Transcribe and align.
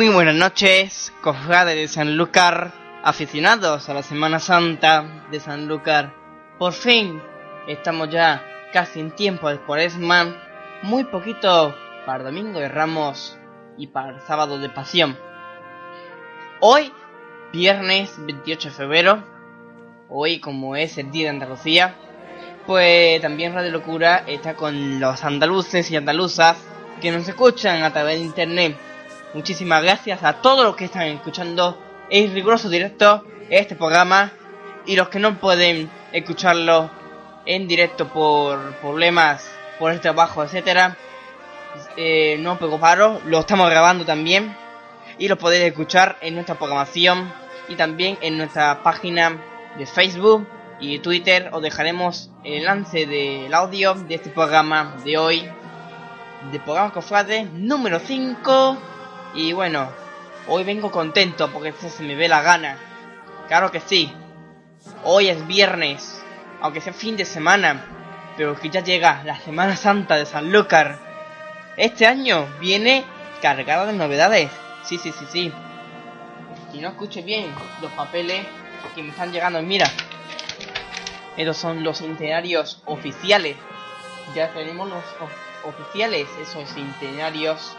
Muy 0.00 0.08
buenas 0.08 0.34
noches, 0.34 1.12
cofrades 1.20 1.76
de 1.76 1.86
Sanlúcar, 1.86 2.72
aficionados 3.02 3.86
a 3.86 3.92
la 3.92 4.02
Semana 4.02 4.38
Santa 4.38 5.26
de 5.30 5.40
Sanlúcar. 5.40 6.14
Por 6.58 6.72
fin, 6.72 7.20
estamos 7.68 8.08
ya 8.08 8.42
casi 8.72 8.98
en 9.00 9.10
tiempo 9.10 9.50
de 9.50 9.58
cuaresma, 9.58 10.38
muy 10.80 11.04
poquito 11.04 11.76
para 12.06 12.24
Domingo 12.24 12.60
de 12.60 12.70
Ramos 12.70 13.38
y 13.76 13.88
para 13.88 14.14
el 14.14 14.22
Sábado 14.22 14.58
de 14.58 14.70
Pasión. 14.70 15.18
Hoy, 16.60 16.90
viernes 17.52 18.14
28 18.20 18.70
de 18.70 18.74
febrero, 18.74 19.22
hoy 20.08 20.40
como 20.40 20.76
es 20.76 20.96
el 20.96 21.10
Día 21.10 21.24
de 21.24 21.36
Andalucía, 21.36 21.94
pues 22.66 23.20
también 23.20 23.52
Radio 23.52 23.70
Locura 23.70 24.24
está 24.26 24.54
con 24.54 24.98
los 24.98 25.22
andaluces 25.24 25.90
y 25.90 25.96
andaluzas 25.96 26.56
que 27.02 27.10
nos 27.10 27.28
escuchan 27.28 27.82
a 27.82 27.92
través 27.92 28.18
de 28.18 28.24
internet 28.24 28.78
Muchísimas 29.32 29.80
gracias 29.84 30.24
a 30.24 30.42
todos 30.42 30.64
los 30.64 30.74
que 30.74 30.86
están 30.86 31.06
escuchando 31.06 31.78
en 32.10 32.34
riguroso 32.34 32.68
directo 32.68 33.24
este 33.48 33.76
programa 33.76 34.32
y 34.86 34.96
los 34.96 35.08
que 35.08 35.20
no 35.20 35.38
pueden 35.38 35.88
escucharlo 36.12 36.90
en 37.46 37.68
directo 37.68 38.08
por 38.08 38.74
problemas 38.80 39.48
por 39.78 39.92
el 39.92 40.00
trabajo, 40.00 40.42
etcétera. 40.42 40.96
Eh, 41.96 42.38
no 42.40 42.58
preocuparos, 42.58 43.24
lo 43.24 43.38
estamos 43.38 43.70
grabando 43.70 44.04
también 44.04 44.56
y 45.16 45.28
lo 45.28 45.38
podéis 45.38 45.62
escuchar 45.62 46.16
en 46.22 46.34
nuestra 46.34 46.56
programación 46.56 47.32
y 47.68 47.76
también 47.76 48.18
en 48.22 48.36
nuestra 48.36 48.82
página 48.82 49.40
de 49.78 49.86
Facebook 49.86 50.44
y 50.80 50.98
Twitter. 50.98 51.50
Os 51.52 51.62
dejaremos 51.62 52.30
el 52.42 52.66
enlace 52.66 53.06
del 53.06 53.54
audio 53.54 53.94
de 53.94 54.16
este 54.16 54.30
programa 54.30 54.96
de 55.04 55.18
hoy, 55.18 55.48
de 56.50 56.58
programa 56.58 56.92
Cofrade 56.92 57.44
número 57.44 58.00
5 58.00 58.90
y 59.34 59.52
bueno, 59.52 59.88
hoy 60.48 60.64
vengo 60.64 60.90
contento 60.90 61.50
porque 61.50 61.72
se 61.72 62.02
me 62.02 62.14
ve 62.14 62.28
la 62.28 62.42
gana. 62.42 62.76
Claro 63.48 63.70
que 63.70 63.80
sí. 63.80 64.12
Hoy 65.04 65.28
es 65.28 65.46
viernes, 65.46 66.22
aunque 66.60 66.80
sea 66.80 66.92
fin 66.92 67.16
de 67.16 67.24
semana, 67.24 67.84
pero 68.36 68.58
que 68.58 68.70
ya 68.70 68.80
llega 68.80 69.22
la 69.24 69.38
Semana 69.38 69.76
Santa 69.76 70.16
de 70.16 70.26
Sanlúcar. 70.26 70.98
Este 71.76 72.06
año 72.06 72.46
viene 72.60 73.04
cargado 73.40 73.86
de 73.86 73.92
novedades. 73.92 74.50
Sí, 74.84 74.98
sí, 74.98 75.12
sí, 75.12 75.26
sí. 75.30 75.52
Y 76.72 76.78
no 76.78 76.88
escuche 76.88 77.22
bien 77.22 77.52
los 77.80 77.90
papeles 77.92 78.46
que 78.94 79.02
me 79.02 79.10
están 79.10 79.32
llegando. 79.32 79.62
Mira, 79.62 79.90
estos 81.36 81.56
son 81.56 81.84
los 81.84 81.98
centenarios 81.98 82.82
oficiales. 82.86 83.56
Ya 84.34 84.52
tenemos 84.52 84.88
los 84.88 85.04
oficiales, 85.64 86.28
esos 86.40 86.68
centenarios 86.70 87.76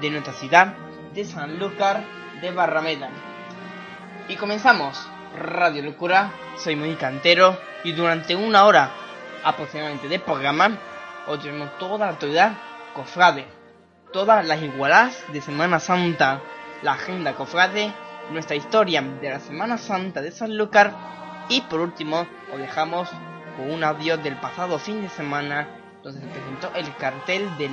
de 0.00 0.10
nuestra 0.10 0.32
ciudad 0.32 0.74
de 1.14 1.24
Sanlúcar 1.24 2.04
de 2.40 2.50
Barrameda. 2.50 3.10
Y 4.28 4.36
comenzamos. 4.36 5.08
Radio 5.36 5.82
Locura, 5.82 6.30
soy 6.58 6.76
muy 6.76 6.94
cantero 6.94 7.58
y 7.82 7.92
durante 7.92 8.36
una 8.36 8.66
hora 8.66 8.90
aproximadamente 9.42 10.06
de 10.06 10.20
programa 10.20 10.78
os 11.26 11.40
tenemos 11.40 11.76
toda 11.78 12.06
la 12.06 12.12
actualidad 12.12 12.52
cofrade, 12.94 13.44
todas 14.12 14.46
las 14.46 14.62
igualadas 14.62 15.24
de 15.32 15.40
Semana 15.40 15.80
Santa, 15.80 16.40
la 16.82 16.92
agenda 16.92 17.34
cofrade, 17.34 17.92
nuestra 18.30 18.54
historia 18.54 19.02
de 19.02 19.30
la 19.30 19.40
Semana 19.40 19.76
Santa 19.76 20.22
de 20.22 20.30
Sanlúcar 20.30 20.94
y 21.48 21.60
por 21.62 21.80
último 21.80 22.26
os 22.52 22.58
dejamos 22.58 23.08
con 23.56 23.70
un 23.70 23.82
audio 23.82 24.16
del 24.16 24.36
pasado 24.36 24.78
fin 24.78 25.02
de 25.02 25.08
semana 25.08 25.66
donde 26.04 26.20
se 26.20 26.26
presentó 26.26 26.70
el 26.74 26.94
cartel 26.96 27.48
de, 27.56 27.70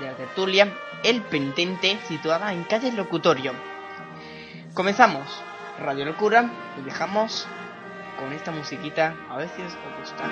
la 0.00 0.14
tertulia 0.16 0.68
El 1.04 1.22
Penitente 1.22 1.96
situada 2.08 2.52
en 2.52 2.64
calle 2.64 2.90
Locutorio. 2.92 3.52
Comenzamos 4.74 5.22
Radio 5.78 6.04
Locura 6.04 6.50
y 6.78 6.82
dejamos 6.82 7.46
con 8.18 8.32
esta 8.32 8.50
musiquita 8.50 9.14
a 9.30 9.36
ver 9.36 9.48
si 9.50 9.62
os 9.62 9.72
gusta. 9.98 10.24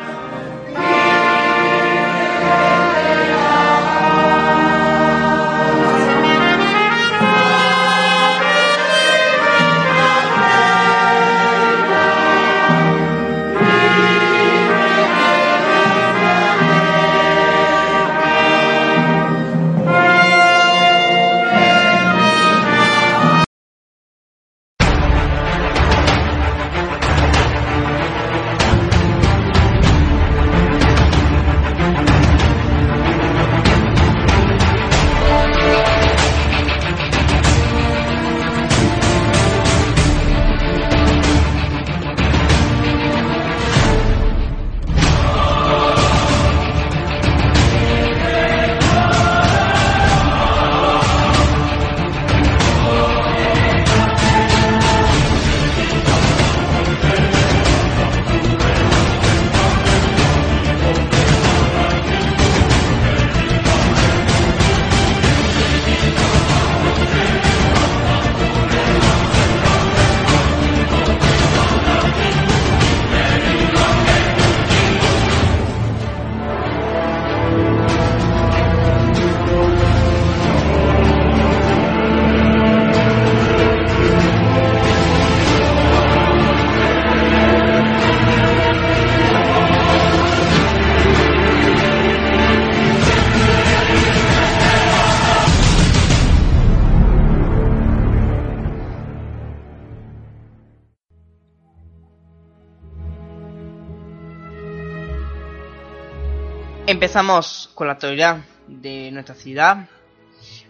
Empezamos 106.90 107.70
con 107.76 107.86
la 107.86 107.92
actualidad 107.92 108.38
de 108.66 109.12
nuestra 109.12 109.36
ciudad. 109.36 109.88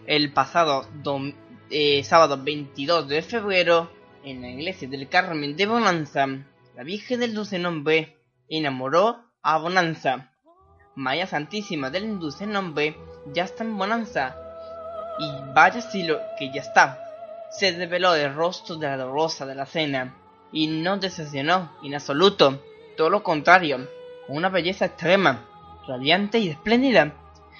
El 0.05 0.31
pasado 0.31 0.87
eh, 1.71 2.03
sábado 2.03 2.37
22 2.39 3.07
de 3.07 3.23
febrero, 3.23 3.91
en 4.23 4.43
la 4.43 4.49
iglesia 4.49 4.87
del 4.87 5.09
Carmen 5.09 5.55
de 5.55 5.65
Bonanza, 5.65 6.27
la 6.75 6.83
Virgen 6.83 7.21
del 7.21 7.33
Dulce 7.33 7.57
Nombre 7.57 8.19
enamoró 8.47 9.31
a 9.41 9.57
Bonanza. 9.57 10.29
María 10.93 11.25
Santísima 11.25 11.89
del 11.89 12.19
Dulce 12.19 12.45
Nombre 12.45 12.95
ya 13.33 13.45
está 13.45 13.63
en 13.63 13.75
Bonanza. 13.75 14.35
Y 15.17 15.53
vaya 15.55 15.81
si 15.81 16.03
lo 16.03 16.19
que 16.37 16.53
ya 16.53 16.61
está. 16.61 17.03
Se 17.49 17.71
reveló 17.71 18.13
el 18.13 18.35
rostro 18.35 18.75
de 18.75 18.85
la 18.85 18.97
dolorosa 18.97 19.47
de 19.47 19.55
la 19.55 19.65
cena. 19.65 20.15
Y 20.51 20.67
no 20.67 20.97
decepcionó 20.97 21.71
en 21.83 21.95
absoluto. 21.95 22.63
Todo 22.95 23.09
lo 23.09 23.23
contrario, 23.23 23.89
con 24.27 24.37
una 24.37 24.49
belleza 24.49 24.85
extrema 24.85 25.47
radiante 25.87 26.39
y 26.39 26.49
espléndida, 26.49 27.13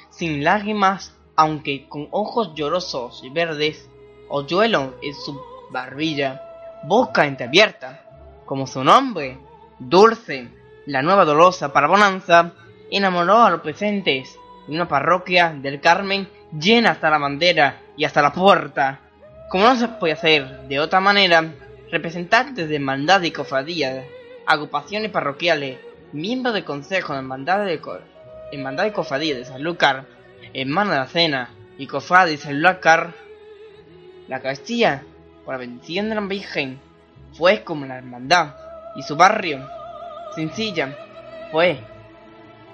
sin 0.09 0.43
lágrimas, 0.43 1.15
aunque 1.35 1.87
con 1.87 2.07
ojos 2.11 2.53
llorosos 2.55 3.21
y 3.23 3.29
verdes, 3.29 3.89
hoyuelo 4.29 4.95
en 5.01 5.13
su 5.13 5.39
barbilla, 5.71 6.41
boca 6.83 7.25
entreabierta, 7.25 8.03
como 8.45 8.67
su 8.67 8.83
nombre, 8.83 9.37
Dulce, 9.79 10.47
la 10.85 11.01
nueva 11.01 11.25
dolorosa 11.25 11.73
para 11.73 11.87
Bonanza, 11.87 12.51
enamoró 12.91 13.41
a 13.41 13.49
los 13.49 13.61
presentes 13.61 14.37
de 14.67 14.75
una 14.75 14.87
parroquia 14.87 15.55
del 15.59 15.79
Carmen 15.81 16.27
llena 16.57 16.91
hasta 16.91 17.09
la 17.09 17.17
bandera 17.17 17.81
y 17.97 18.05
hasta 18.05 18.21
la 18.21 18.33
puerta. 18.33 18.99
Como 19.49 19.65
no 19.65 19.75
se 19.75 19.87
puede 19.87 20.13
hacer 20.13 20.61
de 20.67 20.79
otra 20.79 20.99
manera, 20.99 21.53
representantes 21.89 22.69
de 22.69 22.75
hermandad 22.75 23.21
y 23.23 23.31
cofradía, 23.31 24.05
agrupaciones 24.45 25.11
parroquiales, 25.11 25.79
miembros 26.13 26.53
del 26.53 26.65
consejo 26.65 27.13
de 27.13 27.19
hermandad 27.19 27.65
de, 27.65 27.79
Hermandad 28.51 28.85
y 28.85 28.91
Cofradía 28.91 29.35
de 29.35 29.45
Sanlúcar, 29.45 30.05
Hermana 30.53 30.91
de 30.91 30.99
la 30.99 31.07
Cena 31.07 31.49
y 31.77 31.87
Cofradía 31.87 32.31
de 32.31 32.37
Sanlúcar, 32.37 33.13
La 34.27 34.41
Castilla, 34.41 35.03
por 35.45 35.53
la 35.53 35.59
bendición 35.59 36.09
de 36.09 36.15
la 36.15 36.21
Virgen, 36.21 36.79
fue 37.33 37.63
como 37.63 37.85
la 37.85 37.97
hermandad 37.97 38.55
y 38.95 39.03
su 39.03 39.15
barrio, 39.15 39.67
sencilla, 40.35 40.97
fue 41.51 41.79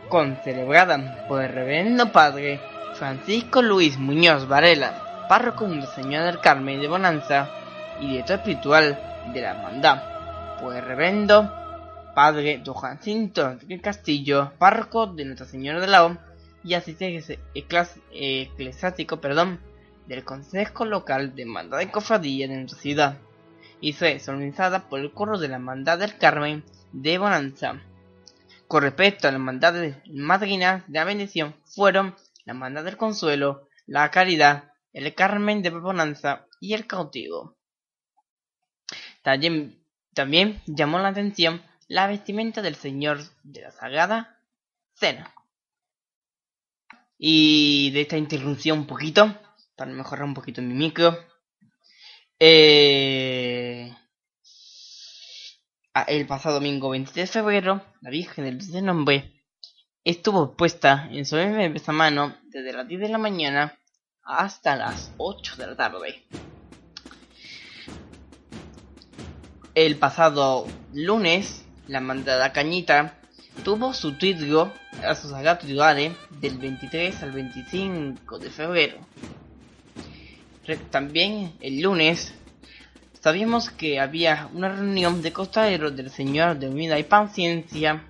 concelebrada 0.09 1.25
por 1.27 1.43
el 1.43 1.51
reverendo 1.51 2.11
padre 2.11 2.59
Francisco 2.95 3.61
Luis 3.61 3.97
Muñoz 3.97 4.47
Varela, 4.47 5.25
párroco 5.29 5.67
de 5.67 5.85
Señora 5.87 6.25
del 6.25 6.39
Carmen 6.39 6.81
de 6.81 6.87
Bonanza 6.87 7.49
y 7.99 8.07
director 8.07 8.37
espiritual 8.37 8.99
de 9.33 9.41
la 9.41 9.51
hermandad, 9.51 10.01
por 10.59 10.75
el 10.75 10.83
reverendo 10.83 11.66
padre 12.17 12.59
Don 12.65 12.73
Jacinto 12.73 13.59
Castillo, 13.79 14.51
párroco 14.57 15.05
de 15.05 15.23
Nuestra 15.23 15.45
Señora 15.45 15.79
de 15.79 15.85
la 15.85 16.03
O 16.03 16.17
y 16.63 16.73
asistente 16.73 17.37
eclesiástico 17.53 19.21
perdón, 19.21 19.59
del 20.07 20.23
Consejo 20.23 20.85
Local 20.85 21.35
de 21.35 21.43
Hermandad 21.43 21.77
de 21.77 21.91
Cofradía 21.91 22.47
de 22.47 22.55
nuestra 22.55 22.79
ciudad 22.79 23.19
y 23.81 23.93
fue 23.93 24.17
solemnizada 24.19 24.89
por 24.89 24.99
el 24.99 25.13
coro 25.13 25.37
de 25.37 25.47
la 25.47 25.57
Hermandad 25.57 25.99
del 25.99 26.17
Carmen 26.17 26.63
de 26.91 27.19
Bonanza. 27.19 27.83
Con 28.67 28.81
respecto 28.81 29.27
a 29.27 29.31
las 29.31 29.39
hermandades 29.39 29.97
madrinas 30.11 30.87
de 30.87 30.97
la 30.97 31.05
bendición 31.05 31.53
fueron 31.65 32.15
la 32.45 32.53
Hermandad 32.53 32.83
del 32.83 32.97
Consuelo, 32.97 33.67
la 33.85 34.09
Caridad, 34.09 34.71
el 34.91 35.13
Carmen 35.13 35.61
de 35.61 35.69
Bonanza 35.69 36.47
y 36.59 36.73
el 36.73 36.87
Cautivo. 36.87 37.59
También 39.21 40.63
llamó 40.65 40.97
la 40.97 41.09
atención 41.09 41.61
la 41.87 42.07
vestimenta 42.07 42.61
del 42.61 42.75
Señor 42.75 43.19
de 43.43 43.61
la 43.61 43.71
Sagrada 43.71 44.41
Cena. 44.93 45.33
Y 47.17 47.91
de 47.91 48.01
esta 48.01 48.17
interrupción 48.17 48.79
un 48.79 48.87
poquito, 48.87 49.35
para 49.75 49.91
mejorar 49.91 50.25
un 50.25 50.33
poquito 50.33 50.61
mi 50.61 50.73
micro, 50.73 51.17
eh, 52.39 53.91
el 56.07 56.27
pasado 56.27 56.55
domingo 56.55 56.89
23 56.89 57.27
de 57.27 57.33
febrero, 57.33 57.83
la 58.01 58.09
Virgen 58.11 58.45
del 58.45 58.59
Dulce 58.59 58.81
Nombre 58.81 59.33
estuvo 60.03 60.55
puesta 60.55 61.09
en 61.11 61.25
solemne 61.25 61.73
mano 61.87 62.37
desde 62.43 62.71
las 62.71 62.87
10 62.87 63.01
de 63.01 63.09
la 63.09 63.17
mañana 63.17 63.77
hasta 64.23 64.75
las 64.75 65.13
8 65.17 65.55
de 65.57 65.67
la 65.67 65.75
tarde. 65.75 66.23
El 69.75 69.97
pasado 69.97 70.65
lunes, 70.93 71.66
la 71.87 71.99
mandada 72.01 72.51
Cañita 72.51 73.15
tuvo 73.63 73.93
su 73.93 74.17
título 74.17 74.71
a 75.03 75.15
sus 75.15 75.31
ciudades 75.61 76.13
del 76.41 76.57
23 76.57 77.23
al 77.23 77.31
25 77.31 78.39
de 78.39 78.49
febrero. 78.49 78.97
También 80.91 81.53
el 81.61 81.81
lunes 81.81 82.33
sabíamos 83.21 83.69
que 83.69 83.99
había 83.99 84.49
una 84.53 84.69
reunión 84.69 85.21
de 85.21 85.31
costaderos 85.31 85.95
del 85.95 86.09
Señor 86.09 86.59
de 86.59 86.67
Unidad 86.67 86.97
y 86.97 87.03
Paciencia 87.03 88.03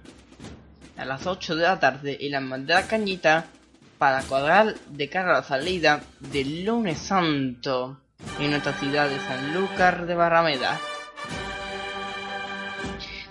a 0.97 1.05
las 1.05 1.27
8 1.27 1.55
de 1.55 1.63
la 1.63 1.79
tarde 1.79 2.17
en 2.19 2.31
la 2.31 2.41
mandada 2.41 2.87
Cañita 2.87 3.45
para 3.97 4.23
cuadrar 4.23 4.75
de 4.89 5.09
cara 5.09 5.31
a 5.31 5.41
la 5.41 5.43
salida 5.43 6.01
del 6.19 6.65
lunes 6.65 6.97
santo 6.97 7.99
en 8.39 8.51
nuestra 8.51 8.73
ciudad 8.73 9.09
de 9.09 9.19
Sanlúcar 9.19 10.05
de 10.05 10.15
Barrameda. 10.15 10.79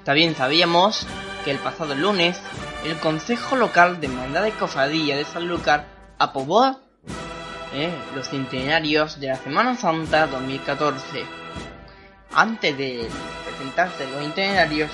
También 0.06 0.36
sabíamos 0.36 1.04
que 1.44 1.50
el 1.50 1.58
pasado 1.58 1.96
lunes 1.96 2.40
el 2.84 2.96
Consejo 2.98 3.56
Local 3.56 4.00
de 4.00 4.06
Hermandad 4.06 4.46
y 4.46 4.52
Cofradía 4.52 5.16
de 5.16 5.24
Sanlúcar 5.24 5.84
aprobó 6.16 6.78
eh, 7.74 7.92
los 8.14 8.28
centenarios 8.28 9.18
de 9.18 9.26
la 9.26 9.34
Semana 9.34 9.76
Santa 9.76 10.28
2014. 10.28 11.24
Antes 12.32 12.78
de 12.78 13.08
presentarse 13.48 14.08
los 14.08 14.20
centenarios, 14.20 14.92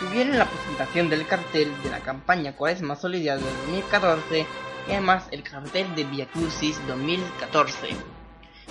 tuvieron 0.00 0.38
la 0.38 0.46
presentación 0.46 1.10
del 1.10 1.26
cartel 1.26 1.70
de 1.82 1.90
la 1.90 2.00
campaña 2.00 2.56
Cuaresma 2.56 2.96
Solidaria 2.96 3.44
de 3.44 3.56
2014 3.66 4.46
y 4.88 4.90
además 4.90 5.24
el 5.32 5.42
cartel 5.42 5.94
de 5.94 6.04
Via 6.04 6.24
Crucis 6.24 6.80
2014. 6.86 7.88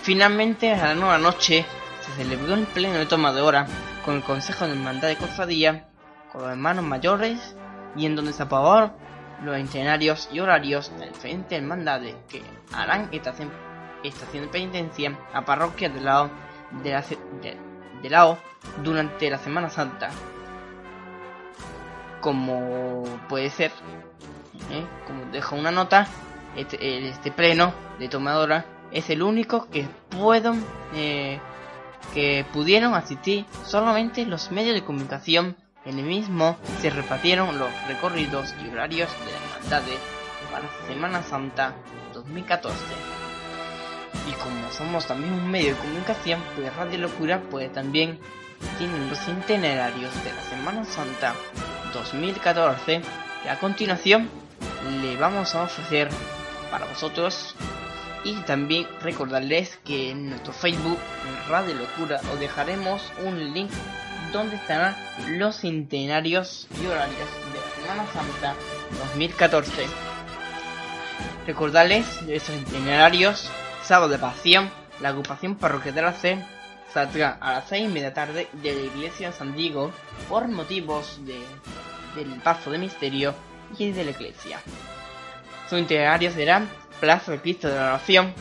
Finalmente, 0.01 0.73
a 0.73 0.87
la 0.87 0.95
nueva 0.95 1.19
noche, 1.19 1.63
se 2.01 2.23
celebró 2.23 2.55
un 2.55 2.65
pleno 2.65 2.97
de 2.97 3.05
toma 3.05 3.31
de 3.33 3.41
hora 3.41 3.67
con 4.05 4.15
el 4.15 4.23
Consejo 4.23 4.65
de 4.65 4.71
Hermandad 4.71 5.07
de 5.09 5.17
Cofradía, 5.17 5.87
con 6.31 6.41
los 6.41 6.51
hermanos 6.51 6.85
mayores 6.85 7.55
y 7.95 8.05
en 8.05 8.15
donde 8.15 8.33
se 8.33 8.43
aprobó 8.43 8.91
los 9.43 9.55
centenarios 9.55 10.29
y 10.31 10.39
horarios 10.39 10.91
de 10.97 11.07
diferentes 11.07 11.57
hermandades 11.57 12.15
que 12.27 12.41
harán 12.73 13.09
estación, 13.11 13.51
estación 14.03 14.45
de 14.45 14.49
penitencia 14.49 15.17
a 15.33 15.45
parroquias 15.45 15.93
de 15.93 16.01
lado 16.01 16.29
de 16.83 16.91
la, 16.91 17.01
de, 17.01 18.09
lado 18.09 18.37
durante 18.83 19.29
la 19.29 19.37
Semana 19.37 19.69
Santa. 19.69 20.09
Como 22.21 23.03
puede 23.29 23.49
ser, 23.49 23.71
¿eh? 24.71 24.85
como 25.07 25.31
dejo 25.31 25.55
una 25.55 25.71
nota, 25.71 26.07
este, 26.55 27.09
este 27.09 27.31
pleno 27.31 27.73
de 27.97 28.09
tomadora 28.09 28.65
es 28.91 29.09
el 29.09 29.21
único 29.21 29.69
que 29.69 29.87
puedo 30.09 30.53
eh, 30.93 31.39
que 32.13 32.45
pudieron 32.53 32.93
asistir 32.93 33.45
solamente 33.65 34.25
los 34.25 34.51
medios 34.51 34.75
de 34.75 34.83
comunicación 34.83 35.55
en 35.85 35.99
el 35.99 36.05
mismo 36.05 36.57
se 36.81 36.89
repartieron 36.89 37.57
los 37.57 37.69
recorridos 37.87 38.53
y 38.63 38.69
horarios 38.69 39.09
de 39.25 39.31
la 39.31 39.55
hermandad 39.55 39.83
para 40.51 40.87
Semana 40.87 41.23
Santa 41.23 41.73
2014. 42.13 42.75
Y 44.27 44.33
como 44.33 44.71
somos 44.71 45.07
también 45.07 45.33
un 45.33 45.49
medio 45.49 45.73
de 45.73 45.81
comunicación, 45.81 46.41
pues 46.55 46.75
Radio 46.75 46.99
Locura 46.99 47.41
pues 47.49 47.71
también 47.71 48.19
tienen 48.77 49.09
los 49.09 49.19
itinerarios 49.27 50.13
de 50.23 50.33
la 50.33 50.41
Semana 50.41 50.85
Santa 50.85 51.33
2014 51.93 53.01
y 53.45 53.47
a 53.47 53.59
continuación 53.59 54.29
le 55.01 55.15
vamos 55.17 55.55
a 55.55 55.63
ofrecer 55.63 56.09
para 56.71 56.85
vosotros 56.85 57.55
y 58.29 58.41
también 58.43 58.87
recordarles 59.01 59.79
que 59.83 60.11
en 60.11 60.29
nuestro 60.29 60.53
Facebook 60.53 60.99
Radio 61.47 61.73
Locura 61.73 62.21
os 62.31 62.39
dejaremos 62.39 63.11
un 63.25 63.53
link 63.53 63.71
donde 64.31 64.55
estarán 64.55 64.95
los 65.29 65.57
centenarios 65.57 66.67
y 66.81 66.85
horarios 66.85 67.17
de 67.51 67.59
la 67.59 67.75
Semana 67.81 68.13
Santa 68.13 68.55
2014. 69.13 69.87
Recordarles 71.47 72.05
esos 72.27 72.55
centenarios, 72.55 73.49
sábado 73.83 74.11
de 74.11 74.19
pasión, 74.19 74.69
la 75.01 75.09
agrupación 75.09 75.55
parroquial 75.55 75.95
de 75.95 76.01
la 76.03 76.13
saldrá 76.93 77.37
a 77.41 77.53
las 77.53 77.69
6 77.69 77.85
y 77.85 77.87
media 77.87 78.13
tarde 78.13 78.47
de 78.53 78.73
la 78.73 78.81
iglesia 78.81 79.31
de 79.31 79.35
San 79.35 79.55
Diego 79.55 79.91
por 80.27 80.47
motivos 80.47 81.19
de, 81.25 81.39
del 82.15 82.39
paso 82.41 82.69
de 82.69 82.77
misterio 82.77 83.33
y 83.77 83.91
de 83.91 84.03
la 84.03 84.11
iglesia. 84.11 84.59
Su 85.67 85.77
itinerario 85.77 86.31
será 86.31 86.67
Plaza 86.99 87.31
de 87.31 87.39
Cristo 87.39 87.67
de 87.69 87.75
la 87.75 87.87
Oración, 87.87 88.33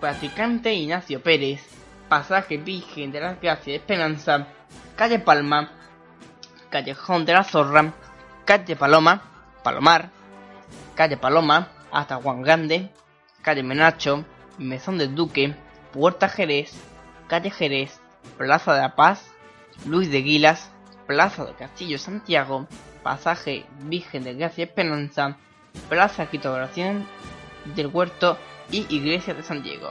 Practicante 0.00 0.74
Ignacio 0.74 1.22
Pérez, 1.22 1.62
Pasaje 2.08 2.58
Virgen 2.58 3.12
de 3.12 3.20
las 3.20 3.40
Gracias 3.40 3.66
de 3.66 3.74
Esperanza, 3.76 4.46
Calle 4.96 5.18
Palma, 5.18 5.72
Callejón 6.70 7.24
de 7.24 7.32
la 7.32 7.44
Zorra, 7.44 7.94
Calle 8.44 8.76
Paloma, 8.76 9.22
Palomar, 9.62 10.10
Calle 10.94 11.16
Paloma, 11.16 11.68
hasta 11.90 12.16
Juan 12.16 12.42
Grande, 12.42 12.90
Calle 13.40 13.62
Menacho, 13.62 14.24
Mesón 14.58 14.98
del 14.98 15.14
Duque, 15.14 15.54
Puerta 15.92 16.28
Jerez, 16.28 16.72
Calle 17.26 17.50
Jerez, 17.50 18.00
Plaza 18.36 18.74
de 18.74 18.80
la 18.80 18.96
Paz, 18.96 19.32
Luis 19.86 20.10
de 20.10 20.20
Guilas, 20.20 20.70
Plaza 21.06 21.44
de 21.44 21.54
Castillo 21.54 21.98
Santiago, 21.98 22.66
Pasaje 23.02 23.64
Virgen 23.80 24.24
de 24.24 24.34
Gracia 24.34 24.64
Esperanza, 24.64 25.38
Plaza 25.88 26.26
de 26.26 26.48
Oración 26.48 27.06
del 27.74 27.88
Huerto 27.88 28.38
y 28.70 28.86
Iglesia 28.94 29.34
de 29.34 29.42
San 29.42 29.62
Diego. 29.62 29.90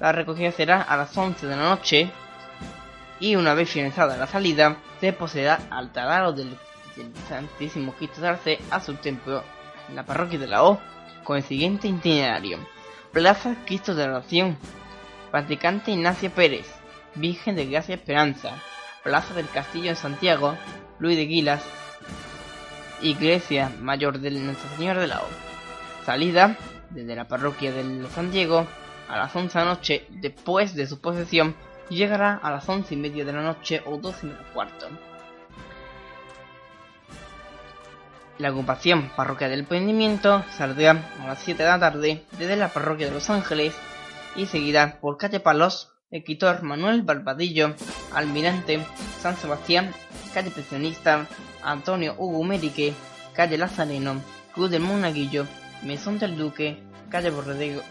La 0.00 0.12
recogida 0.12 0.52
será 0.52 0.82
a 0.82 0.96
las 0.96 1.16
11 1.16 1.46
de 1.46 1.56
la 1.56 1.62
noche 1.62 2.10
y 3.18 3.36
una 3.36 3.54
vez 3.54 3.70
finalizada 3.70 4.16
la 4.16 4.26
salida 4.26 4.76
se 5.00 5.12
procederá 5.12 5.60
al 5.70 5.92
taladro 5.92 6.32
del, 6.32 6.56
Santísimo 7.28 7.92
Cristo 7.92 8.22
de 8.22 8.28
Arce 8.28 8.58
a 8.70 8.80
su 8.80 8.94
templo 8.94 9.44
en 9.86 9.96
la 9.96 10.06
parroquia 10.06 10.38
de 10.38 10.46
la 10.46 10.64
O 10.64 10.80
con 11.24 11.36
el 11.36 11.42
siguiente 11.42 11.88
itinerario. 11.88 12.58
Plaza 13.12 13.54
Cristo 13.66 13.94
de 13.94 14.06
la 14.06 14.16
Oración, 14.16 14.56
practicante 15.30 15.90
Ignacio 15.90 16.30
Pérez, 16.30 16.66
Virgen 17.14 17.54
de 17.54 17.66
Gracia 17.66 17.96
Esperanza, 17.96 18.62
Plaza 19.02 19.34
del 19.34 19.48
Castillo 19.50 19.90
en 19.90 19.96
Santiago, 19.96 20.56
Luis 20.98 21.18
de 21.18 21.26
Guilas, 21.26 21.62
Iglesia 23.02 23.70
Mayor 23.80 24.18
de 24.18 24.30
Nuestra 24.30 24.70
Señora 24.76 25.00
de 25.02 25.08
la 25.08 25.20
O. 25.20 25.28
Salida 26.06 26.56
desde 26.90 27.16
la 27.16 27.28
parroquia 27.28 27.72
de 27.72 28.06
San 28.08 28.30
Diego 28.30 28.66
a 29.08 29.16
las 29.16 29.34
11 29.34 29.58
de 29.58 29.64
la 29.64 29.70
noche 29.70 30.06
después 30.10 30.74
de 30.74 30.86
su 30.86 31.00
posesión 31.00 31.54
y 31.88 31.96
llegará 31.96 32.34
a 32.34 32.50
las 32.50 32.68
11 32.68 32.94
y 32.94 32.96
media 32.96 33.24
de 33.24 33.32
la 33.32 33.42
noche 33.42 33.82
o 33.86 33.96
12 33.96 34.26
menos 34.26 34.46
cuarto. 34.52 34.88
La 38.38 38.48
agrupación 38.48 39.10
Parroquia 39.16 39.48
del 39.48 39.60
Emprendimiento 39.60 40.44
saldrá 40.50 41.08
a 41.22 41.26
las 41.26 41.38
7 41.38 41.62
de 41.62 41.68
la 41.68 41.78
tarde 41.78 42.24
desde 42.32 42.56
la 42.56 42.68
parroquia 42.68 43.06
de 43.06 43.14
Los 43.14 43.30
Ángeles 43.30 43.74
y 44.34 44.44
seguirá 44.46 45.00
por 45.00 45.16
calle 45.16 45.40
Palos, 45.40 45.92
Equitor 46.10 46.62
Manuel 46.62 47.02
Barbadillo, 47.02 47.74
Almirante, 48.14 48.84
San 49.20 49.36
Sebastián, 49.36 49.90
Calle 50.34 50.50
Pensionista, 50.50 51.26
Antonio 51.62 52.14
Hugo 52.18 52.44
Merique, 52.44 52.92
Calle 53.32 53.56
Lazareno, 53.56 54.20
Cruz 54.52 54.70
del 54.70 54.82
Monaguillo, 54.82 55.46
Mesón 55.82 56.18
del 56.18 56.36
Duque, 56.36 56.82
Calle 57.10 57.30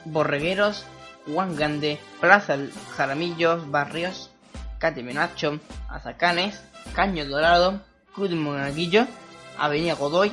Borregueros, 0.05 0.85
Juan 1.27 1.55
Gande, 1.55 1.99
Plaza 2.19 2.57
Jaramillos, 2.95 3.69
Barrios, 3.69 4.31
Calle 4.77 5.03
Menacho, 5.03 5.59
Azacanes, 5.89 6.61
Caño 6.93 7.25
Dorado, 7.25 7.81
Cruz 8.13 8.31
Monaguillo, 8.31 9.07
Avenida 9.57 9.95
Godoy 9.95 10.31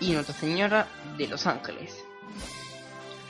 y 0.00 0.12
Nuestra 0.12 0.34
Señora 0.34 0.86
de 1.16 1.28
Los 1.28 1.46
Ángeles. 1.46 1.96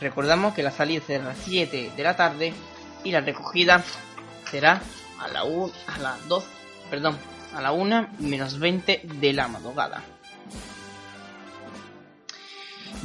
Recordamos 0.00 0.55
que 0.55 0.62
la 0.62 0.71
salida 0.71 1.02
será 1.07 1.25
a 1.25 1.29
las 1.29 1.38
7 1.38 1.93
de 1.97 2.02
la 2.02 2.17
tarde 2.17 2.55
y 3.05 3.12
la 3.12 3.21
recogida 3.21 3.83
será 4.50 4.81
a 5.21 5.29
la 5.29 5.45
1 5.45 5.73
a 5.87 5.99
las 5.99 6.29
2, 6.29 6.45
perdón, 6.91 7.19
a 7.55 7.61
la 7.61 7.73
1 7.73 8.09
menos 8.19 8.59
20 8.59 9.02
de 9.05 9.33
la 9.33 9.49
madrugada. 9.49 10.02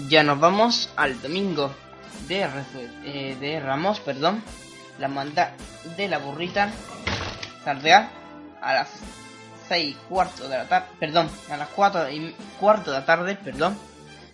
Ya 0.05 0.23
nos 0.23 0.39
vamos 0.39 0.91
al 0.95 1.19
domingo 1.21 1.71
de, 2.27 2.47
eh, 3.03 3.35
de 3.39 3.59
Ramos, 3.59 3.99
perdón. 3.99 4.43
La 4.99 5.07
manda 5.07 5.53
de 5.97 6.07
la 6.07 6.19
burrita 6.19 6.71
saldrá 7.63 8.11
a 8.61 8.73
las 8.73 8.89
6 9.67 9.97
cuarto 10.07 10.47
de 10.47 10.57
la 10.57 10.67
tarde, 10.67 10.87
perdón, 10.99 11.29
a 11.51 11.57
las 11.57 11.67
4 11.69 12.09
y 12.11 12.35
cuarto 12.59 12.91
de 12.91 12.99
la 12.99 13.05
tarde, 13.05 13.35
perdón, 13.35 13.77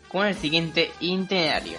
con 0.10 0.28
el 0.28 0.36
siguiente 0.36 0.92
itinerario. 1.00 1.78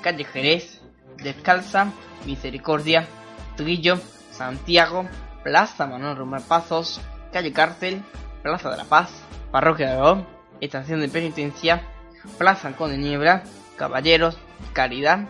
Calle 0.00 0.24
Jerez, 0.24 0.80
Descalza, 1.16 1.92
Misericordia, 2.26 3.06
Trillo, 3.56 3.98
Santiago, 4.30 5.08
Plaza 5.42 5.86
Manuel 5.86 6.16
Román 6.16 6.42
Pazos, 6.42 7.00
Calle 7.32 7.52
Cárcel, 7.52 8.02
Plaza 8.42 8.70
de 8.70 8.76
la 8.76 8.84
Paz, 8.84 9.10
Parroquia 9.50 9.86
de 9.86 9.92
Aragón, 9.92 10.26
Estación 10.60 11.00
de 11.00 11.08
Penitencia, 11.08 11.82
Plaza 12.38 12.72
Conde 12.76 12.98
Niebla, 12.98 13.42
Caballeros, 13.76 14.38
Caridad, 14.72 15.28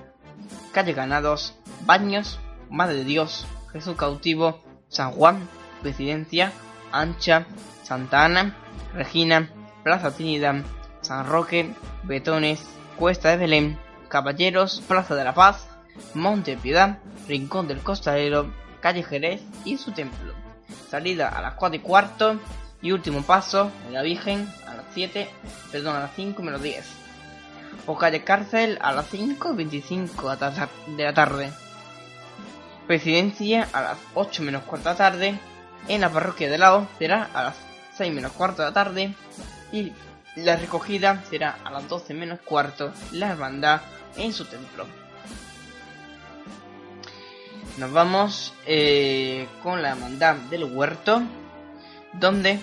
Calle 0.73 0.93
Ganados, 0.93 1.55
Baños, 1.87 2.41
Madre 2.71 2.97
de 2.97 3.05
Dios, 3.05 3.47
Jesús 3.73 3.97
Cautivo, 3.97 4.63
San 4.89 5.13
Juan, 5.13 5.49
Presidencia, 5.83 6.53
Ancha, 6.93 7.47
Santa 7.83 8.25
Ana, 8.25 8.57
Regina, 8.95 9.51
Plaza 9.83 10.13
Trinidad, 10.13 10.65
San 11.01 11.27
Roque, 11.27 11.75
Betones, 12.05 12.65
Cuesta 12.97 13.31
de 13.31 13.37
Belén, 13.37 13.79
Caballeros, 14.09 14.83
Plaza 14.87 15.15
de 15.15 15.25
la 15.25 15.35
Paz, 15.35 15.67
Monte 16.15 16.57
Piedad, 16.57 16.99
Rincón 17.29 17.69
del 17.69 17.81
Costalero, 17.81 18.53
Calle 18.81 19.03
Jerez 19.03 19.43
y 19.65 19.79
su 19.79 19.93
templo. 19.93 20.33
Salida 20.89 21.29
a 21.29 21.43
las 21.43 21.55
4 21.55 21.77
y 21.77 21.81
cuarto 21.81 22.41
y 22.85 22.93
último 22.93 23.23
paso 23.23 23.73
en 23.87 23.95
la 23.95 24.03
Virgen 24.03 24.47
a 24.69 24.75
las 24.75 24.85
7, 24.93 25.29
perdón, 25.73 25.97
a 25.97 26.01
las 26.01 26.15
5 26.15 26.43
menos 26.43 26.63
10. 26.63 26.85
O 27.87 27.97
calle 27.97 28.23
Cárcel 28.23 28.79
a 28.83 28.93
las 28.93 29.09
5 29.09 29.53
y 29.53 29.57
25 29.57 30.37
de 30.37 31.05
la 31.05 31.15
tarde. 31.15 31.51
Presidencia 32.87 33.67
a 33.73 33.81
las 33.81 33.99
8 34.13 34.43
menos 34.43 34.65
cuarto 34.65 34.91
de 34.91 34.93
la 34.93 34.99
tarde. 34.99 35.41
En 35.89 36.03
la 36.03 36.11
parroquia 36.11 36.51
de 36.51 36.59
lado 36.59 36.87
será 36.99 37.31
a 37.33 37.45
las 37.45 37.57
6 37.97 38.13
menos 38.13 38.33
cuarto 38.33 38.61
de 38.61 38.69
la 38.69 38.75
tarde. 38.75 39.15
Y 39.73 39.93
la 40.37 40.57
recogida 40.57 41.25
será 41.31 41.57
a 41.65 41.71
las 41.71 41.89
12 41.89 42.13
menos 42.13 42.41
cuarto. 42.41 42.93
La 43.13 43.31
hermandad 43.31 43.81
en 44.17 44.35
su 44.35 44.45
templo. 44.45 44.87
Nos 47.79 47.91
vamos 47.93 48.53
eh, 48.67 49.49
con 49.63 49.81
la 49.81 49.93
hermandad 49.93 50.37
del 50.51 50.65
huerto, 50.65 51.23
donde 52.19 52.59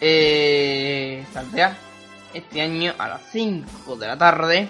eh, 0.00 1.24
saldrá 1.32 1.76
este 2.34 2.60
año 2.60 2.94
a 2.98 3.08
las 3.08 3.22
5 3.30 3.96
de 3.96 4.06
la 4.06 4.18
tarde 4.18 4.68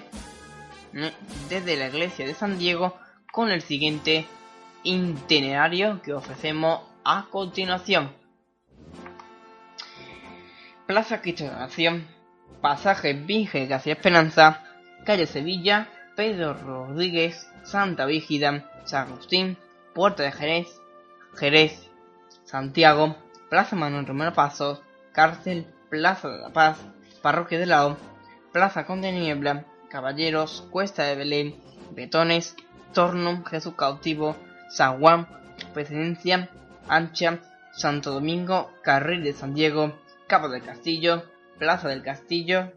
desde 1.49 1.77
la 1.77 1.89
iglesia 1.89 2.27
de 2.27 2.35
San 2.35 2.59
Diego 2.59 2.97
con 3.33 3.51
el 3.51 3.61
siguiente 3.61 4.27
itinerario 4.83 6.01
que 6.03 6.15
ofrecemos 6.15 6.81
a 7.05 7.27
continuación. 7.31 8.13
Plaza 10.87 11.21
Cristo 11.21 11.45
de 11.45 11.51
Nación, 11.51 12.07
Pasaje 12.61 13.13
Virgen 13.13 13.69
García 13.69 13.95
Esperanza, 13.95 14.63
Calle 15.05 15.27
Sevilla, 15.27 15.89
Pedro 16.15 16.55
Rodríguez, 16.55 17.51
Santa 17.65 18.07
Vígida, 18.07 18.71
San 18.85 19.09
Agustín, 19.09 19.59
Puerta 19.95 20.23
de 20.23 20.33
Jerez, 20.33 20.81
Jerez, 21.35 21.91
Santiago, 22.45 23.17
Plaza 23.49 23.77
Manuel 23.77 24.07
Romero 24.07 24.33
Pasos, 24.33 24.83
Cárcel, 25.13 25.67
Plaza 25.89 26.29
de 26.29 26.39
la 26.39 26.53
Paz, 26.53 26.79
Parroquia 27.23 27.59
de 27.59 27.67
Lao, 27.67 27.97
Plaza 28.53 28.87
Conde 28.87 29.13
Niebla, 29.13 29.65
Caballeros, 29.89 30.67
Cuesta 30.71 31.05
de 31.05 31.15
Belén, 31.15 31.57
Betones, 31.93 32.57
Torno, 32.93 33.45
Jesús 33.45 33.75
Cautivo, 33.75 34.37
San 34.69 34.99
Juan, 34.99 35.29
Presidencia, 35.75 36.51
Ancha, 36.89 37.39
Santo 37.73 38.13
Domingo, 38.13 38.71
Carril 38.83 39.23
de 39.23 39.33
San 39.33 39.55
Diego, 39.55 39.97
Cabo 40.27 40.49
del 40.49 40.63
Castillo, 40.63 41.25
Plaza 41.59 41.89
del 41.89 42.03
Castillo, 42.03 42.73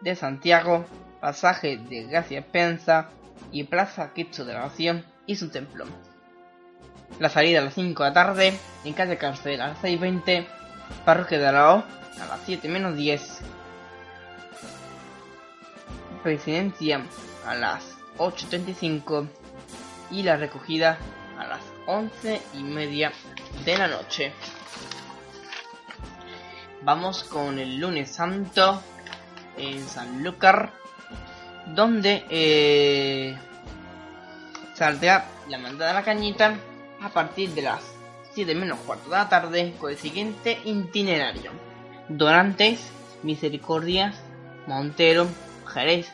de 0.00 0.16
Santiago, 0.16 0.84
pasaje 1.20 1.76
de 1.76 2.04
Gracia 2.04 2.44
Pensa 2.46 3.10
y 3.52 3.64
Plaza 3.64 4.12
Cristo 4.12 4.44
de 4.44 4.54
la 4.54 4.60
Nación 4.60 5.04
y 5.26 5.36
su 5.36 5.50
templo. 5.50 5.86
La 7.18 7.28
salida 7.28 7.60
a 7.60 7.64
las 7.64 7.74
5 7.74 8.02
de 8.02 8.08
la 8.10 8.14
tarde, 8.14 8.58
en 8.84 8.92
calle 8.92 9.16
Cárcel 9.16 9.60
a 9.60 9.68
las 9.68 9.82
6.20, 9.82 10.46
Parroquia 11.04 11.38
de 11.38 11.46
Arao 11.46 11.84
a 12.20 12.26
las 12.26 12.40
7 12.44 12.68
menos 12.68 12.96
10, 12.96 13.40
Presidencia 16.22 17.02
a 17.46 17.54
las 17.54 17.96
8.35 18.18 19.28
y 20.10 20.22
la 20.22 20.36
recogida 20.36 20.98
a 21.38 21.46
las 21.46 21.60
11 21.86 22.40
y 22.54 22.62
media 22.62 23.12
de 23.64 23.78
la 23.78 23.88
noche. 23.88 24.32
Vamos 26.82 27.24
con 27.24 27.58
el 27.58 27.78
lunes 27.78 28.10
santo 28.10 28.82
en 29.56 29.86
Sanlúcar 29.86 30.72
donde 31.66 32.24
eh, 32.28 33.36
saldrá 34.74 35.26
la 35.48 35.58
mandada 35.58 35.92
de 35.92 35.98
la 36.00 36.04
cañita 36.04 36.54
a 37.04 37.10
partir 37.10 37.50
de 37.50 37.62
las 37.62 37.82
7 38.32 38.54
menos 38.54 38.78
cuarto 38.80 39.10
de 39.10 39.16
la 39.16 39.28
tarde 39.28 39.74
con 39.78 39.90
el 39.90 39.98
siguiente 39.98 40.58
itinerario. 40.64 41.52
Dorantes, 42.08 42.90
Misericordias, 43.22 44.18
Montero, 44.66 45.28
Jerez, 45.66 46.10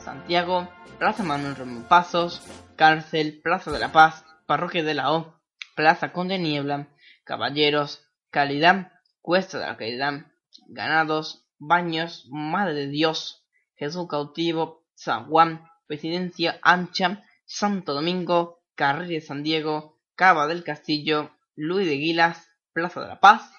Santiago, 0.00 0.68
Plaza 0.98 1.22
Manuel 1.22 1.56
Ramón 1.56 1.84
Pasos, 1.84 2.42
Cárcel, 2.76 3.40
Plaza 3.42 3.72
de 3.72 3.78
la 3.78 3.90
Paz, 3.90 4.24
Parroquia 4.46 4.84
de 4.84 4.94
la 4.94 5.12
O, 5.12 5.34
Plaza 5.74 6.12
Conde 6.12 6.38
Niebla, 6.38 6.88
Caballeros, 7.24 8.06
Calidad, 8.30 8.92
Cuesta 9.22 9.58
de 9.58 9.66
la 9.66 9.76
Caridad, 9.78 10.26
Ganados, 10.68 11.48
Baños, 11.58 12.26
Madre 12.30 12.74
de 12.74 12.88
Dios, 12.88 13.46
Jesús 13.76 14.06
Cautivo, 14.08 14.84
San 14.94 15.26
Juan, 15.26 15.64
Presidencia 15.86 16.58
Ancha, 16.62 17.24
Santo 17.46 17.94
Domingo, 17.94 18.62
Carrera 18.74 19.08
de 19.08 19.20
San 19.20 19.42
Diego, 19.42 19.93
Cava 20.16 20.46
del 20.46 20.62
Castillo, 20.62 21.32
Luis 21.56 21.86
de 21.86 21.96
Guilas, 21.96 22.48
Plaza 22.72 23.00
de 23.00 23.08
la 23.08 23.20
Paz, 23.20 23.50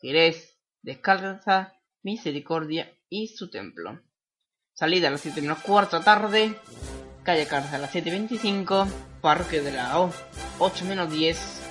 Jerez, 0.00 0.56
Descalza, 0.82 1.74
Misericordia 2.02 2.90
y 3.10 3.28
su 3.28 3.50
templo. 3.50 4.00
Salida 4.72 5.08
a 5.08 5.10
las 5.10 5.20
7 5.20 5.42
menos 5.42 5.58
cuarto 5.58 6.00
tarde, 6.00 6.58
calle 7.24 7.46
Cárcel 7.46 7.74
a 7.74 7.78
las 7.78 7.94
7.25, 7.94 8.88
Parque 9.20 9.60
de 9.60 9.72
la 9.72 9.98
O, 9.98 10.10
8 10.58 10.84
menos 10.86 11.10
10, 11.10 11.62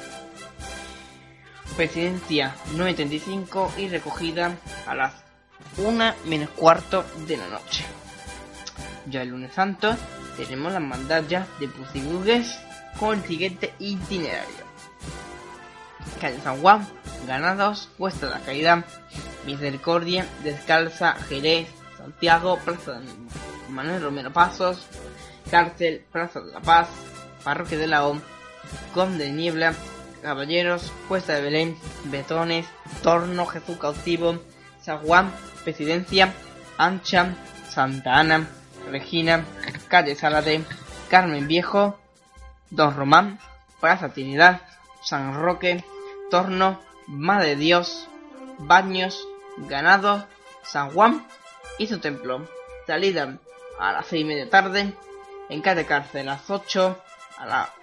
Presidencia 1.76 2.56
9.35 2.76 3.78
y 3.78 3.88
recogida 3.88 4.56
a 4.86 4.94
las 4.94 5.14
1 5.78 6.14
menos 6.26 6.50
cuarto 6.52 7.04
de 7.28 7.38
la 7.38 7.48
noche. 7.48 7.86
Ya 9.08 9.24
el 9.24 9.30
lunes 9.30 9.54
santo 9.54 9.96
tenemos 10.36 10.74
las 10.74 10.82
mandallas 10.82 11.48
de 11.60 11.70
Pusigugues 11.70 12.67
con 13.00 13.18
el 13.18 13.26
siguiente 13.26 13.74
itinerario. 13.80 14.68
Calle 16.20 16.40
San 16.44 16.62
Juan, 16.62 16.88
Ganados, 17.28 17.90
Puesta 17.98 18.28
de 18.28 18.34
la 18.34 18.40
Caída, 18.40 18.84
Misericordia, 19.46 20.26
Descalza, 20.44 21.14
Jerez, 21.30 21.68
Santiago, 21.98 22.58
Plaza 22.64 22.94
de 22.94 23.08
Manuel 23.70 24.02
Romero 24.02 24.32
Pasos, 24.32 24.86
Cárcel, 25.52 26.04
Plaza 26.12 26.42
de 26.42 26.54
la 26.54 26.62
Paz, 26.62 26.88
Parroquia 27.44 27.78
de 27.78 27.88
la 27.88 28.08
O, 28.08 28.20
Conde 28.94 29.26
de 29.26 29.32
Niebla, 29.32 29.74
Caballeros, 30.22 30.92
Puesta 31.08 31.34
de 31.34 31.42
Belén, 31.42 31.78
Betones, 32.06 32.66
Torno, 33.04 33.46
Jesús 33.46 33.78
Cautivo, 33.78 34.40
San 34.82 35.00
Juan, 35.00 35.32
Presidencia, 35.64 36.34
Ancha, 36.78 37.36
Santa 37.70 38.16
Ana, 38.16 38.48
Regina, 38.90 39.46
Calle 39.88 40.16
Salade, 40.16 40.64
Carmen 41.10 41.48
Viejo, 41.48 42.00
Don 42.70 42.96
Román, 42.96 43.40
Plaza 43.80 44.10
Trinidad, 44.10 44.62
San 45.04 45.34
Roque, 45.34 45.84
Torno, 46.30 46.80
Madre 47.08 47.50
de 47.50 47.56
Dios, 47.56 48.10
Baños, 48.60 49.28
Ganado, 49.58 50.26
San 50.64 50.92
Juan 50.92 51.26
y 51.78 51.88
su 51.88 52.00
templo. 52.00 52.48
Salida 52.86 53.38
a 53.80 53.92
las 53.94 54.08
seis 54.08 54.24
y 54.24 54.26
media 54.26 54.50
tarde, 54.50 54.94
en 55.50 55.62
calle 55.62 55.86
cárcel 55.86 56.28
a 56.30 56.34
las 56.34 56.50
8, 56.50 56.98
a 57.38 57.46
la 57.46 57.74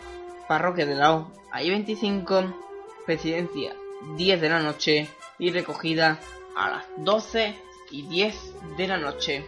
parroquia 0.48 0.86
de 0.86 0.94
la 0.94 1.14
O, 1.14 1.32
ahí 1.52 1.70
25, 1.70 3.02
presidencia 3.06 3.74
10 4.16 4.40
de 4.40 4.48
la 4.48 4.60
noche 4.60 5.08
y 5.38 5.50
recogida 5.50 6.18
a 6.56 6.70
las 6.70 6.84
12 6.98 7.56
y 7.90 8.02
10 8.02 8.76
de 8.76 8.88
la 8.88 8.96
noche. 8.98 9.46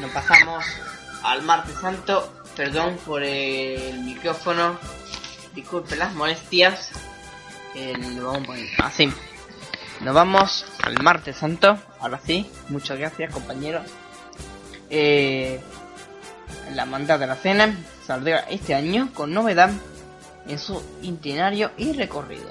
Nos 0.00 0.10
pasamos 0.12 0.64
al 1.22 1.42
martes 1.42 1.76
santo, 1.76 2.39
perdón 2.60 2.98
por 3.06 3.22
el 3.22 4.00
micrófono, 4.00 4.78
disculpen 5.54 5.98
las 5.98 6.12
molestias, 6.12 6.90
eh, 7.74 7.94
lo 8.14 8.32
vamos 8.32 8.58
a 8.78 8.86
así. 8.88 9.10
Nos 10.02 10.14
vamos 10.14 10.66
al 10.84 11.02
martes 11.02 11.38
santo, 11.38 11.78
ahora 12.00 12.20
sí, 12.22 12.50
muchas 12.68 12.98
gracias 12.98 13.32
compañeros. 13.32 13.86
Eh, 14.90 15.58
la 16.74 16.84
manda 16.84 17.16
de 17.16 17.26
la 17.28 17.36
cena 17.36 17.74
saldrá 18.06 18.40
este 18.50 18.74
año 18.74 19.08
con 19.14 19.32
novedad 19.32 19.70
en 20.46 20.58
su 20.58 20.82
itinerario 21.00 21.70
y 21.78 21.94
recorrido. 21.94 22.50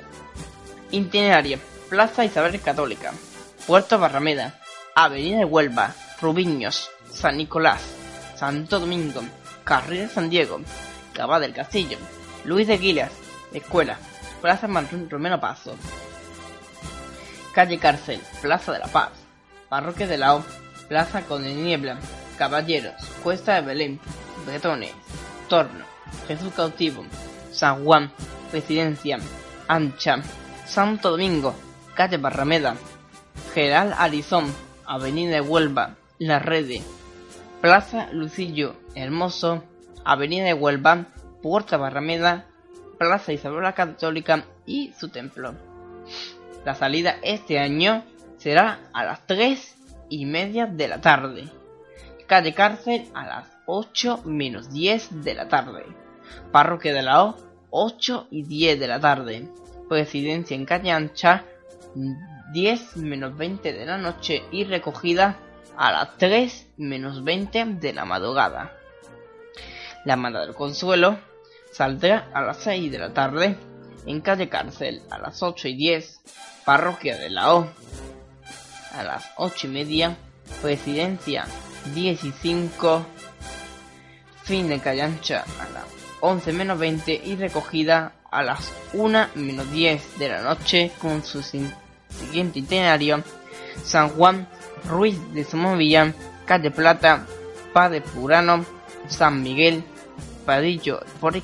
Itinerario: 0.89 1.59
Plaza 1.87 2.25
Isabel 2.25 2.59
Católica, 2.59 3.13
Puerto 3.67 3.99
Barrameda, 3.99 4.59
Avenida 4.95 5.37
de 5.37 5.45
Huelva, 5.45 5.93
Rubiños, 6.19 6.89
San 7.13 7.37
Nicolás, 7.37 7.83
Santo 8.35 8.79
Domingo, 8.79 9.21
Carril 9.69 9.99
de 9.99 10.07
San 10.07 10.31
Diego, 10.31 10.61
Cava 11.13 11.39
del 11.39 11.53
Castillo, 11.53 11.99
Luis 12.43 12.65
de 12.65 12.79
Guilas, 12.79 13.11
Escuela, 13.53 13.99
Plaza 14.41 14.67
Manuel 14.67 15.07
Romero 15.07 15.39
Paso, 15.39 15.75
Calle 17.53 17.77
Cárcel, 17.77 18.19
Plaza 18.41 18.71
de 18.71 18.79
la 18.79 18.87
Paz, 18.87 19.11
Parroquia 19.69 20.07
de 20.07 20.17
la 20.17 20.37
O, 20.37 20.43
Plaza 20.87 21.21
con 21.21 21.43
Niebla, 21.43 21.99
Caballeros, 22.39 22.95
Cuesta 23.21 23.53
de 23.53 23.61
Belén, 23.61 23.99
Bretones, 24.47 24.91
Torno, 25.47 25.85
Jesús 26.27 26.51
Cautivo, 26.55 27.05
San 27.51 27.85
Juan, 27.85 28.11
Presidencia, 28.49 29.19
Ancha, 29.67 30.23
Santo 30.65 31.11
Domingo, 31.11 31.53
Calle 31.93 32.17
Barrameda, 32.17 32.75
General 33.53 33.93
Arizón, 33.99 34.51
Avenida 34.87 35.35
de 35.35 35.41
Huelva, 35.41 35.95
La 36.17 36.39
Rede, 36.39 36.81
Plaza 37.61 38.07
Lucillo 38.13 38.77
Hermoso, 38.95 39.63
Avenida 40.05 40.45
de 40.45 40.53
Huelva, 40.53 41.07
Puerta 41.41 41.75
Barrameda, 41.75 42.45
Plaza 42.97 43.33
Isabel 43.33 43.63
la 43.63 43.73
Católica 43.73 44.45
y 44.65 44.93
su 44.97 45.09
templo. 45.09 45.53
La 46.63 46.73
salida 46.73 47.17
este 47.21 47.59
año 47.59 48.03
será 48.37 48.79
a 48.93 49.03
las 49.03 49.27
3 49.27 49.75
y 50.09 50.25
media 50.25 50.67
de 50.67 50.87
la 50.87 51.01
tarde. 51.01 51.49
Calle 52.27 52.53
Cárcel 52.53 53.09
a 53.13 53.25
las 53.25 53.47
8 53.65 54.21
menos 54.23 54.71
10 54.71 55.23
de 55.23 55.33
la 55.33 55.49
tarde. 55.49 55.83
Parroquia 56.53 56.93
de 56.93 57.01
la 57.01 57.25
O, 57.25 57.35
8 57.71 58.27
y 58.31 58.43
10 58.43 58.79
de 58.79 58.87
la 58.87 59.01
tarde. 59.01 59.49
Presidencia 59.89 60.55
en 60.55 60.65
calle 60.65 60.91
ancha, 60.91 61.43
10 62.53 62.97
menos 62.97 63.35
20 63.37 63.73
de 63.73 63.85
la 63.85 63.97
noche 63.97 64.43
y 64.51 64.63
recogida 64.63 65.37
a 65.79 65.93
las 65.93 66.17
3 66.17 66.73
menos 66.75 67.23
20 67.23 67.65
de 67.79 67.93
la 67.93 68.03
madrugada. 68.03 68.73
La 70.03 70.17
Manda 70.17 70.41
del 70.41 70.53
Consuelo 70.53 71.17
saldrá 71.71 72.27
a 72.33 72.41
las 72.41 72.57
6 72.57 72.91
de 72.91 72.99
la 72.99 73.13
tarde 73.13 73.55
en 74.05 74.19
calle 74.19 74.49
Cárcel 74.49 75.01
a 75.09 75.17
las 75.17 75.41
8 75.41 75.69
y 75.69 75.75
10, 75.77 76.21
Parroquia 76.65 77.17
de 77.17 77.29
la 77.29 77.55
O 77.55 77.69
a 78.93 79.03
las 79.03 79.31
8 79.37 79.67
y 79.67 79.69
media, 79.69 80.17
Presidencia 80.61 81.45
10 81.93 82.23
y 82.25 82.31
5, 82.33 83.05
fin 84.43 84.67
de 84.67 84.79
calle 84.79 85.03
ancha 85.03 85.45
a 85.61 85.69
las 85.69 85.85
11 86.19 86.51
menos 86.51 86.77
20 86.77 87.21
y 87.23 87.37
recogida 87.37 88.15
a 88.29 88.43
las 88.43 88.73
1 88.91 89.27
menos 89.35 89.71
10 89.71 90.19
de 90.19 90.27
la 90.27 90.41
noche 90.41 90.91
con 90.99 91.23
su 91.23 91.41
siguiente 91.41 92.59
itinerario 92.59 93.23
San 93.83 94.09
Juan, 94.09 94.47
Ruiz 94.87 95.17
de 95.33 95.43
Somovilla, 95.43 96.13
Calle 96.45 96.71
Plata, 96.71 97.25
Padre 97.73 98.01
Purano, 98.01 98.65
San 99.07 99.41
Miguel, 99.43 99.83
Padillo 100.45 101.01
por, 101.19 101.35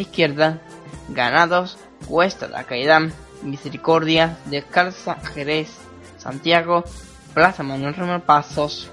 izquierda, 0.00 0.60
Ganados, 1.08 1.78
Cuesta 2.06 2.48
de 2.48 2.64
Caridad, 2.64 3.02
Misericordia, 3.42 4.38
Descalza, 4.46 5.16
Jerez, 5.34 5.70
Santiago, 6.18 6.84
Plaza 7.34 7.62
Manuel 7.62 7.94
Romero 7.94 8.24
Pasos, 8.24 8.90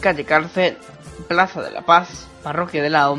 Calle 0.00 0.24
Cárcel, 0.24 0.78
Plaza 1.28 1.62
de 1.62 1.70
la 1.70 1.82
Paz, 1.82 2.26
Parroquia 2.42 2.82
de 2.82 2.90
Lao, 2.90 3.18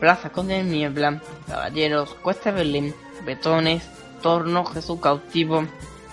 Plaza 0.00 0.30
Conde 0.30 0.54
de 0.54 0.64
Niebla, 0.64 1.20
Caballeros, 1.46 2.14
Cuesta 2.22 2.52
de 2.52 2.58
Belén, 2.58 2.94
Betones, 3.24 3.88
Torno, 4.22 4.64
Jesús 4.64 5.00
Cautivo, 5.00 5.66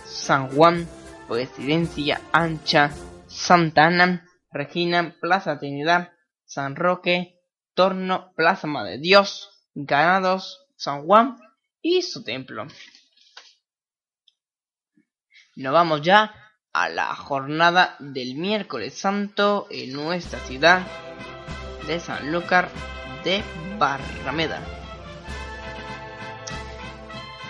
San 0.06 0.50
Juan, 0.50 0.88
Presidencia 1.32 2.20
Ancha, 2.34 2.91
Santa 3.26 3.86
Ana, 3.86 4.28
Regina, 4.52 5.15
Plaza 5.22 5.58
Trinidad, 5.58 6.12
San 6.44 6.76
Roque, 6.76 7.39
Torno, 7.74 8.34
Plaza 8.36 8.67
Madre 8.67 8.98
Dios, 8.98 9.50
Ganados, 9.74 10.67
San 10.76 11.06
Juan 11.06 11.38
y 11.82 12.02
su 12.02 12.26
templo. 12.26 12.67
Nos 15.56 15.72
vamos 15.72 16.02
ya 16.02 16.36
a 16.74 16.89
la 16.89 17.15
jornada 17.15 17.96
del 18.00 18.36
miércoles 18.36 18.94
santo 18.94 19.67
en 19.70 19.94
nuestra 19.94 20.38
ciudad 20.39 20.86
de 21.88 22.02
Sanlúcar 22.02 22.70
de 23.24 23.41
Barrameda. 23.80 24.81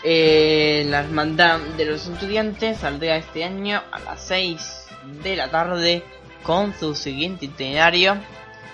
Eh, 0.04 0.84
la 0.90 1.02
hermandad 1.02 1.60
de 1.78 1.86
los 1.86 2.08
estudiantes 2.08 2.80
saldrá 2.80 3.18
este 3.18 3.44
año 3.44 3.84
a 3.92 4.00
las 4.00 4.22
6 4.22 4.88
de 5.22 5.36
la 5.36 5.52
tarde 5.52 6.04
con 6.42 6.74
su 6.74 6.96
siguiente 6.96 7.46
itinerario. 7.46 8.18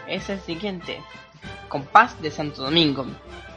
Es 0.08 0.30
el 0.30 0.40
siguiente. 0.40 1.02
Compás 1.68 2.22
de 2.22 2.32
Santo 2.32 2.64
Domingo, 2.64 3.06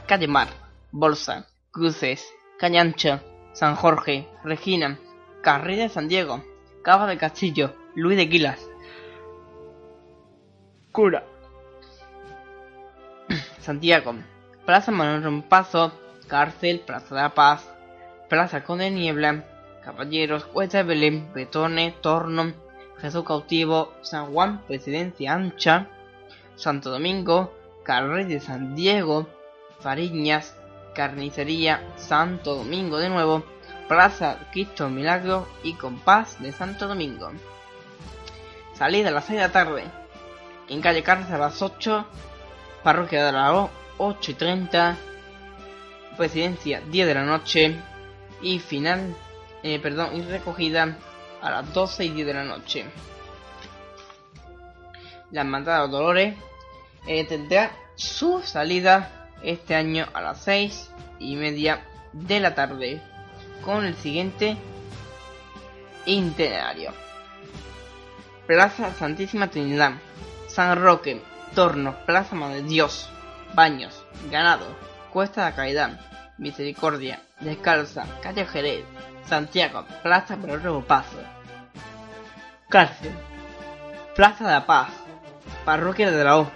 Calle 0.08 0.26
Mar, 0.26 0.48
Bolsa, 0.90 1.46
Cruces, 1.70 2.26
Cañancha, 2.58 3.22
San 3.52 3.76
Jorge, 3.76 4.26
Regina, 4.42 4.98
Carril 5.40 5.78
de 5.78 5.88
San 5.88 6.08
Diego, 6.08 6.42
Cava 6.82 7.06
del 7.06 7.18
Castillo, 7.18 7.76
Luis 7.94 8.16
de 8.16 8.28
Quilas, 8.28 8.68
Cura, 10.90 11.24
Santiago, 13.60 14.16
Plaza 14.66 14.90
Manuel 14.90 15.22
Rompazo, 15.22 15.92
Cárcel, 16.30 16.80
Plaza 16.80 17.14
de 17.14 17.20
la 17.20 17.34
Paz, 17.34 17.68
Plaza 18.28 18.62
Conde 18.62 18.90
Niebla, 18.90 19.44
Caballeros, 19.84 20.44
Cuesta 20.44 20.78
de 20.78 20.84
Belén, 20.84 21.32
Betone, 21.34 21.94
Torno, 22.00 22.54
Jesús 22.98 23.24
Cautivo, 23.24 23.92
San 24.02 24.32
Juan, 24.32 24.62
Presidencia 24.66 25.34
Ancha, 25.34 25.88
Santo 26.54 26.90
Domingo, 26.90 27.52
Carril 27.82 28.28
de 28.28 28.40
San 28.40 28.76
Diego, 28.76 29.26
Fariñas, 29.80 30.56
Carnicería, 30.94 31.82
Santo 31.96 32.54
Domingo 32.54 32.98
de 32.98 33.08
nuevo, 33.08 33.42
Plaza 33.88 34.38
Cristo 34.52 34.88
Milagro 34.88 35.48
y 35.64 35.74
Compás 35.74 36.40
de 36.40 36.52
Santo 36.52 36.86
Domingo. 36.86 37.32
Salida 38.74 39.08
a 39.08 39.12
las 39.12 39.24
6 39.24 39.40
de 39.40 39.46
la 39.46 39.52
tarde. 39.52 39.84
En 40.68 40.80
calle 40.80 41.02
Cárcel 41.02 41.34
a 41.34 41.38
las 41.38 41.60
8. 41.60 42.06
Parroquia 42.84 43.26
de 43.26 43.32
la 43.32 43.52
O 43.52 43.70
8 43.98 44.30
y 44.30 44.34
30. 44.34 44.96
Presidencia 46.20 46.82
10 46.82 47.06
de 47.06 47.14
la 47.14 47.24
noche. 47.24 47.76
Y 48.42 48.58
final, 48.58 49.16
eh, 49.62 49.78
perdón, 49.78 50.14
y 50.14 50.20
recogida 50.20 50.98
a 51.40 51.50
las 51.50 51.72
12 51.72 52.04
y 52.04 52.10
10 52.10 52.26
de 52.26 52.34
la 52.34 52.44
noche. 52.44 52.84
La 55.30 55.40
Hermandad 55.40 55.86
de 55.86 55.90
Dolores 55.90 56.34
eh, 57.06 57.24
tendrá 57.24 57.72
su 57.94 58.42
salida 58.42 59.30
este 59.42 59.74
año 59.74 60.08
a 60.12 60.20
las 60.20 60.42
6 60.44 60.90
y 61.20 61.36
media 61.36 61.86
de 62.12 62.38
la 62.38 62.54
tarde 62.54 63.00
con 63.64 63.86
el 63.86 63.94
siguiente 63.94 64.58
itinerario. 66.04 66.92
Plaza 68.46 68.92
Santísima 68.92 69.48
Trinidad, 69.48 69.94
San 70.48 70.82
Roque, 70.82 71.22
Torno, 71.54 71.96
Plaza 72.04 72.36
Madre 72.36 72.62
Dios, 72.62 73.08
Baños, 73.54 74.04
Ganado, 74.30 74.66
Cuesta 75.12 75.50
de 75.50 75.74
la 75.74 75.98
Misericordia, 76.38 77.20
Descalza, 77.40 78.06
Calle 78.22 78.46
Jerez, 78.46 78.84
Santiago, 79.26 79.84
Plaza 80.02 80.36
Nuevo 80.36 80.82
Paso, 80.82 81.18
Cárcel, 82.68 83.12
Plaza 84.14 84.44
de 84.46 84.52
la 84.52 84.66
Paz, 84.66 84.90
Parroquia 85.64 86.12
de 86.12 86.24
la 86.24 86.38
O, 86.38 86.50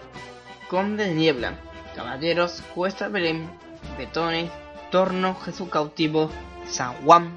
Conde 0.68 1.06
de 1.06 1.14
Niebla, 1.14 1.54
Caballeros, 1.96 2.62
Cuesta 2.74 3.08
Belén, 3.08 3.50
Betones, 3.98 4.50
Torno, 4.92 5.34
Jesús 5.34 5.68
Cautivo, 5.68 6.30
San 6.66 6.94
Juan, 7.04 7.36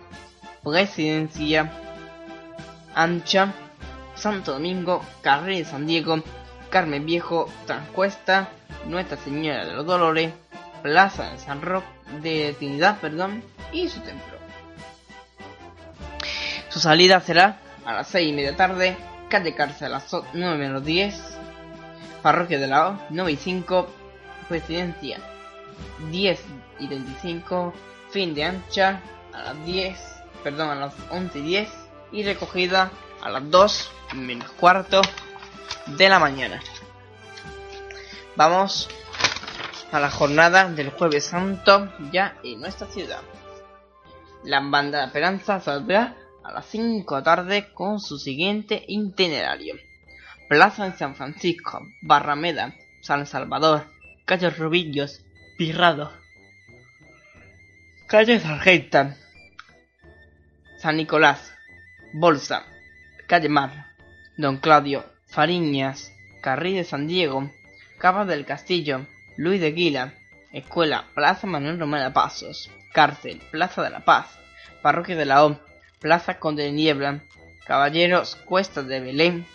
Presidencia, 0.63 1.71
Ancha, 2.93 3.53
Santo 4.15 4.53
Domingo, 4.53 5.03
Carrera 5.21 5.57
de 5.57 5.65
San 5.65 5.87
Diego, 5.87 6.21
Carmen 6.69 7.05
Viejo, 7.05 7.51
Transcuesta, 7.65 8.49
Nuestra 8.85 9.17
Señora 9.17 9.65
de 9.65 9.73
los 9.73 9.85
Dolores, 9.85 10.31
Plaza 10.87 11.31
de 11.31 11.37
San 11.37 11.61
Roque 11.61 11.85
de 12.21 12.55
Trinidad, 12.57 13.01
perdón, 13.01 13.43
y 13.73 13.89
su 13.89 13.99
templo. 13.99 14.37
Su 16.69 16.79
salida 16.79 17.19
será 17.19 17.59
a 17.83 17.91
las 17.91 18.07
6 18.07 18.29
y 18.29 18.33
media 18.33 18.55
tarde, 18.55 18.95
calle 19.29 19.53
Cárcel 19.53 19.87
a 19.87 19.99
las 19.99 20.15
9 20.31 20.57
menos 20.57 20.85
10, 20.85 21.39
Parroquia 22.21 22.57
de 22.57 22.67
la 22.67 22.87
O, 22.87 22.99
9 23.09 23.33
y 23.33 23.35
5, 23.35 23.89
Presidencia 24.47 25.19
10 26.09 26.41
y 26.79 26.87
25, 26.87 27.73
fin 28.09 28.33
de 28.33 28.45
ancha 28.45 29.01
a 29.33 29.41
las 29.41 29.65
10, 29.65 29.99
perdón, 30.41 30.69
a 30.69 30.75
las 30.75 30.93
11 31.11 31.39
y 31.39 31.41
10 31.41 31.69
y 32.13 32.23
recogida 32.23 32.91
a 33.21 33.29
las 33.29 33.51
2 33.51 33.91
menos 34.15 34.49
cuarto 34.51 35.01
de 35.85 36.07
la 36.07 36.17
mañana. 36.17 36.61
Vamos 38.37 38.87
a 39.91 39.99
la 39.99 40.09
jornada 40.09 40.69
del 40.69 40.89
jueves 40.89 41.25
santo 41.25 41.91
ya 42.11 42.37
en 42.43 42.59
nuestra 42.59 42.87
ciudad. 42.87 43.21
La 44.43 44.59
banda 44.59 44.99
de 44.99 45.05
Esperanza 45.05 45.59
saldrá 45.59 46.15
a 46.43 46.51
las 46.51 46.65
5 46.67 47.15
de 47.15 47.21
la 47.21 47.23
tarde 47.23 47.73
con 47.73 47.99
su 47.99 48.17
siguiente 48.17 48.83
itinerario. 48.87 49.75
Plaza 50.49 50.89
de 50.89 50.97
San 50.97 51.15
Francisco, 51.15 51.81
Barrameda, 52.01 52.73
San 53.01 53.25
Salvador, 53.25 53.87
Calle 54.25 54.49
Rubillos, 54.49 55.21
Pirrado, 55.57 56.11
Calle 58.07 58.39
Sargenta, 58.39 59.17
San 60.79 60.95
Nicolás, 60.95 61.53
Bolsa, 62.13 62.63
Calle 63.27 63.49
Mar, 63.49 63.87
Don 64.37 64.57
Claudio, 64.57 65.03
Fariñas, 65.25 66.13
Carril 66.41 66.75
de 66.75 66.83
San 66.85 67.07
Diego, 67.07 67.51
Cava 67.99 68.23
del 68.23 68.45
Castillo, 68.45 69.05
Luis 69.37 69.61
de 69.61 69.71
Guila, 69.71 70.13
Escuela, 70.51 71.05
Plaza 71.13 71.45
Manuel 71.45 71.79
Romero 71.79 72.11
Pasos, 72.11 72.71
Cárcel, 72.91 73.39
Plaza 73.51 73.83
de 73.83 73.91
la 73.91 73.99
Paz, 73.99 74.27
Parroquia 74.81 75.15
de 75.15 75.25
la 75.25 75.45
O, 75.45 75.59
Plaza 75.99 76.39
Conde 76.39 76.63
de 76.63 76.71
Niebla, 76.71 77.21
Caballeros, 77.65 78.35
Cuesta 78.35 78.81
de 78.81 78.99
Belén, 78.99 79.45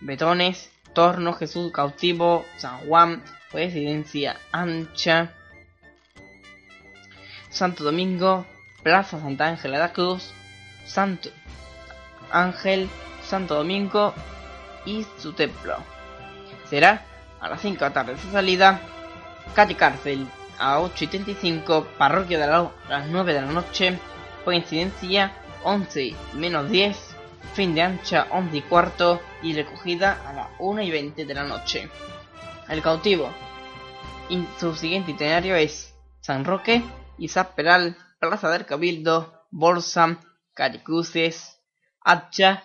Betones, 0.00 0.70
Torno, 0.94 1.34
Jesús 1.34 1.70
Cautivo, 1.70 2.46
San 2.56 2.78
Juan, 2.86 3.22
Residencia 3.52 4.36
Ancha, 4.52 5.34
Santo 7.50 7.84
Domingo, 7.84 8.46
Plaza 8.82 9.20
Santa 9.20 9.48
Ángela 9.48 9.76
de 9.78 9.84
la 9.84 9.92
Cruz, 9.92 10.32
Santo 10.86 11.28
Ángel, 12.30 12.88
Santo 13.22 13.54
Domingo 13.54 14.14
y 14.86 15.04
su 15.18 15.34
templo. 15.34 15.76
Será 16.70 17.04
a 17.40 17.48
las 17.48 17.60
5 17.60 17.78
de 17.78 17.88
la 17.88 17.92
tarde 17.92 18.14
de 18.14 18.20
su 18.20 18.30
salida, 18.30 18.80
calle 19.54 19.76
Cárcel 19.76 20.26
a 20.58 20.80
8 20.80 21.04
y 21.04 21.06
35, 21.06 21.88
Parroquia 21.96 22.38
de 22.38 22.46
la 22.46 22.58
a 22.58 22.72
las 22.88 23.08
9 23.08 23.34
de 23.34 23.40
la 23.40 23.52
noche, 23.52 23.98
coincidencia 24.44 25.32
11 25.64 26.14
menos 26.34 26.70
10, 26.70 27.16
fin 27.54 27.74
de 27.74 27.82
ancha 27.82 28.26
11 28.30 28.56
y 28.56 28.62
cuarto 28.62 29.20
y 29.42 29.54
recogida 29.54 30.28
a 30.28 30.32
las 30.32 30.48
1 30.58 30.82
y 30.82 30.90
20 30.90 31.24
de 31.24 31.34
la 31.34 31.44
noche. 31.44 31.88
El 32.68 32.82
cautivo. 32.82 33.32
Y 34.28 34.46
su 34.58 34.74
siguiente 34.74 35.12
itinerario 35.12 35.56
es 35.56 35.94
San 36.20 36.44
Roque, 36.44 36.82
Isaac 37.18 37.54
Peral, 37.54 37.96
Plaza 38.18 38.50
del 38.50 38.66
Cabildo, 38.66 39.46
Bolsa, 39.50 40.18
Calle 40.54 40.82
Cruces, 40.82 41.60
Hacha, 42.00 42.64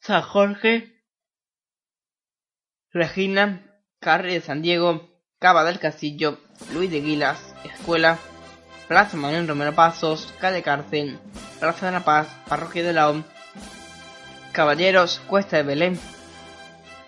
San 0.00 0.22
Jorge, 0.22 1.02
Regina, 2.92 3.73
Carre 4.04 4.34
de 4.34 4.42
San 4.42 4.60
Diego, 4.60 5.08
Cava 5.38 5.64
del 5.64 5.78
Castillo, 5.78 6.38
Luis 6.74 6.90
de 6.90 7.00
Guilas, 7.00 7.54
Escuela, 7.64 8.18
Plaza 8.86 9.16
Manuel 9.16 9.48
Romero 9.48 9.74
Pasos, 9.74 10.30
Calle 10.38 10.62
Cárcel, 10.62 11.18
Plaza 11.58 11.86
de 11.86 11.92
la 11.92 12.04
Paz, 12.04 12.28
Parroquia 12.46 12.82
de 12.82 12.92
la 12.92 13.24
Caballeros, 14.52 15.22
Cuesta 15.26 15.56
de 15.56 15.62
Belén, 15.62 15.98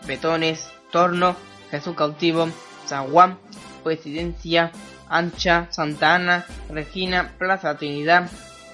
Betones, 0.07 0.73
Torno, 0.91 1.37
Jesús 1.71 1.95
Cautivo, 1.95 2.49
San 2.87 3.11
Juan, 3.11 3.39
Presidencia, 3.85 4.73
Ancha, 5.11 5.69
Santa 5.73 6.15
Ana, 6.15 6.47
Regina, 6.71 7.35
Plaza 7.37 7.77
Trinidad, 7.77 8.31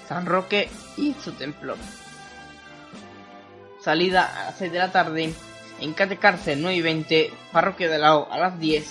San 0.08 0.26
Roque 0.26 0.70
y 0.96 1.14
su 1.14 1.32
templo. 1.32 1.74
Salida 3.80 4.30
a 4.32 4.44
las 4.44 4.58
6 4.58 4.70
de 4.70 4.78
la 4.78 4.92
tarde, 4.92 5.34
en 5.82 5.94
Cate 5.94 6.16
Cárcel 6.16 6.62
9 6.62 6.76
y 6.76 6.82
20, 6.82 7.32
Parroquia 7.50 7.88
de 7.88 7.98
la 7.98 8.16
O 8.16 8.32
a 8.32 8.38
las 8.38 8.58
10, 8.58 8.86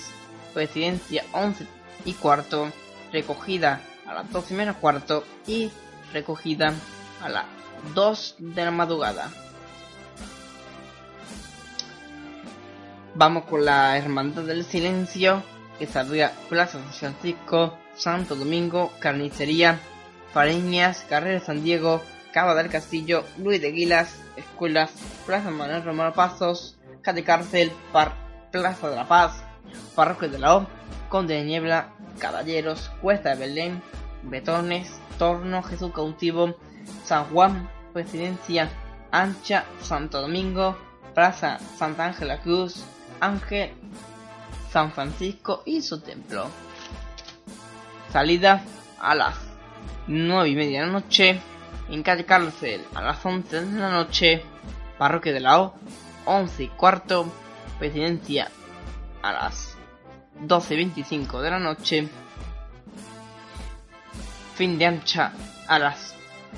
Presidencia 0.53 1.23
11 1.31 1.65
y 2.03 2.13
cuarto, 2.13 2.69
recogida 3.13 3.81
a 4.05 4.13
las 4.13 4.29
12 4.31 4.53
menos 4.55 4.75
cuarto 4.75 5.23
y 5.47 5.71
recogida 6.11 6.73
a 7.21 7.29
las 7.29 7.45
2 7.95 8.35
de 8.39 8.65
la 8.65 8.71
madrugada. 8.71 9.31
Vamos 13.15 13.45
con 13.45 13.63
la 13.63 13.97
Hermandad 13.97 14.43
del 14.43 14.65
Silencio, 14.65 15.43
que 15.79 15.87
saldría 15.87 16.33
Plaza 16.49 16.79
San 16.79 16.93
Francisco, 16.93 17.77
Santo 17.95 18.35
Domingo, 18.35 18.91
Carnicería, 18.99 19.79
Fareñas, 20.33 21.05
Carrera 21.09 21.39
San 21.39 21.63
Diego, 21.63 22.01
Cava 22.33 22.55
del 22.55 22.69
Castillo, 22.69 23.23
Luis 23.37 23.61
de 23.61 23.71
Guilas, 23.71 24.15
Escuelas, 24.35 24.91
Plaza 25.25 25.51
Manuel 25.51 25.83
Romano 25.83 26.13
Pasos, 26.13 26.77
Cate 27.01 27.23
Cárcel, 27.23 27.71
Par 27.91 28.13
Plaza 28.51 28.89
de 28.89 28.95
la 28.95 29.07
Paz, 29.07 29.43
Parroquia 29.95 30.27
de 30.27 30.39
la 30.39 30.57
O, 30.57 30.67
Conde 31.09 31.35
de 31.35 31.43
Niebla, 31.43 31.93
Caballeros, 32.19 32.91
Cuesta 33.01 33.29
de 33.29 33.35
Belén, 33.35 33.81
Betones, 34.23 34.99
Torno, 35.17 35.63
Jesús 35.63 35.91
Cautivo, 35.93 36.55
San 37.03 37.25
Juan, 37.25 37.69
Presidencia, 37.93 38.69
Ancha, 39.11 39.65
Santo 39.81 40.21
Domingo, 40.21 40.77
Plaza 41.13 41.59
Santa 41.77 42.05
Ángela 42.05 42.39
Cruz, 42.41 42.83
Ángel, 43.19 43.73
San 44.71 44.91
Francisco 44.91 45.63
y 45.65 45.81
su 45.81 45.99
templo. 45.99 46.47
Salida 48.11 48.63
a 48.99 49.15
las 49.15 49.35
9 50.07 50.49
y 50.49 50.55
media 50.55 50.81
de 50.81 50.87
la 50.87 50.93
noche, 50.93 51.39
en 51.89 52.03
calle 52.03 52.25
Cárcel 52.25 52.85
a 52.93 53.01
las 53.01 53.25
11 53.25 53.65
de 53.65 53.79
la 53.79 53.89
noche, 53.89 54.43
Parroquia 54.97 55.33
de 55.33 55.39
la 55.39 55.61
O, 55.61 55.75
11 56.25 56.63
y 56.63 56.67
cuarto, 56.69 57.31
Presidencia 57.79 58.49
a 59.21 59.31
las 59.31 59.75
12.25 60.41 61.41
de 61.41 61.49
la 61.49 61.59
noche, 61.59 62.09
fin 64.55 64.77
de 64.77 64.85
ancha 64.85 65.33
a 65.67 65.79
las 65.79 66.15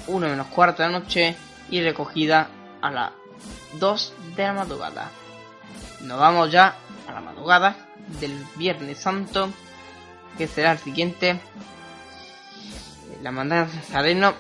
1 0.08 0.28
menos 0.28 0.48
cuarto 0.48 0.84
de 0.84 0.90
la 0.90 1.00
noche 1.00 1.36
y 1.70 1.82
recogida 1.82 2.50
a 2.82 2.92
las 2.92 3.12
2 3.80 4.14
de 4.36 4.44
la 4.44 4.54
madrugada. 4.54 5.10
Nos 6.02 6.20
vamos 6.20 6.52
ya 6.52 6.76
a 7.08 7.14
la 7.14 7.22
madrugada 7.22 7.78
del 8.20 8.38
Viernes 8.56 8.98
Santo, 8.98 9.50
que 10.38 10.48
será 10.48 10.74
el 10.74 10.80
siguiente. 10.80 11.40
La 13.22 13.32
mandada 13.32 13.68
de 14.02 14.34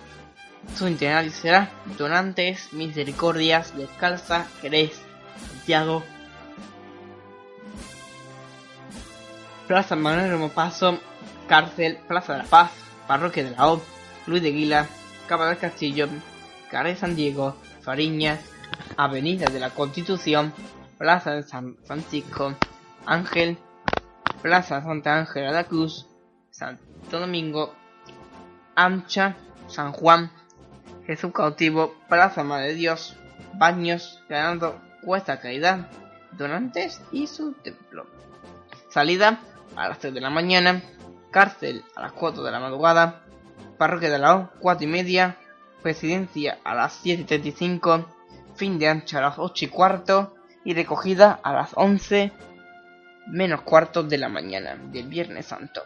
su 0.76 0.88
itinerario 0.88 1.32
será 1.32 1.72
Donantes, 1.98 2.74
Misericordias, 2.74 3.78
Descalza, 3.78 4.46
Jerez, 4.62 5.03
Santiago, 5.38 6.04
Plaza 9.68 9.96
Manuel 9.96 10.30
Remo 10.30 10.50
Paso, 10.50 11.00
Cárcel, 11.48 12.00
Plaza 12.08 12.34
de 12.34 12.40
la 12.40 12.46
Paz, 12.46 12.72
Parroquia 13.08 13.44
de 13.44 13.52
la 13.52 13.70
O, 13.72 13.82
Luis 14.28 14.42
de 14.42 14.52
Guila, 14.52 14.88
Cava 15.28 15.48
del 15.48 15.58
Castillo, 15.58 16.08
Carre 16.70 16.96
San 16.96 17.16
Diego, 17.16 17.56
Fariñas, 17.82 18.40
Avenida 18.98 19.48
de 19.48 19.60
la 19.60 19.70
Constitución, 19.70 20.54
Plaza 20.98 21.32
de 21.32 21.44
San 21.44 21.78
Francisco, 21.86 22.56
Ángel, 23.06 23.58
Plaza 24.42 24.82
Santa 24.82 25.18
Ángela 25.18 25.48
de 25.48 25.54
la 25.54 25.64
Cruz, 25.64 26.08
Santo 26.52 27.20
Domingo, 27.20 27.74
Ancha, 28.76 29.36
San 29.68 29.92
Juan, 29.92 30.32
Jesús 31.06 31.32
Cautivo, 31.34 31.96
Plaza 32.10 32.44
Madre 32.44 32.70
de 32.70 32.76
Dios, 32.76 33.18
Baños, 33.56 34.22
ganando 34.30 34.82
Cuesta 35.04 35.40
Caridad, 35.40 35.88
Donantes 36.32 37.02
y 37.12 37.28
su 37.28 37.54
templo. 37.54 38.08
Salida 38.90 39.40
a 39.76 39.90
las 39.90 40.00
3 40.00 40.14
de 40.14 40.22
la 40.22 40.30
mañana, 40.30 40.82
cárcel 41.32 41.84
a 41.96 42.02
las 42.02 42.12
4 42.14 42.44
de 42.44 42.52
la 42.52 42.60
madrugada, 42.60 43.24
parroquia 43.78 44.10
de 44.10 44.20
la 44.20 44.36
O 44.36 44.50
4 44.60 44.86
y 44.86 44.88
media, 44.88 45.38
presidencia 45.82 46.60
a 46.64 46.76
las 46.76 46.94
7 47.02 47.22
y 47.22 47.26
35, 47.26 48.06
fin 48.56 48.80
de 48.80 48.88
ancha 48.88 49.20
a 49.20 49.22
las 49.22 49.40
8 49.40 49.66
y 49.66 49.68
cuarto 49.68 50.36
y 50.64 50.74
recogida 50.74 51.40
a 51.44 51.54
las 51.54 51.72
11 51.76 52.32
menos 53.28 53.62
cuartos 53.62 54.08
de 54.10 54.18
la 54.18 54.30
mañana 54.30 54.76
del 54.76 55.08
Viernes 55.08 55.48
Santo. 55.48 55.82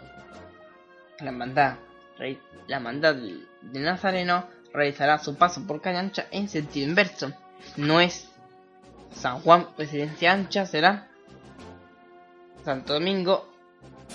La 1.20 1.30
hermandad, 1.32 1.76
la 2.68 2.80
de 2.80 3.80
Nazareno 3.80 4.48
realizará 4.74 5.18
su 5.18 5.36
paso 5.36 5.66
por 5.66 5.82
calle 5.82 5.98
ancha 5.98 6.28
en 6.32 6.48
sentido 6.50 6.88
inverso. 6.88 7.32
No 7.76 8.00
es 8.00 8.27
San 9.14 9.40
Juan, 9.42 9.68
presidencia 9.76 10.32
ancha, 10.32 10.66
será 10.66 11.08
Santo 12.64 12.94
Domingo, 12.94 13.48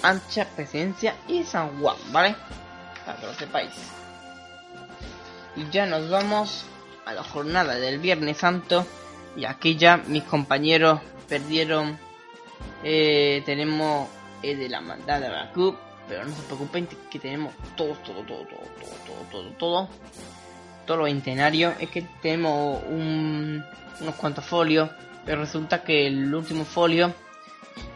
ancha, 0.02 0.46
presidencia 0.54 1.16
y 1.28 1.42
San 1.44 1.80
Juan, 1.80 1.96
¿vale? 2.12 2.36
Para 3.04 3.18
que 3.18 3.26
lo 3.26 3.34
sepáis. 3.34 3.72
Y 5.56 5.68
ya 5.70 5.86
nos 5.86 6.08
vamos 6.08 6.64
a 7.04 7.12
la 7.12 7.22
jornada 7.22 7.74
del 7.76 7.98
Viernes 7.98 8.38
Santo. 8.38 8.86
Y 9.36 9.44
aquí 9.44 9.76
ya 9.76 9.96
mis 9.96 10.24
compañeros 10.24 11.00
perdieron. 11.28 11.98
Eh, 12.84 13.42
tenemos 13.46 14.08
el 14.42 14.58
de 14.58 14.68
la 14.68 14.80
mandada 14.80 15.20
de 15.20 15.28
la 15.28 15.52
club. 15.52 15.78
Pero 16.08 16.24
no 16.24 16.34
se 16.34 16.42
preocupen 16.42 16.88
que 17.10 17.18
tenemos 17.18 17.54
todo, 17.76 17.94
todo, 18.04 18.22
todo, 18.22 18.44
todo, 18.44 18.60
todo, 19.06 19.26
todo, 19.30 19.50
todo. 19.52 19.88
Lo 20.86 21.06
centenario. 21.06 21.74
Es 21.80 21.90
que 21.90 22.02
tenemos 22.20 22.82
unos 22.88 24.14
cuantos 24.16 24.44
folios. 24.44 24.90
Pero 25.24 25.40
resulta 25.40 25.82
que 25.84 26.06
el 26.08 26.34
último 26.34 26.64
folio 26.64 27.14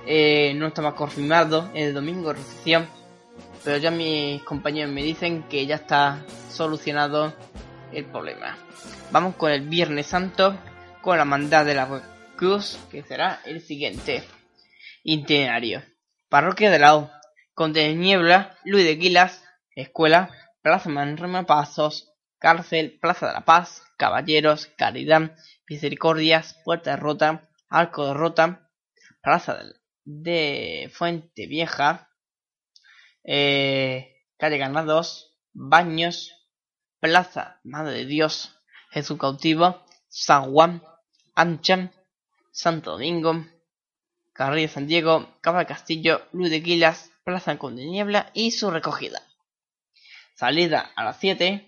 eh, 0.07 0.55
no 0.55 0.69
estaba 0.69 0.95
confirmado. 0.95 1.71
El 1.75 1.95
domingo 1.95 2.29
de 2.29 2.35
recepción. 2.35 2.87
Pero 3.65 3.79
ya 3.79 3.91
mis 3.91 4.43
compañeros 4.43 4.93
me 4.93 5.03
dicen 5.03 5.43
que 5.45 5.67
ya 5.67 5.77
está 5.77 6.25
solucionado 6.51 7.35
el 7.93 8.05
problema. 8.05 8.57
Vamos 9.11 9.35
con 9.37 9.51
el 9.51 9.63
Viernes 9.63 10.07
Santo, 10.07 10.57
con 11.03 11.19
la 11.19 11.25
mandada 11.25 11.65
de 11.65 11.75
la 11.75 12.03
Cruz, 12.37 12.79
que 12.91 13.03
será 13.03 13.41
el 13.45 13.61
siguiente. 13.61 14.25
Itinerario. 15.03 15.83
Parroquia 16.29 16.71
de 16.71 16.79
la 16.79 16.97
O. 16.97 17.11
Conde 17.55 17.81
de 17.81 17.95
Niebla, 17.95 18.57
Luis 18.65 18.85
de 18.85 18.99
Quilas, 18.99 19.43
Escuela, 19.75 20.29
Plaza 20.61 20.91
Manrema 20.91 21.45
Pasos, 21.45 22.13
Cárcel, 22.39 22.99
Plaza 23.01 23.29
de 23.29 23.33
la 23.33 23.45
Paz, 23.45 23.83
Caballeros, 23.97 24.67
Caridad, 24.77 25.37
Misericordias, 25.69 26.55
Puerta 26.65 26.91
de 26.91 26.97
Rota, 26.97 27.49
Arco 27.69 28.07
de 28.07 28.15
Rota, 28.15 28.71
Plaza 29.23 29.63
de 30.05 30.91
Fuente 30.95 31.47
Vieja, 31.47 32.11
eh, 33.25 34.23
Calle 34.39 34.59
Ganados, 34.59 35.37
Baños, 35.53 36.33
Plaza 37.01 37.61
Madre 37.65 37.99
de 37.99 38.07
Dios, 38.07 38.55
Jesús 38.91 39.19
Cautivo, 39.19 39.85
San 40.09 40.53
Juan, 40.53 40.83
Ancha, 41.35 41.91
Santo 42.53 42.93
Domingo, 42.93 43.45
Carril 44.33 44.67
de 44.67 44.69
San 44.69 44.87
Diego, 44.87 45.29
Cabo 45.41 45.65
Castillo, 45.67 46.27
Luis 46.33 46.51
de 46.51 46.63
Quilas, 46.63 47.11
Plaza 47.25 47.59
Conde 47.59 47.85
Niebla 47.85 48.31
y 48.35 48.53
su 48.53 48.71
recogida. 48.71 49.23
Salida 50.35 50.93
a 50.95 51.05
las 51.05 51.19
7. 51.19 51.67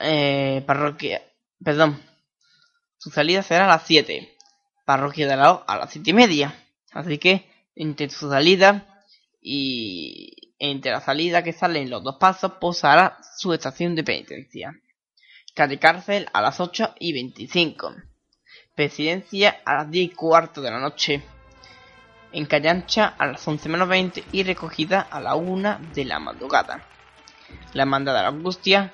Eh, 0.00 0.62
parroquia. 0.66 1.22
Perdón. 1.62 2.02
Su 2.96 3.10
salida 3.10 3.42
será 3.42 3.64
a 3.64 3.68
las 3.68 3.86
7. 3.86 4.36
Parroquia 4.84 5.28
de 5.28 5.36
la 5.36 5.52
O 5.52 5.64
a 5.66 5.76
las 5.76 5.90
7 5.92 6.10
y 6.10 6.12
media. 6.14 6.54
Así 6.92 7.18
que 7.18 7.48
entre 7.76 8.08
su 8.10 8.28
salida 8.28 9.04
y 9.40 10.54
entre 10.58 10.90
la 10.90 11.00
salida 11.00 11.44
que 11.44 11.52
salen 11.52 11.90
los 11.90 12.02
dos 12.02 12.16
pasos 12.16 12.52
posará 12.60 13.18
su 13.36 13.52
estación 13.52 13.94
de 13.94 14.02
penitencia. 14.02 14.74
Calle 15.54 15.78
Cárcel 15.78 16.28
a 16.32 16.40
las 16.40 16.60
8 16.60 16.94
y 16.98 17.12
25. 17.12 17.94
Presidencia 18.74 19.60
a 19.64 19.74
las 19.74 19.90
10 19.90 20.12
y 20.12 20.14
cuarto 20.14 20.60
de 20.60 20.70
la 20.70 20.80
noche. 20.80 21.22
En 22.32 22.46
Calle 22.46 22.68
Ancha 22.68 23.14
a 23.18 23.26
las 23.26 23.46
11 23.46 23.68
menos 23.68 23.88
20 23.88 24.24
y 24.32 24.42
recogida 24.42 25.00
a 25.00 25.20
la 25.20 25.34
1 25.34 25.78
de 25.94 26.04
la 26.04 26.18
madrugada. 26.18 26.84
La 27.72 27.82
Hermandad 27.82 28.14
de 28.14 28.22
la 28.22 28.28
Angustia 28.28 28.92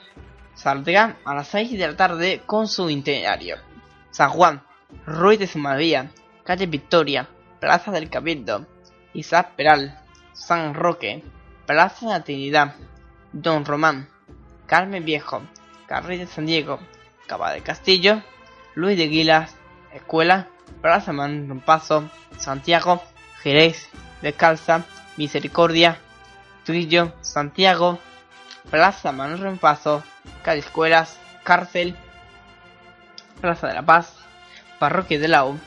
saldrá 0.54 1.16
a 1.24 1.34
las 1.34 1.48
6 1.48 1.72
de 1.72 1.86
la 1.88 1.96
tarde 1.96 2.42
con 2.46 2.68
su 2.68 2.88
itinerario. 2.90 3.56
San 4.10 4.30
Juan, 4.30 4.62
Ruiz 5.06 5.38
de 5.38 5.60
María, 5.60 6.10
Calle 6.44 6.66
Victoria, 6.66 7.28
Plaza 7.60 7.90
del 7.90 8.10
Cabildo, 8.10 8.66
Isaac 9.12 9.52
Peral, 9.56 9.98
San 10.32 10.74
Roque, 10.74 11.22
Plaza 11.66 12.06
de 12.06 12.12
la 12.12 12.24
Trinidad, 12.24 12.74
Don 13.32 13.64
Román, 13.64 14.08
Carmen 14.66 15.04
Viejo, 15.04 15.42
Carril 15.86 16.20
de 16.20 16.26
San 16.26 16.46
Diego, 16.46 16.78
Cava 17.26 17.52
de 17.52 17.62
Castillo, 17.62 18.22
Luis 18.74 18.96
de 18.96 19.08
Guilas, 19.08 19.56
Escuela, 19.92 20.48
Plaza 20.80 21.12
Paso, 21.64 22.08
Santiago, 22.36 23.02
Jerez, 23.42 23.88
Descalza, 24.22 24.84
Misericordia, 25.16 25.98
Trillo, 26.64 27.12
Santiago, 27.20 27.98
Plaza 28.70 29.12
Manuel 29.12 29.58
Calle 30.42 30.58
Escuelas, 30.58 31.18
Cárcel, 31.42 31.96
Plaza 33.40 33.68
de 33.68 33.74
la 33.74 33.82
Paz, 33.82 34.14
Parroquia 34.78 35.18
de 35.18 35.28
la 35.28 35.44
U, 35.44 35.58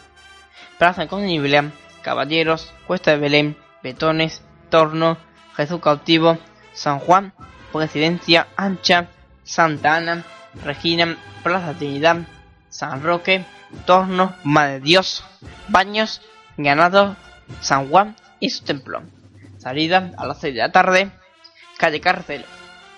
Plaza 0.78 1.08
Condible, 1.08 1.72
Caballeros, 2.02 2.74
Cuesta 2.86 3.12
de 3.12 3.18
Belén, 3.18 3.58
Betones, 3.84 4.42
Torno, 4.70 5.18
Jesús 5.56 5.80
Cautivo, 5.82 6.38
San 6.74 7.00
Juan, 7.00 7.34
Presidencia 7.72 8.48
Ancha, 8.56 9.08
Santa 9.44 9.96
Ana, 9.96 10.24
Regina, 10.64 11.18
Plaza 11.44 11.74
Trinidad, 11.74 12.18
San 12.70 13.04
Roque, 13.04 13.46
Torno, 13.86 14.36
Madre 14.44 14.80
Dios, 14.80 15.24
Baños, 15.68 16.22
Ganado, 16.58 17.16
San 17.62 17.90
Juan 17.90 18.16
y 18.40 18.50
su 18.50 18.64
templo. 18.66 19.04
Salida 19.58 20.12
a 20.18 20.26
las 20.26 20.40
6 20.40 20.54
de 20.54 20.62
la 20.62 20.72
tarde, 20.72 21.12
calle 21.78 22.02
Cárcel 22.02 22.46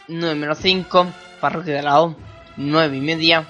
9 0.09 0.55
5, 0.55 1.13
Parroquia 1.39 1.75
de 1.75 1.83
la 1.83 2.01
O 2.01 2.15
9 2.57 2.97
y 2.97 3.01
media, 3.01 3.47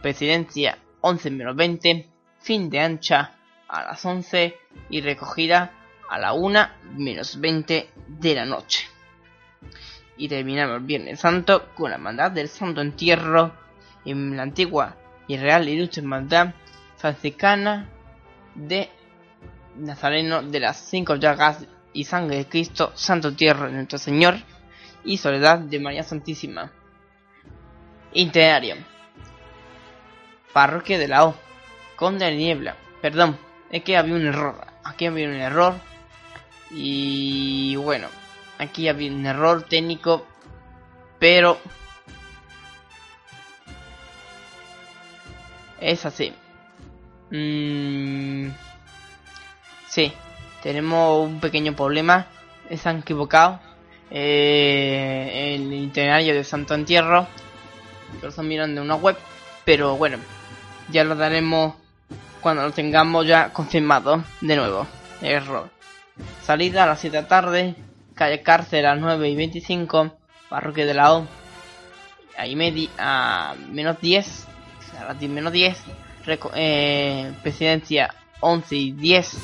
Presidencia 0.00 0.78
11 1.02 1.30
20, 1.54 2.08
fin 2.40 2.70
de 2.70 2.80
ancha 2.80 3.32
a 3.68 3.84
las 3.84 4.04
11 4.04 4.56
y 4.88 5.02
recogida 5.02 5.72
a 6.08 6.18
la 6.18 6.32
1 6.32 6.68
menos 6.94 7.38
20 7.38 7.90
de 8.06 8.34
la 8.34 8.46
noche. 8.46 8.86
Y 10.16 10.28
terminamos 10.28 10.76
el 10.76 10.84
Viernes 10.84 11.20
Santo 11.20 11.68
con 11.74 11.90
la 11.90 11.96
hermandad 11.96 12.30
del 12.30 12.48
Santo 12.48 12.80
Entierro 12.80 13.52
en 14.06 14.34
la 14.34 14.44
antigua 14.44 14.96
y 15.26 15.36
real 15.36 15.68
ilustre 15.68 16.00
hermandad 16.00 16.54
franciscana 16.96 17.86
de 18.54 18.88
Nazareno 19.76 20.42
de 20.42 20.60
las 20.60 20.78
cinco 20.78 21.16
llagas 21.16 21.66
y 21.92 22.04
sangre 22.04 22.38
de 22.38 22.46
Cristo, 22.46 22.92
Santo 22.94 23.28
Entierro 23.28 23.66
de 23.66 23.72
nuestro 23.72 23.98
Señor 23.98 24.38
y 25.08 25.16
Soledad 25.16 25.58
de 25.58 25.80
María 25.80 26.02
Santísima. 26.02 26.70
Itinerario. 28.12 28.76
Parroquia 30.52 30.98
de 30.98 31.08
la 31.08 31.24
O. 31.24 31.34
Conde 31.96 32.26
de 32.26 32.36
Niebla. 32.36 32.76
Perdón, 33.00 33.38
es 33.70 33.82
que 33.82 33.96
había 33.96 34.14
un 34.14 34.26
error. 34.26 34.66
Aquí 34.84 35.06
había 35.06 35.26
un 35.26 35.34
error 35.34 35.74
y 36.70 37.74
bueno, 37.76 38.08
aquí 38.58 38.86
había 38.86 39.10
un 39.10 39.24
error 39.24 39.62
técnico, 39.62 40.26
pero 41.18 41.58
es 45.80 46.04
así. 46.04 46.34
Mm, 47.30 48.50
sí, 49.88 50.12
tenemos 50.62 51.26
un 51.26 51.40
pequeño 51.40 51.74
problema. 51.74 52.26
Se 52.76 52.86
han 52.90 52.98
equivocado. 52.98 53.67
Eh, 54.10 55.54
el 55.54 55.72
itinerario 55.72 56.34
de 56.34 56.44
Santo 56.44 56.74
Entierro. 56.74 57.26
Lo 58.22 58.28
están 58.28 58.48
mirando 58.48 58.80
en 58.80 58.86
una 58.86 58.96
web. 58.96 59.16
Pero 59.64 59.96
bueno, 59.96 60.18
ya 60.90 61.04
lo 61.04 61.14
daremos 61.14 61.74
cuando 62.40 62.62
lo 62.62 62.70
tengamos 62.72 63.26
ya 63.26 63.52
confirmado 63.52 64.24
de 64.40 64.56
nuevo. 64.56 64.86
Error. 65.20 65.70
Salida 66.42 66.84
a 66.84 66.86
las 66.86 67.00
7 67.00 67.16
de 67.16 67.22
la 67.22 67.28
tarde, 67.28 67.74
calle 68.14 68.42
Cárcel 68.42 68.86
a 68.86 68.94
las 68.94 69.02
9 69.02 69.28
y 69.28 69.36
25, 69.36 70.16
parroquia 70.48 70.86
de 70.86 70.94
la 70.94 71.14
O, 71.14 71.26
media, 72.56 72.88
a 72.98 73.54
menos 73.70 74.00
10, 74.00 74.46
a 74.98 75.04
las 75.04 75.18
10 75.18 75.30
menos 75.30 75.52
10, 75.52 75.78
eh, 76.54 77.32
presidencia 77.42 78.14
11 78.40 78.76
y 78.76 78.92
10, 78.92 79.38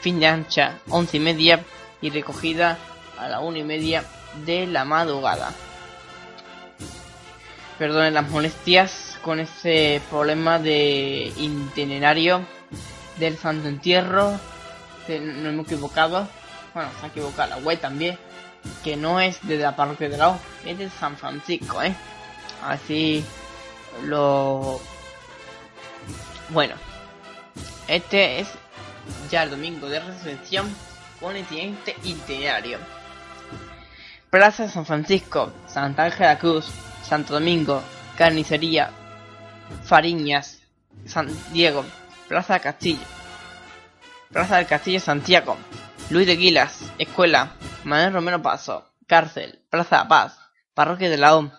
fin 0.00 0.20
de 0.20 0.26
ancha 0.26 0.78
11 0.88 1.16
y 1.16 1.20
media 1.20 1.64
y 2.00 2.10
recogida 2.10 2.78
a 3.18 3.28
la 3.28 3.40
1 3.40 3.58
y 3.58 3.64
media 3.64 4.04
de 4.44 4.66
la 4.66 4.84
madrugada. 4.84 5.52
Perdonen 7.78 8.14
las 8.14 8.28
molestias 8.30 9.18
con 9.22 9.40
ese 9.40 10.00
problema 10.10 10.58
de 10.58 11.32
itinerario 11.36 12.46
del 13.18 13.36
Santo 13.36 13.68
Entierro 13.68 14.38
no 15.08 15.48
hemos 15.50 15.66
equivocado. 15.66 16.28
Bueno, 16.72 16.90
se 16.98 17.06
ha 17.06 17.08
equivocado 17.08 17.50
la 17.50 17.56
web 17.58 17.78
también. 17.80 18.18
Que 18.82 18.96
no 18.96 19.20
es 19.20 19.46
de 19.46 19.58
la 19.58 19.76
parroquia 19.76 20.08
de 20.08 20.16
la 20.16 20.30
O, 20.30 20.38
es 20.64 20.78
de 20.78 20.88
San 20.88 21.16
Francisco, 21.18 21.82
¿eh? 21.82 21.94
Así 22.62 23.22
lo... 24.04 24.80
Bueno, 26.48 26.74
este 27.86 28.40
es 28.40 28.48
ya 29.30 29.42
el 29.42 29.50
domingo 29.50 29.88
de 29.88 30.00
resurrección 30.00 30.74
con 31.20 31.36
el 31.36 31.46
siguiente 31.46 31.94
itinerario. 32.04 32.78
Plaza 34.34 34.68
San 34.68 34.84
Francisco, 34.84 35.52
Santa 35.68 36.06
Ángela 36.06 36.36
Cruz, 36.40 36.66
Santo 37.04 37.34
Domingo, 37.34 37.80
Carnicería, 38.16 38.90
Fariñas, 39.84 40.60
San 41.04 41.28
Diego, 41.52 41.84
Plaza 42.26 42.58
Castillo, 42.58 43.06
Plaza 44.32 44.56
del 44.56 44.66
Castillo 44.66 44.98
Santiago, 44.98 45.56
Luis 46.10 46.26
de 46.26 46.34
Guilas, 46.34 46.92
Escuela, 46.98 47.52
Manuel 47.84 48.12
Romero 48.12 48.42
Paso, 48.42 48.90
Cárcel, 49.06 49.62
Plaza 49.70 49.98
La 49.98 50.08
Paz, 50.08 50.36
Parroquia 50.74 51.08
de 51.08 51.16
la 51.16 51.52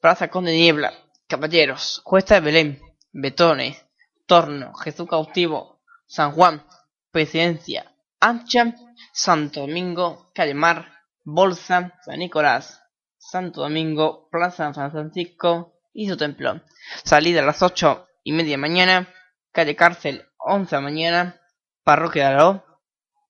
Plaza 0.00 0.26
Conde 0.26 0.50
Niebla, 0.50 0.92
Caballeros, 1.28 2.00
Cuesta 2.02 2.34
de 2.34 2.40
Belén, 2.40 2.82
Betones, 3.12 3.86
Torno, 4.26 4.74
Jesús 4.74 5.08
Cautivo, 5.08 5.82
San 6.08 6.32
Juan, 6.32 6.66
Presidencia, 7.12 7.92
Ancha, 8.18 8.74
Santo 9.12 9.60
Domingo, 9.60 10.32
Calle 10.34 10.54
Mar, 10.54 10.97
Bolsa, 11.30 11.92
San 12.06 12.20
Nicolás, 12.20 12.82
Santo 13.18 13.60
Domingo, 13.60 14.30
Plaza 14.30 14.72
San 14.72 14.90
Francisco 14.90 15.74
y 15.92 16.08
su 16.08 16.16
templo. 16.16 16.62
Salida 17.04 17.42
a 17.42 17.44
las 17.44 17.62
ocho 17.62 18.08
y 18.24 18.32
media 18.32 18.56
mañana, 18.56 19.12
calle 19.52 19.76
Cárcel, 19.76 20.24
once 20.38 20.74
de 20.74 20.80
mañana, 20.80 21.38
Parroquia 21.84 22.30
de 22.30 22.36
la 22.36 22.64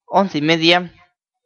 once 0.06 0.38
y 0.38 0.42
media, 0.42 0.94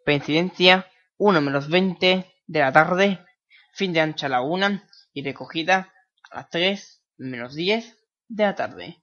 Presidencia, 0.04 0.86
1 1.16 1.40
menos 1.40 1.70
20 1.70 2.30
de 2.46 2.60
la 2.60 2.70
tarde, 2.70 3.24
fin 3.72 3.94
de 3.94 4.00
ancha 4.00 4.26
a 4.26 4.28
la 4.28 4.42
una 4.42 4.86
y 5.14 5.24
recogida 5.24 5.90
a 6.30 6.36
las 6.36 6.50
3 6.50 7.02
menos 7.16 7.54
10 7.54 7.96
de 8.28 8.44
la 8.44 8.54
tarde. 8.54 9.02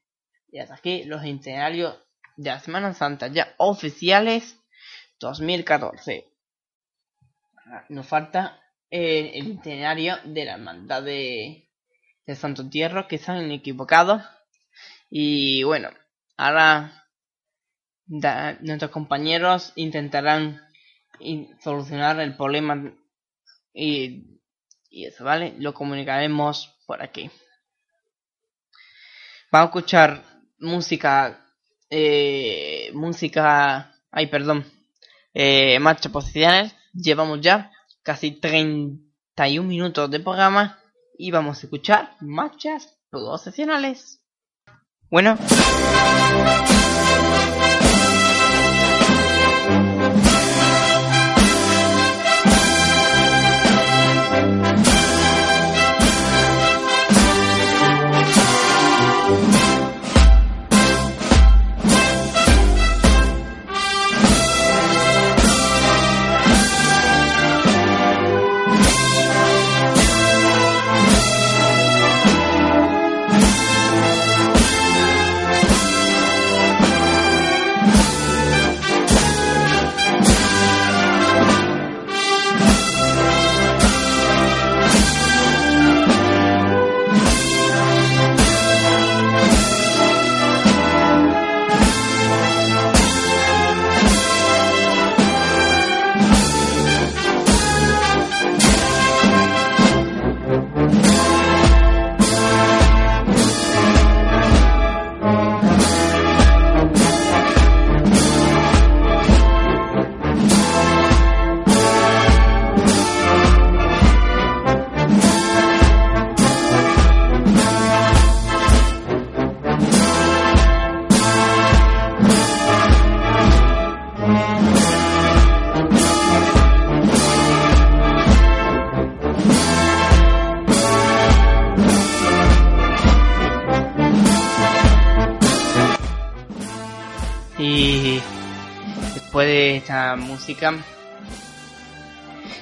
Y 0.52 0.60
hasta 0.60 0.76
aquí 0.76 1.04
los 1.06 1.26
itinerarios 1.26 1.98
de 2.38 2.52
la 2.52 2.60
Semana 2.60 2.94
Santa 2.94 3.26
ya 3.26 3.56
oficiales 3.58 4.60
2014. 5.20 6.30
Nos 7.90 8.08
falta 8.08 8.62
eh, 8.92 9.32
el 9.36 9.48
itinerario 9.48 10.18
de 10.26 10.46
la 10.46 10.54
hermandad 10.54 11.04
de, 11.04 11.66
Santo 12.36 12.62
Entierro 12.62 13.08
que 13.08 13.18
se 13.18 13.32
han 13.32 13.52
equivocado. 13.52 14.22
Y 15.10 15.64
bueno, 15.64 15.90
ahora 16.38 17.06
nuestros 18.08 18.92
compañeros 18.92 19.74
intentarán 19.76 20.62
solucionar 21.62 22.20
el 22.20 22.36
problema 22.36 22.94
y, 23.74 24.40
eso, 24.92 25.24
¿vale? 25.24 25.56
Lo 25.58 25.74
comunicaremos 25.74 26.76
por 26.86 27.02
aquí. 27.02 27.30
Vamos 29.52 29.68
a 29.68 29.70
escuchar 29.70 30.24
música, 30.60 31.46
eh, 31.90 32.92
música, 32.94 33.94
ay, 34.12 34.28
perdón, 34.28 34.66
eh, 35.34 35.80
marchas 35.80 36.12
posicionales. 36.12 36.79
Llevamos 37.02 37.40
ya 37.42 37.72
casi 38.04 38.32
31 38.32 39.68
minutos 39.68 40.12
de 40.12 40.20
programa 40.20 40.80
y 41.18 41.32
vamos 41.32 41.58
a 41.58 41.62
escuchar 41.68 42.16
marchas 42.20 42.98
procesionales. 43.10 44.22
Bueno. 45.10 45.38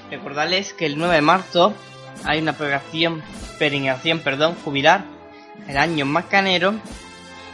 Recordarles 0.10 0.74
que 0.74 0.86
el 0.86 0.98
9 0.98 1.16
de 1.16 1.22
marzo 1.22 1.74
hay 2.24 2.40
una 2.40 2.54
peregrinación, 2.54 3.22
peregrinación 3.60 4.20
perdón, 4.20 4.56
jubilar 4.64 5.04
el 5.68 5.78
año 5.78 6.06
macanero 6.06 6.74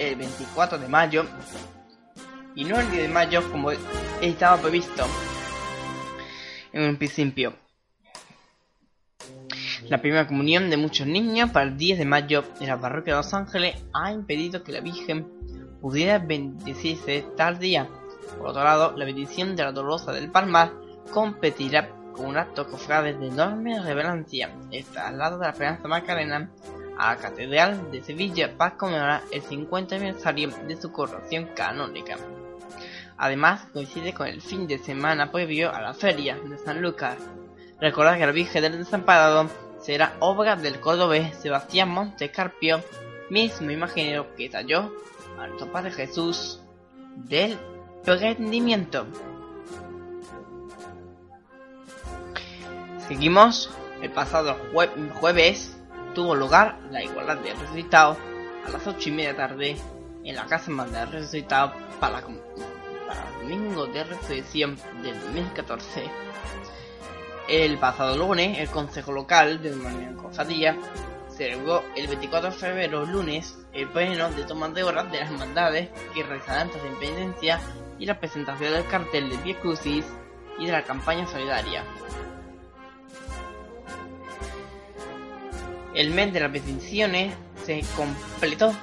el 0.00 0.16
24 0.16 0.78
de 0.78 0.88
mayo 0.88 1.24
y 2.56 2.64
no 2.64 2.76
el 2.80 2.90
10 2.90 3.02
de 3.02 3.08
mayo 3.08 3.52
como 3.52 3.70
estaba 4.20 4.60
previsto 4.60 5.06
en 6.72 6.88
un 6.88 6.96
principio. 6.96 7.54
La 9.88 9.98
primera 9.98 10.26
comunión 10.26 10.70
de 10.70 10.76
muchos 10.76 11.06
niños 11.06 11.52
para 11.52 11.66
el 11.66 11.76
10 11.76 12.00
de 12.00 12.04
mayo 12.04 12.42
en 12.60 12.66
la 12.66 12.80
parroquia 12.80 13.12
de 13.12 13.18
Los 13.18 13.32
Ángeles 13.32 13.80
ha 13.92 14.10
impedido 14.10 14.64
que 14.64 14.72
la 14.72 14.80
Virgen 14.80 15.28
pudiera 15.80 16.18
bendecirse 16.18 17.24
tal 17.36 17.60
día. 17.60 17.88
Por 18.38 18.48
otro 18.48 18.64
lado, 18.64 18.96
la 18.96 19.04
bendición 19.04 19.54
de 19.54 19.62
la 19.62 19.70
Dolorosa 19.70 20.10
del 20.10 20.28
Palmar 20.28 20.81
competirá 21.12 21.88
con 22.12 22.26
un 22.26 22.36
acto 22.36 22.66
cofrade 22.66 23.14
de 23.14 23.28
enorme 23.28 23.80
relevancia, 23.80 24.50
el 24.70 24.84
traslado 24.84 25.38
de 25.38 25.44
la 25.44 25.50
Esperanza 25.52 25.86
Macarena 25.86 26.50
a 26.98 27.14
la 27.14 27.20
Catedral 27.20 27.90
de 27.90 28.02
Sevilla 28.02 28.56
para 28.56 28.76
conmemorar 28.76 29.22
el 29.30 29.42
50 29.42 29.96
aniversario 29.96 30.50
de 30.66 30.76
su 30.76 30.90
coronación 30.90 31.50
canónica. 31.54 32.16
Además, 33.16 33.66
coincide 33.72 34.12
con 34.12 34.26
el 34.26 34.40
fin 34.40 34.66
de 34.66 34.78
semana 34.78 35.30
previo 35.30 35.72
a 35.72 35.80
la 35.80 35.94
feria 35.94 36.36
de 36.36 36.58
San 36.58 36.82
Lucas. 36.82 37.16
Recordad 37.80 38.18
que 38.18 38.26
la 38.26 38.32
Virgen 38.32 38.62
del 38.62 38.78
Desamparado 38.78 39.48
será 39.80 40.16
obra 40.20 40.56
del 40.56 40.80
cordobés 40.80 41.36
Sebastián 41.36 41.90
Montescarpio, 41.90 42.82
mismo 43.30 43.70
imaginero 43.70 44.34
que 44.34 44.48
talló 44.48 44.92
a 45.38 45.46
nuestro 45.46 45.70
Padre 45.70 45.92
Jesús 45.92 46.60
del 47.16 47.58
prendimiento. 48.04 49.06
Seguimos, 53.12 53.68
el 54.00 54.10
pasado 54.10 54.56
jueves 55.20 55.76
tuvo 56.14 56.34
lugar 56.34 56.78
la 56.90 57.04
igualdad 57.04 57.36
de 57.36 57.52
resucitados 57.52 58.16
a 58.66 58.70
las 58.70 58.86
8 58.86 59.10
y 59.10 59.12
media 59.12 59.36
tarde 59.36 59.76
en 60.24 60.34
la 60.34 60.46
casa 60.46 60.70
más 60.70 60.90
de 60.90 61.04
resucitados 61.04 61.74
para, 62.00 62.20
el 62.20 63.42
domingo 63.42 63.84
de 63.84 64.04
resurrección 64.04 64.78
del 65.02 65.20
2014. 65.24 66.04
El 67.50 67.76
pasado 67.76 68.16
lunes, 68.16 68.58
el 68.58 68.70
Consejo 68.70 69.12
Local 69.12 69.60
de 69.60 69.72
Manuel 69.72 70.16
Cofradía 70.16 70.78
celebró 71.28 71.84
el 71.94 72.06
24 72.06 72.50
de 72.50 72.56
febrero, 72.56 73.04
lunes, 73.04 73.58
el 73.74 73.88
pleno 73.88 74.30
de 74.30 74.44
toma 74.44 74.70
de 74.70 74.84
horas 74.84 75.12
de 75.12 75.20
las 75.20 75.30
hermandades 75.30 75.90
que 76.14 76.22
realizarán 76.22 76.70
de 76.70 76.78
independencia 76.78 77.60
y 77.98 78.06
la 78.06 78.18
presentación 78.18 78.72
del 78.72 78.86
cartel 78.86 79.28
de 79.28 79.36
Via 79.36 79.60
Crucis 79.60 80.06
y 80.58 80.64
de 80.64 80.72
la 80.72 80.82
campaña 80.84 81.26
solidaria. 81.26 81.84
El 85.94 86.10
mes 86.10 86.32
de 86.32 86.40
las 86.40 86.50
bendiciones 86.50 87.34
se 87.66 87.84
completó 87.96 88.74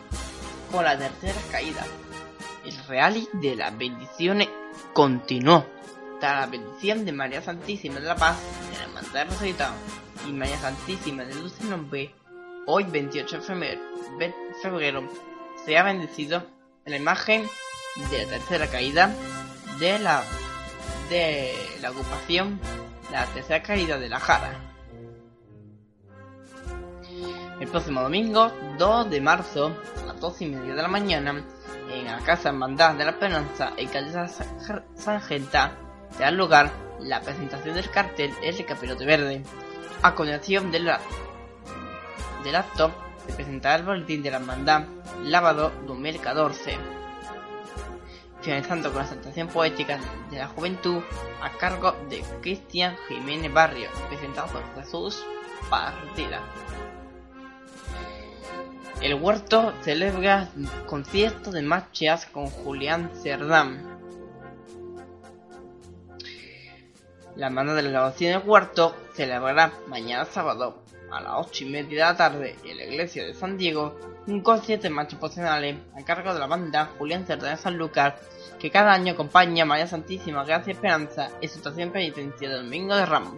con 0.72 0.84
la 0.84 0.98
tercera 0.98 1.40
caída. 1.52 1.84
El 2.64 2.78
rally 2.88 3.28
de 3.34 3.56
las 3.56 3.76
bendiciones 3.76 4.48
continuó. 4.94 5.66
Tras 6.20 6.42
la 6.42 6.46
bendición 6.48 7.06
de 7.06 7.12
María 7.12 7.42
Santísima 7.42 8.00
de 8.00 8.08
la 8.08 8.16
Paz, 8.16 8.38
de 8.70 8.78
la 8.78 8.84
Hermandad 8.84 9.26
de 9.26 10.30
y 10.30 10.34
María 10.34 10.58
Santísima 10.60 11.24
de 11.24 11.34
Luz 11.36 11.54
y 11.62 11.64
Nombre, 11.64 12.14
hoy 12.68 12.84
28 12.84 13.40
de 14.20 14.34
febrero, 14.62 15.10
se 15.66 15.78
ha 15.78 15.84
bendecido 15.84 16.46
la 16.86 16.98
imagen 16.98 17.48
de 18.12 18.26
la 18.26 18.30
tercera 18.30 18.68
caída 18.68 19.14
de 19.80 19.98
la 20.00 20.24
de 21.10 21.56
la 21.82 21.90
ocupación, 21.90 22.60
la 23.12 23.26
tercera 23.28 23.64
caída 23.64 23.98
de 23.98 24.10
la 24.10 24.20
Jara. 24.20 24.69
El 27.60 27.68
próximo 27.68 28.02
domingo, 28.02 28.52
2 28.78 29.10
de 29.10 29.20
marzo, 29.20 29.76
a 30.02 30.06
las 30.06 30.20
12 30.22 30.46
y 30.46 30.48
media 30.48 30.76
de 30.76 30.82
la 30.82 30.88
mañana, 30.88 31.44
en 31.92 32.06
la 32.06 32.20
Casa 32.20 32.50
Hermandad 32.50 32.96
de 32.96 33.04
la 33.04 33.12
Esperanza, 33.12 33.74
en 33.76 33.90
calle 33.90 34.14
Sargenta, 34.96 35.78
se 36.12 36.24
da 36.24 36.32
lugar 36.32 36.72
la 37.02 37.20
presentación 37.20 37.76
del 37.76 37.90
cartel 37.90 38.32
El 38.42 38.66
Capirote 38.66 39.06
Verde. 39.06 39.44
A 40.02 40.16
continuación 40.16 40.72
del, 40.72 40.90
acto, 42.56 42.92
se 43.28 43.34
presentará 43.34 43.76
el 43.76 43.84
boletín 43.84 44.24
de 44.24 44.32
la 44.32 44.38
hermandad 44.38 44.86
Lavado 45.24 45.74
2014. 45.86 46.78
Finalizando 48.42 48.90
con 48.90 49.00
la 49.00 49.08
presentación 49.08 49.50
poética 49.50 50.00
de 50.32 50.38
la 50.38 50.48
juventud 50.48 51.02
a 51.42 51.50
cargo 51.58 51.94
de 52.10 52.24
Cristian 52.42 52.96
Jiménez 53.10 53.52
Barrio, 53.52 53.90
presentado 54.08 54.48
por 54.48 54.64
Jesús 54.76 55.26
Partida. 55.70 56.42
El 59.02 59.14
huerto 59.14 59.74
celebra 59.82 60.50
concierto 60.86 61.52
de 61.52 61.62
marchas 61.62 62.26
con 62.26 62.48
Julián 62.48 63.10
Cerdán. 63.24 63.98
La 67.38 67.50
mano 67.50 67.76
de 67.76 67.84
la 67.84 67.92
grabación 67.92 68.34
del 68.34 68.50
huerto 68.50 68.94
celebrará 69.14 69.72
mañana 69.88 70.26
sábado 70.26 70.84
a 71.12 71.22
las 71.22 71.48
8 71.48 71.64
y 71.64 71.70
media 71.70 71.90
de 71.90 72.12
la 72.12 72.18
tarde 72.18 72.56
en 72.66 72.76
la 72.76 72.84
iglesia 72.84 73.26
de 73.26 73.34
San 73.34 73.58
Diego 73.58 73.98
un 74.28 74.42
concierto 74.42 74.84
de 74.84 74.90
marchas 74.90 75.18
profesionales 75.18 75.78
a 75.96 76.04
cargo 76.04 76.34
de 76.34 76.40
la 76.40 76.48
banda 76.48 76.92
Julián 76.98 77.26
Cerdán 77.26 77.56
de 77.56 77.62
San 77.62 77.78
Lucas 77.78 78.16
que 78.60 78.70
cada 78.70 78.92
año 78.92 79.14
acompaña 79.14 79.64
a 79.64 79.66
María 79.66 79.88
Santísima 79.88 80.44
Gracia 80.44 80.74
Esperanza 80.74 81.30
en 81.40 81.48
su 81.48 81.60
estación 81.60 81.92
penitencia 81.92 82.50
del 82.50 82.64
Domingo 82.64 82.98
de 82.98 83.06
Ramos. 83.06 83.36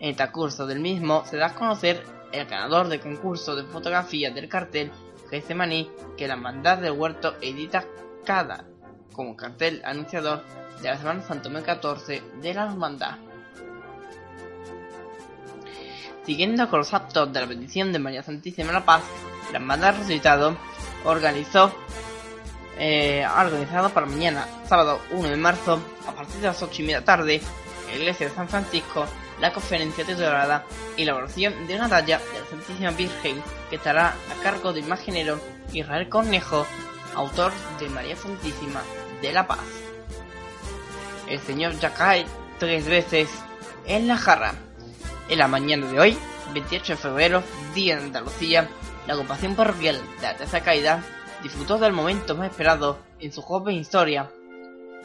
En 0.00 0.10
el 0.10 0.16
transcurso 0.16 0.66
del 0.66 0.80
mismo 0.80 1.24
se 1.26 1.36
da 1.36 1.46
a 1.46 1.54
conocer 1.54 2.02
el 2.34 2.46
ganador 2.46 2.88
del 2.88 3.00
concurso 3.00 3.54
de 3.54 3.64
fotografía 3.64 4.30
del 4.30 4.48
cartel 4.48 4.90
Getsemaní 5.30 5.90
que 6.16 6.26
la 6.26 6.34
Hermandad 6.34 6.78
del 6.78 6.92
Huerto 6.92 7.34
edita 7.40 7.84
cada 8.24 8.64
como 9.12 9.36
cartel 9.36 9.80
anunciador 9.84 10.42
de 10.82 10.88
la 10.88 10.98
Semana 10.98 11.22
Santa 11.22 11.44
2014 11.44 12.22
de 12.42 12.54
la 12.54 12.64
Hermandad. 12.64 13.18
Siguiendo 16.26 16.68
con 16.68 16.80
los 16.80 16.92
actos 16.94 17.32
de 17.32 17.40
la 17.40 17.46
bendición 17.46 17.92
de 17.92 17.98
María 17.98 18.22
Santísima 18.22 18.72
la 18.72 18.84
Paz, 18.84 19.02
la 19.52 19.58
Hermandad 19.58 19.96
Resucitado 19.98 20.56
organizó 21.04 21.72
eh, 22.76 23.24
organizado 23.38 23.90
para 23.90 24.06
mañana, 24.06 24.48
sábado 24.66 25.00
1 25.12 25.28
de 25.28 25.36
marzo, 25.36 25.80
a 26.08 26.12
partir 26.12 26.40
de 26.40 26.48
las 26.48 26.60
8 26.60 26.82
y 26.82 26.84
media 26.84 27.04
tarde, 27.04 27.36
en 27.36 27.88
la 27.88 27.94
iglesia 27.94 28.28
de 28.28 28.34
San 28.34 28.48
Francisco, 28.48 29.06
la 29.40 29.52
conferencia 29.52 30.04
titulada 30.04 30.64
Elaboración 30.96 31.66
de 31.66 31.76
una 31.76 31.88
talla 31.88 32.18
de 32.18 32.40
la 32.40 32.46
Santísima 32.46 32.90
Virgen 32.90 33.42
que 33.70 33.76
estará 33.76 34.08
a 34.08 34.42
cargo 34.42 34.72
del 34.72 34.84
imaginero 34.84 35.40
Israel 35.72 36.08
Cornejo, 36.08 36.66
autor 37.14 37.52
de 37.80 37.88
María 37.88 38.16
Santísima 38.16 38.82
de 39.20 39.32
la 39.32 39.46
Paz. 39.46 39.58
El 41.28 41.40
Señor 41.40 41.74
cae 41.96 42.26
tres 42.58 42.86
veces 42.86 43.28
en 43.86 44.08
la 44.08 44.16
jarra. 44.16 44.54
En 45.28 45.38
la 45.38 45.48
mañana 45.48 45.90
de 45.90 45.98
hoy, 45.98 46.18
28 46.52 46.92
de 46.92 46.96
febrero, 46.98 47.42
día 47.74 47.96
de 47.96 48.04
Andalucía, 48.04 48.68
la 49.06 49.16
ocupación 49.16 49.54
parroquial 49.56 50.00
de 50.20 50.22
la 50.22 50.36
Tercera 50.36 50.64
Caída 50.64 51.02
disfrutó 51.42 51.78
del 51.78 51.92
momento 51.92 52.34
más 52.34 52.50
esperado 52.50 52.98
en 53.20 53.32
su 53.32 53.42
joven 53.42 53.76
historia. 53.76 54.30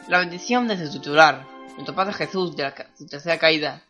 La 0.08 0.18
bendición 0.18 0.68
de 0.68 0.76
su 0.78 0.92
titular, 0.92 1.46
nuestro 1.74 1.94
Padre 1.94 2.12
Jesús 2.14 2.56
de 2.56 2.64
la 2.64 2.74
Tercera 2.74 3.38
Caída, 3.38 3.82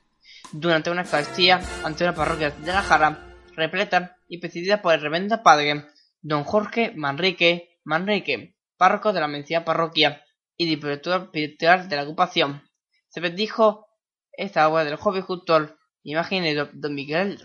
durante 0.53 0.91
una 0.91 1.03
Eucaristía 1.03 1.61
ante 1.85 2.05
una 2.05 2.15
parroquia 2.15 2.51
de 2.51 2.73
la 2.73 2.83
Jara, 2.83 3.27
repleta 3.55 4.17
y 4.29 4.39
presidida 4.39 4.83
por 4.83 4.95
el 4.95 5.01
reverendo 5.01 5.43
padre 5.43 5.87
don 6.23 6.45
Jorge 6.45 6.93
Manrique 6.97 7.79
Manrique, 7.85 8.57
párroco 8.77 9.13
de 9.13 9.21
la 9.21 9.29
mencionada 9.29 9.65
parroquia 9.65 10.25
y 10.57 10.67
director 10.67 11.23
espiritual 11.23 11.89
de 11.89 11.97
la 11.97 12.03
ocupación. 12.03 12.63
Se 13.09 13.21
bendijo 13.21 13.89
esta 14.33 14.69
obra 14.69 14.85
del 14.85 14.97
joven 14.97 15.23
cultor 15.23 15.79
y 16.03 16.13
imaginero 16.13 16.69
don 16.73 16.95
Miguel 16.95 17.41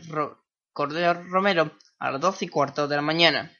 Cordero 0.73 1.23
Romero 1.23 1.71
a 1.99 2.11
las 2.11 2.21
doce 2.21 2.45
y 2.45 2.47
cuarto 2.49 2.87
de 2.87 2.95
la 2.95 3.01
mañana. 3.01 3.51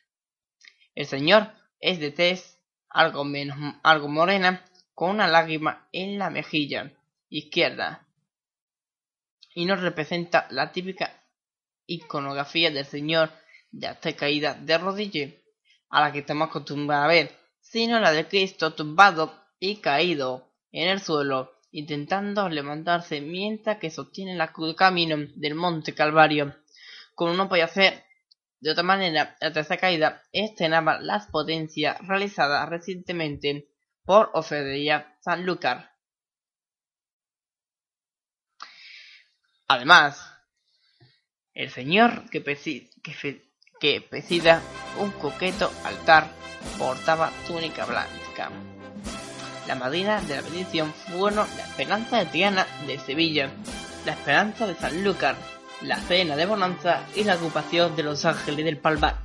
El 0.94 1.06
señor 1.06 1.52
es 1.80 2.00
de 2.00 2.12
tez 2.12 2.60
algo 2.90 3.24
menos 3.24 3.58
algo 3.84 4.08
morena, 4.08 4.66
con 4.94 5.10
una 5.12 5.28
lágrima 5.28 5.88
en 5.92 6.18
la 6.18 6.30
mejilla 6.30 6.94
izquierda 7.30 8.05
y 9.56 9.66
nos 9.66 9.82
representa 9.82 10.46
la 10.52 10.72
típica 10.72 11.24
iconografía 11.88 12.70
del 12.70 12.86
Señor 12.86 13.32
de 13.72 13.88
hasta 13.88 14.14
caída 14.14 14.54
de 14.54 14.78
rodillas, 14.78 15.34
a 15.90 16.02
la 16.02 16.12
que 16.12 16.20
estamos 16.20 16.50
acostumbrados 16.50 17.06
a 17.06 17.08
ver, 17.08 17.32
sino 17.62 18.00
la 18.00 18.12
de 18.12 18.28
Cristo 18.28 18.74
tumbado 18.74 19.34
y 19.60 19.78
caído 19.78 20.52
en 20.72 20.90
el 20.90 21.00
suelo 21.00 21.56
intentando 21.72 22.48
levantarse 22.48 23.20
mientras 23.22 23.78
que 23.80 23.90
sostiene 23.90 24.36
la 24.36 24.54
cruz 24.54 24.76
camino 24.76 25.18
del 25.36 25.56
monte 25.56 25.94
Calvario. 25.94 26.56
Como 27.16 27.34
no 27.34 27.50
podía 27.50 27.66
hacer 27.66 28.04
de 28.60 28.72
otra 28.72 28.84
manera, 28.84 29.36
la 29.42 29.52
tercera 29.52 29.80
caída 29.80 30.24
estrenaba 30.32 31.00
las 31.00 31.28
potencias 31.28 31.98
realizadas 32.08 32.70
recientemente 32.70 33.70
por 34.06 34.32
San 34.44 35.06
Sanlúcar. 35.22 35.95
Además, 39.68 40.32
el 41.54 41.72
señor 41.72 42.30
que, 42.30 42.42
presida 42.42 44.62
un 45.00 45.12
coqueto 45.12 45.72
altar 45.84 46.28
portaba 46.78 47.32
túnica 47.48 47.86
blanca. 47.86 48.52
La 49.68 49.76
madrina 49.76 50.22
de 50.22 50.36
la 50.36 50.42
bendición 50.42 50.94
fueron 50.94 51.48
la 51.58 51.64
esperanza 51.64 52.20
de 52.20 52.26
Triana 52.28 52.68
de 52.86 53.00
Sevilla, 53.00 53.50
la 54.06 54.12
esperanza 54.12 54.68
de 54.68 54.76
Sanlúcar, 54.76 55.36
la 55.82 56.00
cena 56.00 56.36
de 56.36 56.46
Bonanza 56.46 57.04
y 57.16 57.24
la 57.24 57.36
ocupación 57.36 57.96
de 57.96 58.04
los 58.04 58.24
ángeles 58.26 58.66
del 58.66 58.78
Palmar. 58.78 59.18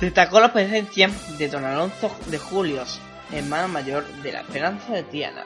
Destacó 0.00 0.40
la 0.40 0.52
presencia 0.52 1.10
de 1.36 1.48
don 1.48 1.64
Alonso 1.64 2.16
de 2.26 2.38
Julios, 2.38 3.00
hermano 3.32 3.68
mayor 3.68 4.06
de 4.22 4.32
la 4.32 4.40
Esperanza 4.40 4.94
de 4.94 5.02
Triana. 5.02 5.44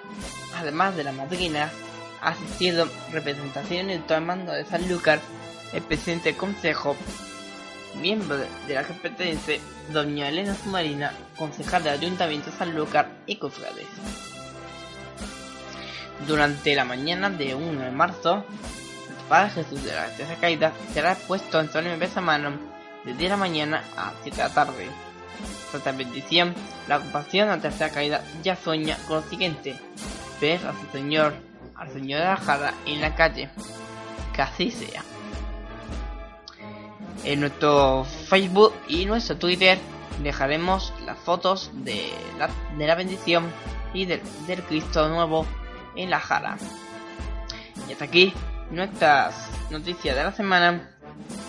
Además 0.55 0.95
de 0.95 1.05
la 1.05 1.13
madrina, 1.13 1.71
asistido 2.23 2.89
representaciones 3.11 3.97
en 3.97 4.03
todo 4.07 4.19
el 4.19 4.25
mando 4.25 4.53
de 4.53 4.65
Sanlúcar, 4.65 5.21
el 5.73 5.83
presidente 5.83 6.31
del 6.31 6.39
consejo, 6.39 6.97
miembro 8.01 8.37
de 8.37 8.75
la 8.75 8.83
pertenece 8.85 9.61
doña 9.93 10.29
Elena 10.29 10.55
Submarina, 10.55 11.13
concejal 11.37 11.83
del 11.83 11.95
Ayuntamiento 11.95 12.51
de 12.51 12.57
Sanlúcar 12.57 13.11
y 13.27 13.37
cofrades. 13.37 13.87
Durante 16.27 16.75
la 16.75 16.85
mañana 16.85 17.31
de 17.31 17.55
1 17.55 17.83
de 17.83 17.91
marzo, 17.91 18.45
el 19.09 19.29
Padre 19.29 19.51
Jesús 19.51 19.85
de 19.85 19.93
la 19.93 20.07
Tercera 20.07 20.39
Caída 20.41 20.73
será 20.95 21.13
expuesto 21.13 21.61
en 21.61 21.71
San 21.71 21.99
Mesa 21.99 22.21
Mano 22.21 22.53
de 23.05 23.13
10 23.15 23.19
de 23.19 23.29
la 23.29 23.37
mañana 23.37 23.85
a 23.97 24.13
7 24.23 24.37
de 24.37 24.43
la 24.43 24.55
tarde. 24.55 24.89
Tras 25.71 25.85
la 25.85 25.93
bendición, 25.93 26.55
la 26.87 26.99
ocupación 26.99 27.49
de 27.49 27.57
la 27.57 27.63
Tercera 27.63 27.91
Caída 27.91 28.23
ya 28.43 28.55
sueña 28.55 28.97
con 29.09 29.17
lo 29.17 29.23
siguiente: 29.29 29.75
ver 30.41 30.61
a 30.67 30.73
su 30.73 30.87
Señor, 30.93 31.35
de 31.85 32.01
la 32.01 32.37
Jara 32.37 32.75
en 32.87 33.01
la 33.01 33.15
calle. 33.15 33.51
Que 34.35 34.43
así 34.43 34.71
sea. 34.71 35.03
En 37.25 37.41
nuestro 37.41 38.05
Facebook 38.05 38.73
y 38.89 39.05
nuestro 39.05 39.37
Twitter 39.37 39.79
dejaremos 40.23 40.93
las 41.07 41.19
fotos 41.19 41.71
de 41.73 42.11
la, 42.39 42.49
de 42.77 42.87
la 42.87 42.95
bendición 42.95 43.45
y 43.95 44.07
del, 44.07 44.21
del 44.47 44.63
Cristo 44.63 45.09
nuevo 45.09 45.47
en 45.95 46.11
la 46.11 46.19
jara. 46.19 46.57
Y 47.89 47.93
hasta 47.93 48.05
aquí 48.05 48.33
nuestras 48.71 49.49
noticias 49.71 50.17
de 50.17 50.25
la 50.25 50.33
semana. 50.33 50.89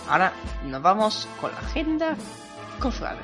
Ahora 0.08 0.32
nos 0.66 0.82
vamos 0.82 1.26
con 1.40 1.50
la 1.52 1.58
agenda 1.58 2.16
cofrade. 2.78 3.18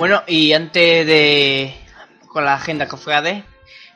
Bueno, 0.00 0.22
y 0.26 0.54
antes 0.54 1.06
de 1.06 1.74
con 2.28 2.46
la 2.46 2.54
agenda 2.54 2.88
cofrade, 2.88 3.44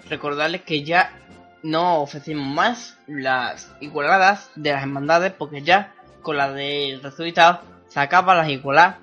recordarles 0.06 0.60
que 0.60 0.84
ya 0.84 1.18
no 1.62 2.02
ofrecimos 2.02 2.46
más 2.46 2.98
las 3.06 3.74
igualadas 3.80 4.50
de 4.54 4.72
las 4.72 4.82
hermandades 4.82 5.32
porque 5.32 5.62
ya 5.62 5.94
con 6.20 6.36
la 6.36 6.52
del 6.52 7.02
resultado 7.02 7.62
se 7.88 8.00
acaba 8.00 8.34
las 8.34 8.50
igualadas 8.50 8.98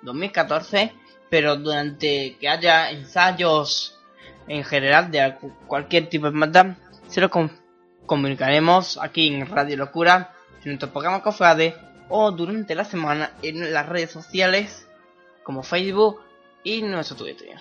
2014, 0.00 0.94
pero 1.28 1.56
durante 1.56 2.38
que 2.40 2.48
haya 2.48 2.90
ensayos 2.90 4.00
en 4.48 4.64
general 4.64 5.10
de 5.10 5.36
cualquier 5.66 6.08
tipo 6.08 6.24
de 6.24 6.30
hermandad, 6.30 6.68
se 7.08 7.20
lo 7.20 7.30
comunicaremos 8.06 8.98
aquí 9.02 9.28
en 9.28 9.46
Radio 9.46 9.76
Locura, 9.76 10.32
en 10.64 10.70
nuestro 10.70 10.90
programa 10.90 11.22
Cofrade 11.22 11.76
o 12.08 12.30
durante 12.30 12.74
la 12.74 12.86
semana 12.86 13.32
en 13.42 13.74
las 13.74 13.86
redes 13.86 14.10
sociales 14.10 14.88
como 15.44 15.62
Facebook 15.62 16.24
y 16.66 16.82
nuestro 16.82 17.16
Twitter. 17.16 17.56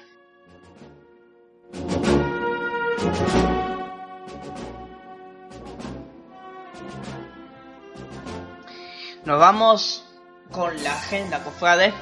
Nos 9.25 9.39
vamos 9.39 10.03
con 10.51 10.83
la 10.83 10.95
agenda 10.95 11.43
cofrade. 11.43 11.93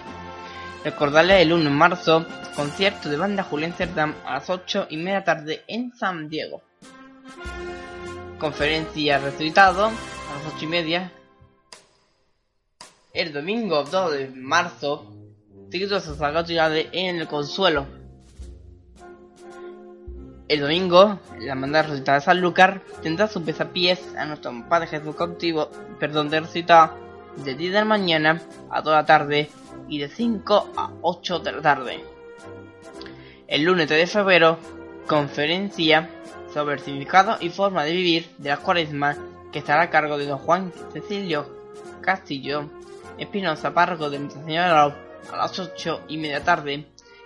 Recordarles 0.85 1.41
el 1.41 1.51
1 1.51 1.65
de 1.65 1.69
marzo, 1.69 2.25
concierto 2.55 3.09
de 3.09 3.17
banda 3.17 3.43
Julián 3.43 3.73
Cerdán 3.73 4.15
a 4.25 4.35
las 4.35 4.49
8 4.49 4.87
y 4.89 4.95
media 4.95 5.25
tarde 5.25 5.65
en 5.67 5.91
San 5.91 6.29
Diego. 6.29 6.61
Conferencia 8.39 9.19
resultado 9.19 9.87
a 9.87 9.89
las 9.89 10.53
8 10.55 10.57
y 10.61 10.67
media. 10.67 11.11
El 13.13 13.33
domingo 13.33 13.83
2 13.83 14.11
de 14.13 14.27
marzo, 14.29 15.22
títulos 15.73 16.05
de 16.05 16.89
en 16.91 17.15
el 17.15 17.27
Consuelo. 17.27 17.87
El 20.47 20.59
domingo, 20.59 21.19
la 21.39 21.55
banda 21.55 21.81
resucitada 21.81 22.19
de 22.19 22.25
Sanlúcar 22.25 22.83
tendrá 23.01 23.27
su 23.27 23.43
pies 23.43 23.99
a 24.15 24.25
nuestro 24.25 24.51
Padre 24.69 24.85
Jesús 24.85 25.15
cautivo, 25.15 25.71
perdón 25.99 26.29
de 26.29 26.41
resucitado, 26.41 26.95
de 27.37 27.55
10 27.55 27.73
de 27.73 27.79
la 27.79 27.85
mañana 27.85 28.39
a 28.69 28.83
toda 28.83 28.97
la 28.97 29.05
tarde 29.07 29.49
y 29.87 29.97
de 29.97 30.09
5 30.09 30.73
a 30.77 30.91
8 31.01 31.39
de 31.39 31.51
la 31.53 31.61
tarde. 31.63 32.03
El 33.47 33.63
lunes 33.63 33.87
3 33.87 33.99
de 33.99 34.05
febrero, 34.05 34.59
conferencia 35.07 36.07
sobre 36.53 36.75
el 36.75 36.81
significado 36.81 37.37
y 37.39 37.49
forma 37.49 37.83
de 37.83 37.93
vivir 37.93 38.29
de 38.37 38.49
la 38.49 38.57
cuaresma 38.57 39.17
que 39.51 39.57
estará 39.57 39.81
a 39.81 39.89
cargo 39.89 40.19
de 40.19 40.27
don 40.27 40.37
Juan 40.37 40.71
Cecilio 40.93 41.47
Castillo 41.99 42.69
Espinosa, 43.17 43.73
párroco 43.73 44.11
de 44.11 44.19
Nuestra 44.19 44.43
Señora 44.43 44.69
a 45.31 45.37
las 45.37 45.57
8 45.57 46.05
y 46.07 46.17
media 46.17 46.43
tarde 46.43 46.85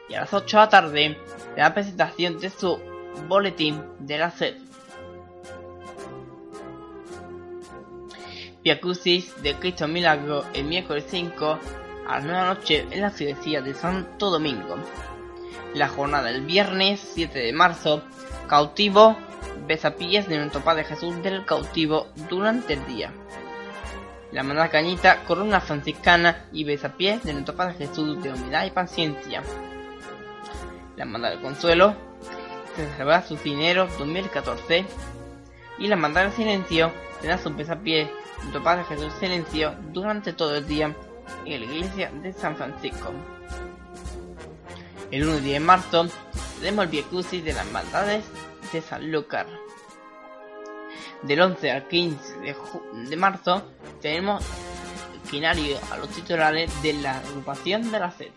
y 0.10 0.14
a 0.14 0.22
las 0.22 0.34
8 0.34 0.58
de 0.58 0.64
la 0.64 0.70
tarde 0.70 1.18
la 1.56 1.74
presentación 1.74 2.40
de 2.40 2.50
su 2.50 2.80
boletín 3.28 3.82
de 4.00 4.18
la 4.18 4.32
sed. 4.32 4.56
Piacusis 8.64 9.42
de 9.42 9.56
Cristo 9.56 9.88
Milagro 9.88 10.44
el 10.54 10.66
miércoles 10.66 11.06
5 11.10 11.60
a 12.08 12.16
las 12.16 12.24
9 12.24 12.28
de 12.28 12.34
la 12.34 12.54
noche 12.54 12.88
en 12.92 13.02
la 13.02 13.14
iglesia 13.18 13.62
de 13.62 13.74
Santo 13.74 14.30
Domingo. 14.30 14.78
La 15.74 15.88
jornada 15.88 16.32
del 16.32 16.42
viernes 16.42 17.00
7 17.14 17.40
de 17.40 17.54
marzo, 17.54 18.04
cautivo, 18.48 19.18
besapiés 19.68 20.28
de 20.28 20.38
nuestro 20.38 20.62
Padre 20.62 20.86
Jesús 20.86 21.22
del 21.24 21.46
cautivo 21.46 22.08
durante 22.30 22.74
el 22.74 22.86
día 22.88 23.12
la 24.32 24.42
hermandad 24.42 24.72
Cañita, 24.72 25.24
Corona 25.24 25.62
Franciscana 25.62 26.46
y 26.52 26.64
Besapiés 26.64 27.24
de 27.24 27.34
nuestro 27.34 27.56
Padre 27.56 27.76
Jesús 27.76 28.22
de 28.22 28.32
humildad 28.32 28.66
y 28.66 28.72
paciencia. 28.72 29.42
La 30.96 31.04
hermandad 31.04 31.30
del 31.30 31.42
Consuelo 31.42 31.96
se 32.76 32.88
celebrará 32.92 33.26
su 33.26 33.38
dinero 33.38 33.88
2014 33.98 34.86
y 35.80 35.88
la 35.88 35.96
hermandad 35.96 36.24
del 36.24 36.34
Silencio 36.34 36.92
tendrá 37.22 37.38
su 37.38 37.54
besapiés 37.54 38.08
de 38.08 38.14
nuestro 38.40 38.64
Padre 38.64 38.84
Jesús 38.86 39.14
Silencio 39.20 39.76
durante 39.94 40.34
todo 40.34 40.56
el 40.58 40.68
día 40.68 40.94
en 41.46 41.60
la 41.60 41.66
iglesia 41.66 42.12
de 42.12 42.34
San 42.34 42.56
Francisco. 42.56 43.12
El 45.10 45.26
1 45.26 45.40
de 45.40 45.60
marzo 45.60 46.08
tenemos 46.60 46.86
el 46.86 46.92
Via 46.92 47.04
de 47.04 47.54
las 47.54 47.66
hermandades 47.66 48.26
de 48.74 48.82
Sanlúcar. 48.82 49.48
Del 51.24 51.42
11 51.42 51.72
al 51.72 51.88
15 51.88 52.40
de, 52.40 52.56
de 53.10 53.16
marzo 53.16 53.64
tenemos 54.02 54.44
finario 55.26 55.78
a 55.92 55.98
los 55.98 56.10
titulares 56.10 56.82
de 56.82 56.94
la 56.94 57.18
agrupación 57.18 57.92
de 57.92 58.00
la 58.00 58.12
sede. 58.12 58.34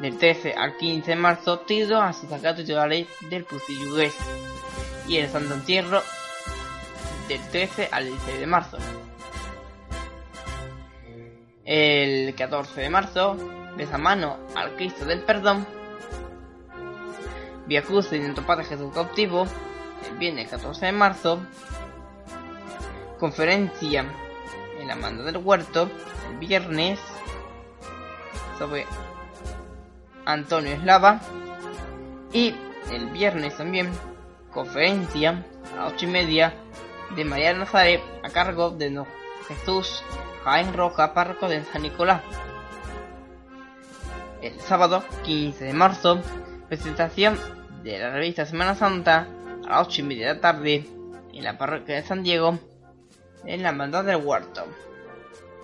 Del 0.00 0.16
13 0.16 0.54
al 0.54 0.76
15 0.78 1.10
de 1.10 1.16
marzo, 1.16 1.60
Tiro 1.60 2.00
a 2.00 2.12
sus 2.12 2.30
titulares 2.56 3.06
del 3.28 3.44
Pucillugués. 3.44 4.14
Y 5.06 5.18
el 5.18 5.28
Santo 5.28 5.54
Entierro 5.54 6.02
del 7.28 7.40
13 7.50 7.88
al 7.92 8.06
16 8.06 8.40
de 8.40 8.46
marzo. 8.46 8.78
El 11.64 12.34
14 12.34 12.80
de 12.80 12.90
marzo, 12.90 13.36
mano 13.98 14.38
al 14.56 14.74
Cristo 14.76 15.04
del 15.04 15.22
Perdón. 15.22 15.66
Via 17.66 17.82
Cruz 17.82 18.10
Padre 18.46 18.64
Jesús 18.64 18.92
cautivo. 18.92 19.46
El 20.10 20.18
viernes 20.18 20.48
14 20.48 20.86
de 20.86 20.92
marzo. 20.92 21.40
Conferencia 23.20 24.06
en 24.80 24.88
la 24.88 24.96
manda 24.96 25.22
del 25.22 25.36
huerto. 25.36 25.90
El 26.30 26.38
viernes 26.38 26.98
sobre 28.58 28.86
Antonio 30.24 30.72
Eslava. 30.72 31.20
Y 32.32 32.54
el 32.90 33.10
viernes 33.10 33.58
también 33.58 33.90
conferencia 34.50 35.44
a 35.72 35.76
las 35.76 35.92
8 35.92 36.06
y 36.06 36.08
media 36.08 36.54
de 37.14 37.24
María 37.26 37.52
Nazaret 37.52 38.00
a 38.22 38.30
cargo 38.30 38.70
de 38.70 39.04
Jesús 39.48 40.02
Jaén 40.44 40.72
Roca, 40.72 41.12
párroco 41.12 41.46
de 41.46 41.62
San 41.64 41.82
Nicolás. 41.82 42.22
El 44.40 44.58
sábado 44.60 45.04
15 45.24 45.62
de 45.62 45.72
marzo, 45.74 46.22
presentación 46.68 47.38
de 47.82 47.98
la 47.98 48.10
revista 48.12 48.46
Semana 48.46 48.74
Santa 48.74 49.28
a 49.66 49.68
las 49.68 49.88
8 49.88 50.00
y 50.00 50.04
media 50.04 50.28
de 50.28 50.34
la 50.34 50.40
tarde 50.40 50.86
en 51.34 51.44
la 51.44 51.58
parroquia 51.58 51.96
de 51.96 52.02
San 52.02 52.22
Diego, 52.22 52.58
en 53.44 53.62
la 53.62 53.70
hermandad 53.70 54.04
del 54.04 54.16
huerto. 54.16 54.66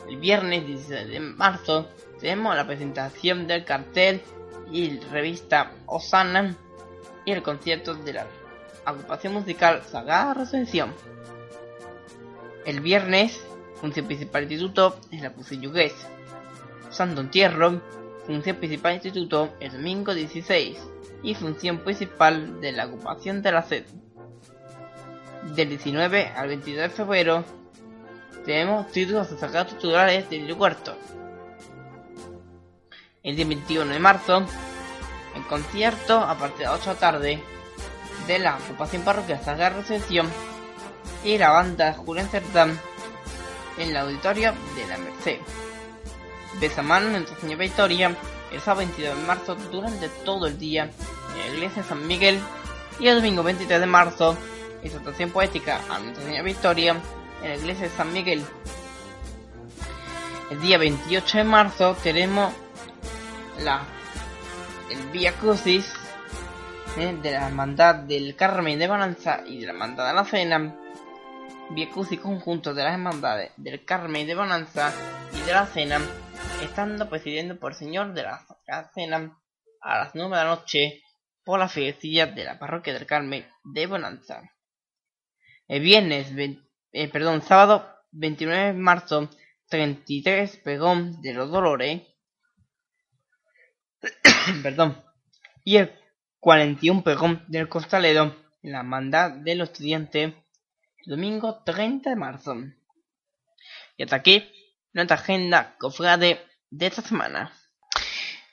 El 0.08 0.18
viernes 0.18 0.66
16 0.66 1.08
de 1.08 1.20
marzo 1.20 1.88
tenemos 2.20 2.54
la 2.54 2.66
presentación 2.66 3.46
del 3.46 3.64
cartel 3.64 4.22
y 4.70 4.98
revista 5.00 5.72
Osana 5.86 6.54
y 7.24 7.32
el 7.32 7.42
concierto 7.42 7.94
de 7.94 8.12
la 8.12 8.26
agrupación 8.84 9.34
musical 9.34 9.82
Sagrada 9.90 10.34
Resurrección. 10.34 10.94
El 12.64 12.80
viernes, 12.80 13.44
función 13.80 14.06
principal 14.06 14.44
instituto 14.44 14.98
es 15.10 15.22
la 15.22 15.32
Pusillugués. 15.32 15.94
Santo 16.90 17.20
Entierro, 17.20 17.80
función 18.26 18.56
principal 18.56 18.94
instituto 18.94 19.54
el 19.60 19.72
domingo 19.72 20.14
16 20.14 20.78
y 21.22 21.34
función 21.34 21.78
principal 21.78 22.60
de 22.60 22.72
la 22.72 22.86
ocupación 22.86 23.42
de 23.42 23.52
la 23.52 23.62
sede. 23.62 23.86
Del 25.54 25.68
19 25.68 26.32
al 26.34 26.48
22 26.48 26.82
de 26.82 26.88
febrero 26.90 27.44
tenemos 28.46 28.86
títulos 28.92 29.28
destacados 29.28 29.74
titulares 29.74 30.30
del 30.30 30.56
cuarto. 30.56 30.96
El 33.24 33.34
día 33.34 33.44
21 33.44 33.92
de 33.92 33.98
marzo, 33.98 34.46
el 35.34 35.42
concierto 35.48 36.16
a 36.20 36.38
partir 36.38 36.58
de 36.58 36.64
las 36.66 36.80
8 36.80 36.90
de 36.90 36.94
la 36.94 37.00
tarde 37.00 37.42
de 38.28 38.38
la 38.38 38.56
ocupación 38.56 39.02
parroquial 39.02 39.40
Sagrada 39.44 39.76
Recepción 39.76 40.28
y 41.24 41.36
la 41.38 41.50
banda 41.50 41.92
Julián 41.94 42.28
Cerdán 42.28 42.78
en 43.78 43.90
el 43.90 43.96
auditorio 43.96 44.52
de 44.76 44.86
la 44.86 44.98
Merced. 44.98 45.40
Besamano 46.60 47.16
en 47.16 47.26
Señora 47.26 47.58
Victoria 47.58 48.16
el 48.52 48.60
sábado 48.60 48.86
22 48.86 49.18
de 49.18 49.26
marzo 49.26 49.56
durante 49.72 50.08
todo 50.24 50.46
el 50.46 50.56
día 50.56 50.84
en 50.84 51.38
la 51.38 51.54
iglesia 51.56 51.82
de 51.82 51.88
San 51.88 52.06
Miguel 52.06 52.38
y 53.00 53.08
el 53.08 53.16
domingo 53.16 53.42
23 53.42 53.80
de 53.80 53.86
marzo 53.86 54.38
exaltación 54.84 55.30
poética 55.30 55.80
a 55.90 55.98
Nuestra 55.98 56.24
Señora 56.24 56.42
Victoria 56.42 56.96
en 57.46 57.52
la 57.52 57.58
iglesia 57.58 57.88
de 57.88 57.96
San 57.96 58.12
Miguel. 58.12 58.44
El 60.50 60.60
día 60.60 60.78
28 60.78 61.38
de 61.38 61.44
marzo 61.44 61.96
tenemos 62.02 62.52
la 63.60 63.86
el 64.90 65.10
Vía 65.10 65.32
Crucis 65.32 65.92
eh, 66.96 67.16
de 67.22 67.30
la 67.32 67.46
Hermandad 67.46 67.96
del 67.96 68.34
Carmen 68.36 68.78
de 68.78 68.88
Bonanza 68.88 69.42
y 69.46 69.60
de 69.60 69.66
la 69.66 69.72
Hermandad 69.72 70.08
de 70.08 70.14
la 70.14 70.24
Cena 70.24 70.76
y 71.74 72.16
conjunto 72.16 72.74
de 72.74 72.82
las 72.84 72.92
hermandades 72.92 73.52
del 73.56 73.84
Carmen 73.84 74.26
de 74.26 74.34
Bonanza 74.34 74.92
y 75.32 75.40
de 75.40 75.52
la 75.52 75.66
Cena, 75.66 76.00
estando 76.62 77.08
presidiendo 77.08 77.58
por 77.58 77.72
el 77.72 77.78
Señor 77.78 78.12
de 78.12 78.22
la 78.22 78.44
Cena 78.94 79.38
a 79.80 79.98
las 79.98 80.14
9 80.14 80.36
de 80.36 80.44
la 80.44 80.50
noche 80.50 81.02
por 81.44 81.58
la 81.58 81.68
fiestilla 81.68 82.26
de 82.26 82.44
la 82.44 82.58
parroquia 82.58 82.92
del 82.92 83.06
Carmen 83.06 83.46
de 83.64 83.86
Bonanza. 83.86 84.42
El 85.68 85.82
viernes, 85.82 86.34
eh, 86.96 87.08
perdón, 87.08 87.42
sábado 87.42 87.86
29 88.12 88.68
de 88.68 88.72
marzo, 88.72 89.28
33 89.68 90.56
pegón 90.64 91.20
de 91.20 91.34
los 91.34 91.50
Dolores, 91.50 92.00
perdón, 94.62 95.04
y 95.62 95.76
el 95.76 95.92
41 96.40 97.04
pegón 97.04 97.44
del 97.48 97.68
Costalero 97.68 98.34
en 98.62 98.72
la 98.72 98.78
hermandad 98.78 99.32
de 99.32 99.56
los 99.56 99.68
estudiantes 99.68 100.32
domingo 101.04 101.62
30 101.64 102.08
de 102.08 102.16
marzo. 102.16 102.56
Y 103.98 104.02
hasta 104.02 104.16
aquí 104.16 104.50
nuestra 104.94 105.16
agenda 105.16 105.76
cofrade 105.78 106.40
de 106.70 106.86
esta 106.86 107.02
semana. 107.02 107.52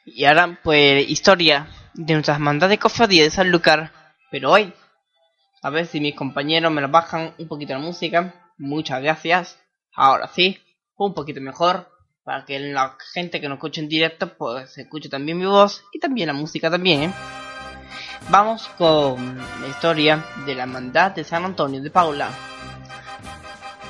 Y 0.06 0.26
ahora, 0.26 0.60
pues, 0.62 1.10
historia 1.10 1.68
de 1.94 2.14
nuestras 2.14 2.42
mandas 2.42 2.70
de 2.70 2.78
cofradía 2.78 3.24
de 3.24 3.32
San 3.32 3.52
Lucar. 3.52 3.94
Pero 4.32 4.52
hoy, 4.52 4.74
a 5.64 5.70
ver 5.70 5.88
si 5.88 6.02
mis 6.02 6.14
compañeros 6.14 6.72
me 6.72 6.82
lo 6.82 6.90
bajan 6.90 7.34
un 7.38 7.48
poquito 7.48 7.74
la 7.74 7.80
música. 7.80 8.52
Muchas 8.58 9.02
gracias. 9.02 9.58
Ahora 9.96 10.28
sí, 10.28 10.60
un 10.98 11.14
poquito 11.14 11.40
mejor. 11.40 11.90
Para 12.24 12.46
que 12.46 12.60
la 12.60 12.98
gente 13.14 13.40
que 13.42 13.48
nos 13.48 13.58
escuche 13.58 13.82
en 13.82 13.90
directo, 13.90 14.38
pues 14.38 14.78
escuche 14.78 15.10
también 15.10 15.38
mi 15.38 15.46
voz 15.46 15.84
y 15.94 16.00
también 16.00 16.28
la 16.28 16.34
música 16.34 16.70
también. 16.70 17.04
¿eh? 17.04 17.14
Vamos 18.30 18.68
con 18.78 19.38
la 19.38 19.68
historia 19.68 20.26
de 20.46 20.56
la 20.56 20.64
hermandad 20.64 21.12
de 21.12 21.24
San 21.24 21.46
Antonio 21.46 21.82
de 21.82 21.90
Paula. 21.90 22.30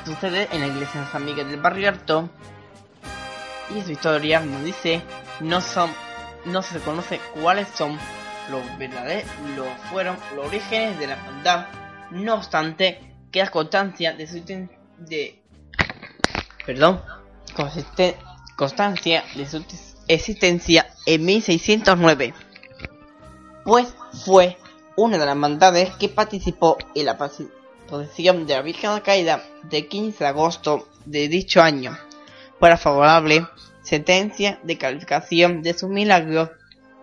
Sucede 0.05 0.47
en 0.51 0.61
la 0.61 0.67
iglesia 0.67 1.01
de 1.01 1.07
San 1.07 1.25
Miguel 1.25 1.49
del 1.49 1.61
Barrio 1.61 1.89
Alto 1.89 2.29
y 3.75 3.81
su 3.81 3.91
historia 3.91 4.41
nos 4.41 4.63
dice 4.63 5.01
no 5.39 5.61
son 5.61 5.89
no 6.45 6.61
se 6.61 6.79
conoce 6.79 7.19
cuáles 7.33 7.67
son 7.69 7.97
los 8.49 8.77
verdaderos 8.77 9.29
fueron 9.89 10.17
los 10.35 10.47
orígenes 10.47 10.99
de 10.99 11.07
la 11.07 11.13
hermandad 11.13 11.67
no 12.11 12.35
obstante 12.35 13.15
queda 13.31 13.49
constancia 13.49 14.13
de 14.13 14.27
su 14.27 14.43
de 14.97 15.41
perdón 16.65 17.01
constancia 18.55 19.23
de 19.35 19.45
su 19.47 19.63
existencia 20.07 20.87
en 21.05 21.25
1609 21.25 22.33
pues 23.63 23.95
fue 24.25 24.57
una 24.95 25.17
de 25.17 25.25
las 25.25 25.33
hermandades 25.33 25.91
que 25.95 26.09
participó 26.09 26.77
en 26.93 27.05
la 27.05 27.17
procesión 27.17 28.45
de 28.45 28.53
la 28.53 28.61
Virgen 28.61 28.95
de 28.95 29.01
Caída 29.01 29.43
de 29.63 29.87
15 29.87 30.23
de 30.23 30.27
agosto 30.27 30.87
de 31.05 31.27
dicho 31.27 31.61
año. 31.61 31.97
Fuera 32.59 32.77
favorable 32.77 33.47
sentencia 33.81 34.59
de 34.63 34.77
calificación 34.77 35.61
de 35.61 35.73
sus 35.73 35.89
milagros. 35.89 36.49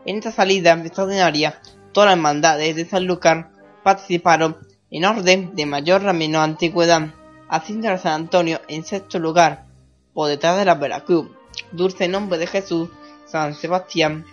En 0.06 0.16
esta 0.16 0.32
salida 0.32 0.72
extraordinaria, 0.72 1.60
todas 1.92 2.08
las 2.08 2.16
hermandades 2.16 2.74
de 2.74 2.86
San 2.86 3.06
Lucar 3.06 3.50
participaron 3.82 4.56
en 4.90 5.04
orden 5.04 5.54
de 5.54 5.66
mayor 5.66 6.08
a 6.08 6.12
menor 6.12 6.42
antigüedad, 6.42 7.14
haciendo 7.48 7.90
a 7.90 7.98
San 7.98 8.12
Antonio 8.12 8.60
en 8.68 8.84
sexto 8.84 9.18
lugar, 9.18 9.66
por 10.14 10.28
detrás 10.28 10.56
de 10.58 10.64
la 10.64 10.74
Veracruz, 10.74 11.28
Dulce 11.72 12.08
Nombre 12.08 12.38
de 12.38 12.46
Jesús, 12.46 12.88
San 13.26 13.54
Sebastián, 13.54 14.24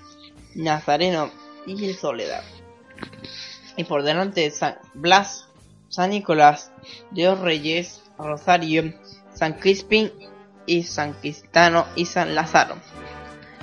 Nazareno 0.56 1.32
y 1.66 1.94
Soledad. 1.94 2.44
Y 3.76 3.84
por 3.84 4.04
delante 4.04 4.42
de 4.42 4.52
San 4.52 4.78
Blas, 4.94 5.48
San 5.90 6.12
Nicolás, 6.12 6.72
Dios 7.12 7.40
Reyes, 7.40 8.02
Rosario, 8.18 8.94
San 9.34 9.54
Crispín 9.54 10.12
y 10.66 10.84
San 10.84 11.14
Cristano 11.14 11.86
y 11.96 12.06
San 12.06 12.34
Lázaro. 12.36 12.76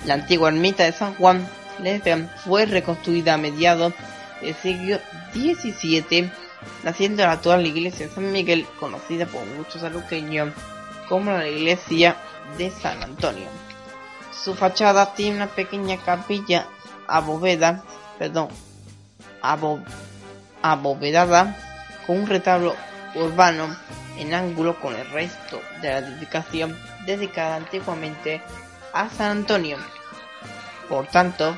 La 0.06 0.14
antigua 0.14 0.50
ermita 0.50 0.84
de 0.84 0.92
San 0.92 1.14
Juan 1.14 1.48
fue 2.44 2.66
reconstruida 2.66 3.34
a 3.34 3.38
mediados 3.38 3.92
del 4.40 4.54
siglo 4.54 4.98
XVII, 5.32 6.30
naciendo 6.82 7.24
la 7.24 7.32
actual 7.32 7.66
iglesia 7.66 8.06
de 8.06 8.14
San 8.14 8.32
Miguel, 8.32 8.66
conocida 8.78 9.26
por 9.26 9.44
muchos 9.46 9.82
aluqueños 9.82 10.52
como 11.08 11.30
la 11.32 11.48
iglesia 11.48 12.16
de 12.58 12.70
San 12.70 13.02
Antonio. 13.02 13.48
Su 14.32 14.54
fachada 14.54 15.14
tiene 15.14 15.36
una 15.36 15.46
pequeña 15.48 15.96
capilla 15.98 16.66
abovedada 17.06 17.84
con 22.06 22.18
un 22.18 22.26
retablo 22.26 22.74
urbano 23.14 23.76
en 24.18 24.34
ángulo 24.34 24.78
con 24.80 24.94
el 24.94 25.08
resto 25.10 25.60
de 25.80 25.88
la 25.88 25.98
edificación 25.98 26.78
dedicada 27.06 27.56
antiguamente 27.56 28.42
a 28.92 29.08
San 29.08 29.38
Antonio. 29.38 29.76
Por 30.88 31.06
tanto, 31.06 31.56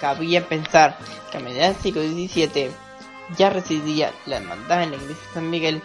cabía 0.00 0.46
pensar 0.48 0.96
que 1.30 1.38
a 1.38 1.40
mediados 1.40 1.82
del 1.82 1.82
siglo 1.82 2.02
XVII 2.02 2.70
ya 3.36 3.50
residía 3.50 4.12
la 4.26 4.36
hermandad 4.36 4.82
en 4.82 4.90
la 4.90 4.96
iglesia 4.96 5.26
de 5.28 5.34
San 5.34 5.50
Miguel, 5.50 5.82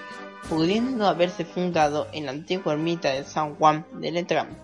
pudiendo 0.50 1.08
haberse 1.08 1.46
fundado 1.46 2.08
en 2.12 2.26
la 2.26 2.32
antigua 2.32 2.74
ermita 2.74 3.10
de 3.10 3.24
San 3.24 3.56
Juan 3.56 3.86
de 3.94 4.12
Letrán. 4.12 4.58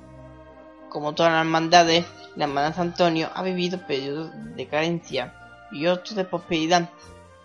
Como 0.89 1.13
todas 1.13 1.31
las 1.31 1.41
hermandades, 1.41 2.05
la 2.35 2.45
hermandad 2.45 2.75
San 2.75 2.89
Antonio 2.89 3.29
ha 3.33 3.43
vivido 3.43 3.85
periodos 3.87 4.31
de 4.55 4.67
carencia 4.67 5.33
y 5.71 5.87
otros 5.87 6.15
de 6.15 6.23
prosperidad. 6.23 6.89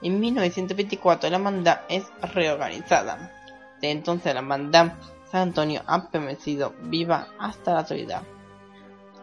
En 0.02 0.20
1924 0.20 1.30
la 1.30 1.36
hermandad 1.36 1.80
es 1.88 2.04
reorganizada. 2.20 3.32
De 3.80 3.90
entonces 3.90 4.32
la 4.34 4.40
hermandad 4.40 4.92
San 5.30 5.42
Antonio 5.42 5.82
ha 5.86 6.08
permanecido 6.08 6.74
viva 6.82 7.28
hasta 7.38 7.72
la 7.72 7.80
actualidad. 7.80 8.22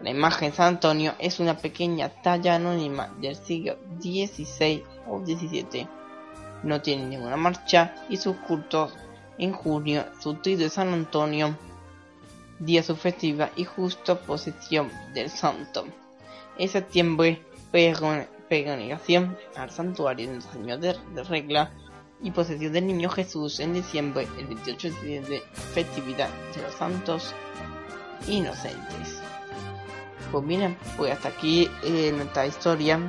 La 0.01 0.11
imagen 0.11 0.49
de 0.49 0.55
San 0.55 0.67
Antonio 0.75 1.13
es 1.19 1.41
una 1.41 1.57
pequeña 1.57 2.07
talla 2.07 2.55
anónima 2.55 3.13
del 3.19 3.35
siglo 3.35 3.75
XVI 3.99 4.83
o 5.07 5.19
XVII. 5.19 5.87
No 6.63 6.81
tiene 6.81 7.05
ninguna 7.05 7.35
marcha 7.35 7.95
y 8.09 8.15
sus 8.15 8.37
cultos 8.37 8.93
en 9.37 9.51
junio, 9.51 10.05
su 10.21 10.33
de 10.33 10.69
San 10.69 10.93
Antonio, 10.93 11.57
día 12.59 12.81
su 12.81 12.95
festiva 12.95 13.49
y 13.57 13.65
justo 13.65 14.19
posesión 14.19 14.89
del 15.13 15.29
santo. 15.29 15.85
En 16.57 16.69
septiembre, 16.69 17.41
peregrinación 17.71 19.37
al 19.55 19.69
santuario 19.69 20.31
de 20.31 20.41
Señor 20.41 20.79
de, 20.79 20.95
de 21.13 21.23
Regla 21.23 21.71
y 22.21 22.31
posesión 22.31 22.71
del 22.71 22.87
Niño 22.87 23.09
Jesús 23.09 23.59
en 23.59 23.73
diciembre, 23.73 24.27
el 24.37 24.47
28 24.47 24.89
de 24.89 24.93
diciembre, 24.95 25.43
festividad 25.73 26.29
de 26.55 26.61
los 26.61 26.73
santos 26.73 27.33
inocentes. 28.27 29.21
Pues 30.31 30.43
miren, 30.43 30.77
pues 30.95 31.11
hasta 31.11 31.29
aquí 31.29 31.69
eh, 31.83 32.11
nuestra 32.15 32.45
historia 32.45 32.99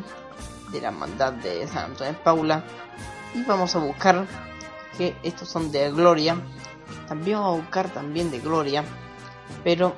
de 0.71 0.81
la 0.81 0.89
hermandad 0.89 1.35
de 1.35 1.67
San 1.69 1.91
Antonio 1.91 2.13
de 2.15 2.19
Paula. 2.19 2.65
Y 3.35 3.43
vamos 3.43 3.77
a 3.77 3.79
buscar 3.79 4.27
que 4.97 5.17
estos 5.23 5.49
son 5.49 5.71
de 5.71 5.91
Gloria. 5.91 6.37
También 7.09 7.39
vamos 7.39 7.59
a 7.59 7.63
buscar 7.63 7.89
también 7.91 8.31
de 8.31 8.39
Gloria. 8.39 8.85
Pero 9.63 9.95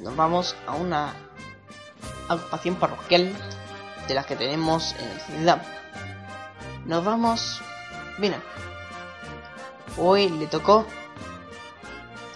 nos 0.00 0.16
vamos 0.16 0.56
a 0.66 0.74
una 0.74 1.14
agrupación 2.28 2.76
parroquial 2.76 3.32
de 4.08 4.14
las 4.14 4.26
que 4.26 4.36
tenemos 4.36 4.94
en 4.98 5.08
la 5.08 5.18
ciudad. 5.24 5.62
Nos 6.86 7.04
vamos. 7.04 7.60
Miren. 8.18 8.42
Hoy 9.98 10.28
le 10.28 10.46
tocó 10.46 10.86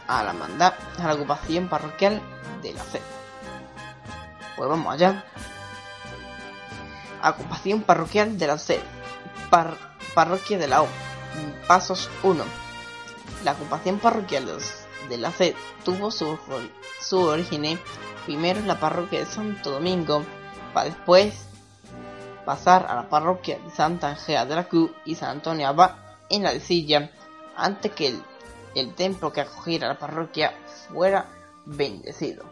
a 0.06 0.22
la 0.24 0.30
hermandad, 0.30 0.74
a 0.98 1.02
la 1.04 1.10
agrupación 1.10 1.68
parroquial 1.68 2.20
de 2.62 2.72
la 2.72 2.82
fe. 2.82 3.00
Pues 4.60 4.68
vamos 4.68 4.92
allá. 4.92 5.24
Ocupación 7.26 7.80
parroquial 7.80 8.36
de 8.36 8.46
la 8.46 8.58
sed. 8.58 8.82
parroquia 10.14 10.58
de 10.58 10.68
la 10.68 10.82
O. 10.82 10.88
Pasos 11.66 12.10
1. 12.22 12.44
La 13.42 13.52
ocupación 13.52 13.98
parroquial 14.00 14.46
de 15.08 15.16
la 15.16 15.32
sed 15.32 15.54
tuvo 15.82 16.10
su, 16.10 16.38
su 17.00 17.20
origen 17.20 17.80
primero 18.26 18.60
en 18.60 18.68
la 18.68 18.78
parroquia 18.78 19.20
de 19.20 19.24
Santo 19.24 19.70
Domingo, 19.70 20.26
para 20.74 20.90
después 20.90 21.46
pasar 22.44 22.84
a 22.90 22.96
la 22.96 23.08
parroquia 23.08 23.58
de 23.60 23.70
Santa 23.70 24.10
Angela 24.10 24.44
de 24.44 24.56
la 24.56 24.68
Cruz 24.68 24.90
y 25.06 25.14
San 25.14 25.30
Antonio 25.30 25.68
Abad 25.68 25.92
en 26.28 26.42
la 26.42 26.52
Silla, 26.60 27.10
antes 27.56 27.92
que 27.92 28.08
el, 28.08 28.22
el 28.74 28.94
templo 28.94 29.32
que 29.32 29.40
acogiera 29.40 29.88
la 29.88 29.98
parroquia 29.98 30.52
fuera 30.90 31.30
bendecido. 31.64 32.49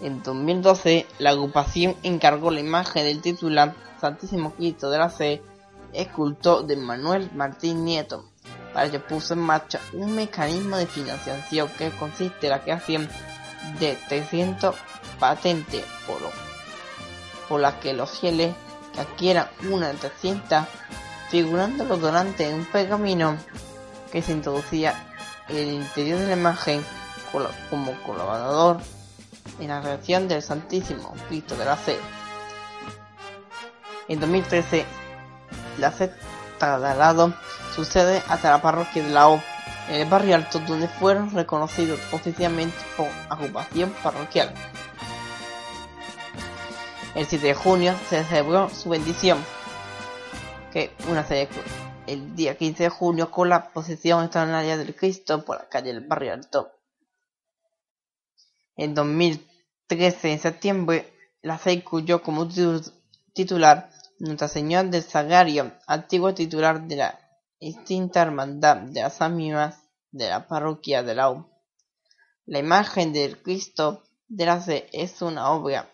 En 0.00 0.22
2012, 0.22 1.06
la 1.18 1.30
agrupación 1.30 1.96
encargó 2.04 2.50
la 2.50 2.60
imagen 2.60 3.04
del 3.04 3.20
titular 3.20 3.74
Santísimo 4.00 4.52
Cristo 4.52 4.90
de 4.90 4.98
la 4.98 5.10
Fe, 5.10 5.42
escultor 5.92 6.66
de 6.66 6.76
Manuel 6.76 7.30
Martín 7.34 7.84
Nieto. 7.84 8.24
Para 8.72 8.86
ello 8.86 9.04
puso 9.04 9.34
en 9.34 9.40
marcha 9.40 9.80
un 9.92 10.14
mecanismo 10.14 10.76
de 10.76 10.86
financiación 10.86 11.68
que 11.76 11.90
consiste 11.90 12.46
en 12.46 12.50
la 12.50 12.62
creación 12.62 13.08
de 13.80 13.98
300 14.08 14.76
patentes 15.18 15.84
por, 16.06 16.18
por 17.48 17.60
las 17.60 17.74
que 17.74 17.92
los 17.92 18.20
fieles 18.20 18.54
que 18.94 19.00
adquieran 19.00 19.48
una 19.68 19.88
de 19.88 19.94
300 19.94 20.64
figurando 21.28 21.84
los 21.84 22.00
donantes 22.00 22.48
en 22.48 22.60
un 22.60 22.64
pergamino 22.66 23.36
que 24.12 24.22
se 24.22 24.32
introducía 24.32 24.94
en 25.48 25.56
el 25.56 25.70
interior 25.74 26.20
de 26.20 26.28
la 26.28 26.32
imagen 26.34 26.84
como 27.68 27.92
colaborador 28.04 28.80
en 29.58 29.68
la 29.68 29.80
reacción 29.80 30.28
del 30.28 30.42
Santísimo 30.42 31.14
Cristo 31.28 31.56
de 31.56 31.64
la 31.64 31.76
Fe. 31.76 31.96
En 34.08 34.20
2013, 34.20 34.84
la 35.78 35.90
fe 35.90 36.10
trasladado 36.58 37.34
sucede 37.74 38.22
hasta 38.28 38.50
la 38.50 38.62
parroquia 38.62 39.02
de 39.02 39.10
la 39.10 39.28
O, 39.28 39.40
en 39.88 39.94
el 39.96 40.08
barrio 40.08 40.34
alto, 40.34 40.58
donde 40.60 40.88
fueron 40.88 41.30
reconocidos 41.30 42.00
oficialmente 42.12 42.76
por 42.96 43.08
ocupación 43.30 43.94
parroquial. 44.02 44.52
El 47.14 47.26
7 47.26 47.46
de 47.48 47.54
junio 47.54 47.94
se 48.08 48.24
celebró 48.24 48.70
su 48.70 48.90
bendición, 48.90 49.38
que 50.72 50.94
una 51.08 51.26
el 52.06 52.34
día 52.34 52.56
15 52.56 52.84
de 52.84 52.88
junio 52.88 53.30
con 53.30 53.48
la 53.48 53.70
posesión 53.70 54.24
extraordinaria 54.24 54.76
del 54.76 54.94
Cristo 54.94 55.44
por 55.44 55.58
la 55.58 55.68
calle 55.68 55.92
del 55.92 56.06
barrio 56.06 56.32
alto. 56.32 56.77
En 58.78 58.94
2013, 58.94 60.32
en 60.32 60.38
septiembre, 60.38 61.12
la 61.42 61.58
fe 61.58 61.72
incluyó 61.72 62.22
como 62.22 62.46
titular 63.32 63.90
Nuestra 64.20 64.46
Señora 64.46 64.84
del 64.84 65.02
Sagrario, 65.02 65.72
antiguo 65.88 66.32
titular 66.32 66.86
de 66.86 66.94
la 66.94 67.18
extinta 67.58 68.22
Hermandad 68.22 68.76
de 68.76 69.00
las 69.02 69.20
Ánimas 69.20 69.82
de 70.12 70.28
la 70.28 70.46
parroquia 70.46 71.02
de 71.02 71.16
la 71.16 71.28
U. 71.28 71.50
La 72.46 72.60
imagen 72.60 73.12
del 73.12 73.42
Cristo 73.42 74.04
de 74.28 74.46
la 74.46 74.60
Fe 74.60 74.88
es 74.92 75.22
una 75.22 75.50
obra, 75.50 75.92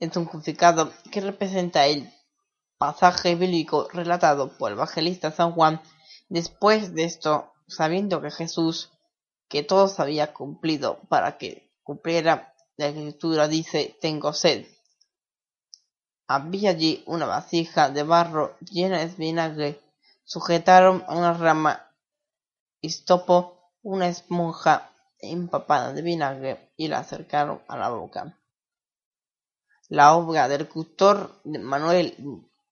es 0.00 0.14
un 0.14 0.26
crucificado 0.26 0.92
que 1.10 1.22
representa 1.22 1.86
el 1.86 2.12
pasaje 2.76 3.36
bíblico 3.36 3.88
relatado 3.90 4.58
por 4.58 4.70
el 4.70 4.76
evangelista 4.76 5.30
San 5.30 5.52
Juan. 5.52 5.80
Después 6.28 6.94
de 6.94 7.04
esto, 7.04 7.54
sabiendo 7.68 8.20
que 8.20 8.30
Jesús 8.30 8.90
que 9.52 9.62
todo 9.62 9.86
se 9.86 10.00
había 10.00 10.32
cumplido 10.32 11.00
para 11.10 11.36
que 11.36 11.70
cumpliera 11.82 12.54
la 12.78 12.86
escritura 12.86 13.48
dice 13.48 13.98
tengo 14.00 14.32
sed. 14.32 14.66
Había 16.26 16.70
allí 16.70 17.04
una 17.06 17.26
vasija 17.26 17.90
de 17.90 18.02
barro 18.02 18.56
llena 18.60 19.00
de 19.00 19.14
vinagre. 19.14 19.78
Sujetaron 20.24 21.04
a 21.06 21.18
una 21.18 21.34
rama 21.34 21.86
estopo 22.80 23.74
una 23.82 24.08
esponja 24.08 24.90
empapada 25.18 25.92
de 25.92 26.00
vinagre 26.00 26.72
y 26.78 26.88
la 26.88 27.00
acercaron 27.00 27.60
a 27.68 27.76
la 27.76 27.90
boca. 27.90 28.40
La 29.90 30.14
obra 30.14 30.48
del 30.48 30.66
cultor 30.66 31.42
Manuel 31.44 32.16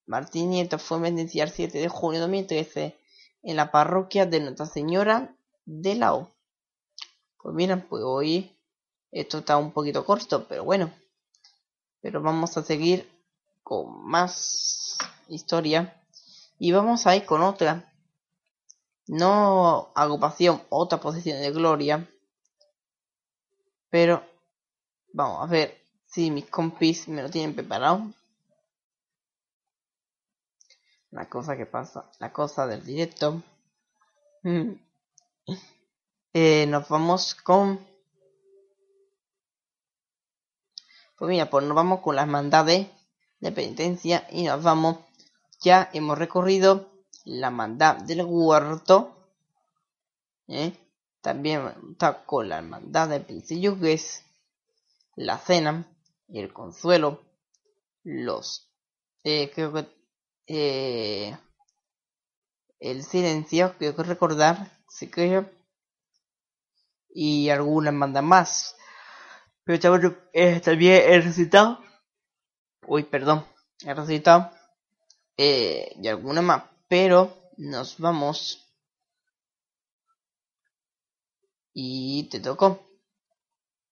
Martín 0.06 0.48
Nieto 0.48 0.78
fue 0.78 0.98
bendecida 0.98 1.44
el 1.44 1.50
7 1.50 1.76
de 1.76 1.88
junio 1.90 2.20
de 2.20 2.26
2013 2.26 2.98
en 3.42 3.56
la 3.56 3.70
parroquia 3.70 4.24
de 4.24 4.40
Nuestra 4.40 4.64
Señora 4.64 5.36
de 5.66 5.94
la 5.96 6.14
O. 6.14 6.39
Pues 7.42 7.54
miren, 7.54 7.86
pues 7.88 8.02
hoy 8.04 8.54
esto 9.10 9.38
está 9.38 9.56
un 9.56 9.72
poquito 9.72 10.04
corto, 10.04 10.46
pero 10.46 10.64
bueno. 10.64 10.92
Pero 12.00 12.20
vamos 12.20 12.56
a 12.56 12.62
seguir 12.62 13.08
con 13.62 14.04
más 14.04 14.98
historia. 15.28 15.96
Y 16.58 16.72
vamos 16.72 17.06
a 17.06 17.16
ir 17.16 17.24
con 17.24 17.42
otra. 17.42 17.90
No 19.06 19.90
agrupación, 19.94 20.62
otra 20.68 21.00
posición 21.00 21.40
de 21.40 21.50
gloria. 21.50 22.06
Pero 23.88 24.22
vamos 25.12 25.42
a 25.42 25.50
ver 25.50 25.78
si 26.06 26.30
mis 26.30 26.46
compis 26.46 27.08
me 27.08 27.22
lo 27.22 27.30
tienen 27.30 27.54
preparado. 27.54 28.12
La 31.10 31.28
cosa 31.28 31.56
que 31.56 31.66
pasa, 31.66 32.10
la 32.20 32.32
cosa 32.32 32.66
del 32.66 32.84
directo. 32.84 33.42
Eh, 36.32 36.66
nos 36.68 36.88
vamos 36.88 37.34
con... 37.34 37.80
Pues 41.16 41.28
mira, 41.28 41.50
pues 41.50 41.64
nos 41.64 41.74
vamos 41.74 42.00
con 42.00 42.16
las 42.16 42.28
mandades 42.28 42.86
de 43.40 43.52
penitencia 43.52 44.26
y 44.30 44.44
nos 44.44 44.62
vamos... 44.62 44.98
Ya 45.60 45.90
hemos 45.92 46.18
recorrido 46.18 46.90
la 47.24 47.50
mandad 47.50 47.96
del 47.96 48.22
huerto. 48.24 49.16
¿eh? 50.48 50.72
También 51.20 51.74
está 51.92 52.24
con 52.24 52.48
la 52.48 52.58
hermandad 52.58 53.08
de 53.08 53.92
es 53.92 54.24
la 55.16 55.38
cena 55.38 55.86
y 56.28 56.40
el 56.40 56.52
consuelo, 56.52 57.20
los, 58.04 58.70
eh, 59.24 59.50
creo 59.54 59.72
que, 59.72 59.86
eh, 60.46 61.36
el 62.78 63.02
silencio, 63.04 63.74
creo 63.76 63.94
que 63.94 64.02
recordar, 64.02 64.72
si 64.88 65.10
creo, 65.10 65.50
y 67.14 67.50
algunas 67.50 67.94
mandan 67.94 68.24
más. 68.24 68.76
Pero 69.64 69.78
chavos, 69.78 70.00
eh, 70.32 70.60
también 70.60 71.02
he 71.06 71.20
recitado. 71.20 71.80
Uy, 72.86 73.04
perdón. 73.04 73.44
ha 73.86 73.94
resucitado 73.94 74.50
eh, 75.36 75.96
y 76.02 76.08
alguna 76.08 76.42
más, 76.42 76.64
pero 76.88 77.34
nos 77.56 77.98
vamos 77.98 78.70
y 81.72 82.28
te 82.30 82.40
tocó. 82.40 82.86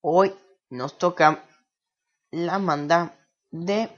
Hoy 0.01 0.33
nos 0.69 0.97
toca 0.97 1.43
la 2.31 2.59
manda 2.59 3.17
de... 3.49 3.89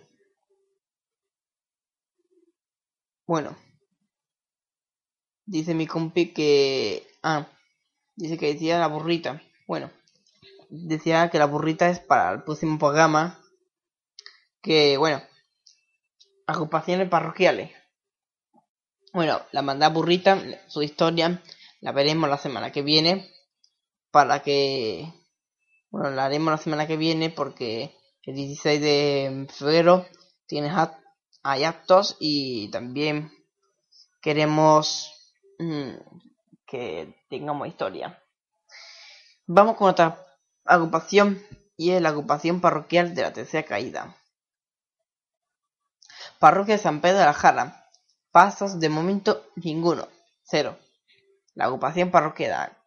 Bueno, 3.28 3.58
dice 5.46 5.74
mi 5.74 5.88
compi 5.88 6.34
que... 6.34 7.08
Ah, 7.24 7.48
dice 8.16 8.38
que 8.38 8.54
decía 8.54 8.80
la 8.80 8.88
burrita. 8.88 9.42
Bueno, 9.68 9.92
decía 10.70 11.30
que 11.30 11.40
la 11.40 11.46
burrita 11.46 11.90
es 11.90 12.00
para 12.00 12.32
el 12.32 12.44
próximo 12.44 12.78
programa. 12.78 13.40
Que, 14.62 14.98
bueno, 14.98 15.22
agrupaciones 16.48 17.10
parroquiales. 17.10 17.72
Bueno, 19.14 19.42
la 19.52 19.62
manda 19.62 19.90
burrita, 19.90 20.40
su 20.68 20.84
historia, 20.84 21.42
la 21.82 21.92
veremos 21.92 22.30
la 22.30 22.38
semana 22.38 22.72
que 22.72 22.82
viene. 22.82 23.30
Para 24.12 24.42
que 24.42 25.12
bueno, 25.92 26.10
la 26.12 26.26
haremos 26.26 26.52
la 26.52 26.58
semana 26.58 26.88
que 26.88 26.96
viene 26.96 27.30
porque 27.30 27.94
el 28.24 28.36
16 28.36 28.82
de 28.82 29.48
febrero 29.50 30.08
tienes 30.48 30.74
hay 31.44 31.64
actos 31.66 32.16
y 32.20 32.70
también 32.70 33.32
queremos 34.22 35.12
mm, 35.60 35.92
que 36.72 37.14
tengamos 37.30 37.68
historia. 37.68 38.24
Vamos 39.46 39.76
con 39.76 39.90
otra 39.90 40.26
agrupación 40.64 41.44
y 41.76 41.92
es 41.92 42.02
la 42.02 42.10
agrupación 42.10 42.62
parroquial 42.62 43.14
de 43.14 43.24
la 43.24 43.34
tercera 43.34 43.68
caída. 43.68 44.16
Parroquia 46.40 46.78
de 46.78 46.82
San 46.82 47.02
Pedro 47.02 47.20
de 47.20 47.26
la 47.26 47.34
Jara. 47.34 47.90
Pasos 48.32 48.80
de 48.80 48.88
momento 48.88 49.46
ninguno. 49.56 50.08
Cero. 50.44 50.80
La 51.54 51.66
agrupación 51.66 52.10
parroquial 52.10 52.78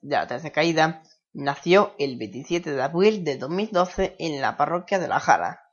de 0.00 0.16
la 0.16 0.26
tercera 0.26 0.54
caída 0.54 1.02
Nació 1.38 1.94
el 1.98 2.16
27 2.16 2.72
de 2.72 2.82
abril 2.82 3.22
de 3.22 3.36
2012 3.36 4.16
en 4.18 4.40
la 4.40 4.56
parroquia 4.56 4.98
de 4.98 5.06
La 5.06 5.20
Jara, 5.20 5.70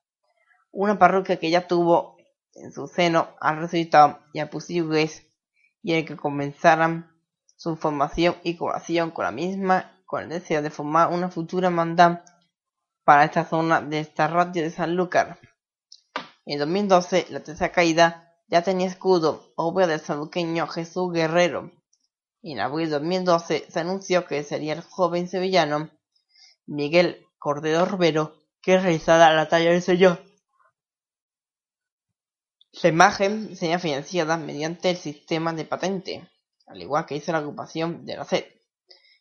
una 0.73 0.99
parroquia 0.99 1.39
que 1.39 1.49
ya 1.49 1.67
tuvo 1.67 2.17
en 2.53 2.73
su 2.73 2.87
seno 2.87 3.29
al 3.39 3.59
resucitado 3.59 4.19
y 4.33 4.39
al 4.39 4.49
Pusillugués 4.49 5.25
y 5.81 5.93
en 5.93 6.05
que 6.05 6.17
comenzaran 6.17 7.12
su 7.55 7.75
formación 7.75 8.35
y 8.43 8.55
colaboración 8.55 9.11
con 9.11 9.25
la 9.25 9.31
misma 9.31 10.01
con 10.05 10.23
el 10.23 10.29
deseo 10.29 10.61
de 10.61 10.69
formar 10.69 11.11
una 11.11 11.29
futura 11.29 11.67
hermandad 11.67 12.19
para 13.03 13.25
esta 13.25 13.45
zona 13.45 13.81
de 13.81 13.99
esta 13.99 14.27
radio 14.27 14.61
de 14.63 14.69
San 14.69 14.89
Sanlúcar. 14.89 15.39
En 16.45 16.59
2012, 16.59 17.27
la 17.29 17.41
tercera 17.41 17.71
caída 17.71 18.35
ya 18.47 18.61
tenía 18.61 18.87
escudo, 18.87 19.53
obra 19.55 19.87
del 19.87 19.99
sanluqueño 19.99 20.67
Jesús 20.67 21.11
Guerrero, 21.11 21.71
en 22.43 22.59
abril 22.59 22.89
de 22.89 22.99
2012 22.99 23.67
se 23.71 23.79
anunció 23.79 24.25
que 24.25 24.43
sería 24.43 24.73
el 24.73 24.81
joven 24.81 25.29
sevillano 25.29 25.89
Miguel 26.65 27.25
Cordero 27.39 27.85
Robero 27.85 28.35
que 28.61 28.77
realizara 28.77 29.33
la 29.33 29.47
talla 29.47 29.71
del 29.71 29.81
Señor. 29.81 30.21
La 32.81 32.89
imagen 32.89 33.55
sería 33.55 33.79
financiada 33.79 34.35
mediante 34.35 34.89
el 34.89 34.97
sistema 34.97 35.53
de 35.53 35.63
patente, 35.63 36.29
al 36.65 36.81
igual 36.81 37.05
que 37.05 37.15
hizo 37.15 37.31
la 37.31 37.39
agrupación 37.39 38.05
de 38.05 38.17
la 38.17 38.25
SED. 38.25 38.45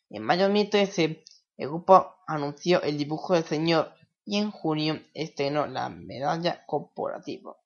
En 0.09 0.23
mayo 0.23 0.43
de 0.43 0.49
2013, 0.49 1.23
el 1.57 1.67
grupo 1.67 2.15
anunció 2.27 2.81
el 2.81 2.97
dibujo 2.97 3.33
del 3.33 3.43
señor 3.43 3.93
y 4.25 4.37
en 4.37 4.51
junio 4.51 5.01
estrenó 5.13 5.67
la 5.67 5.89
medalla 5.89 6.65
corporativa. 6.65 7.57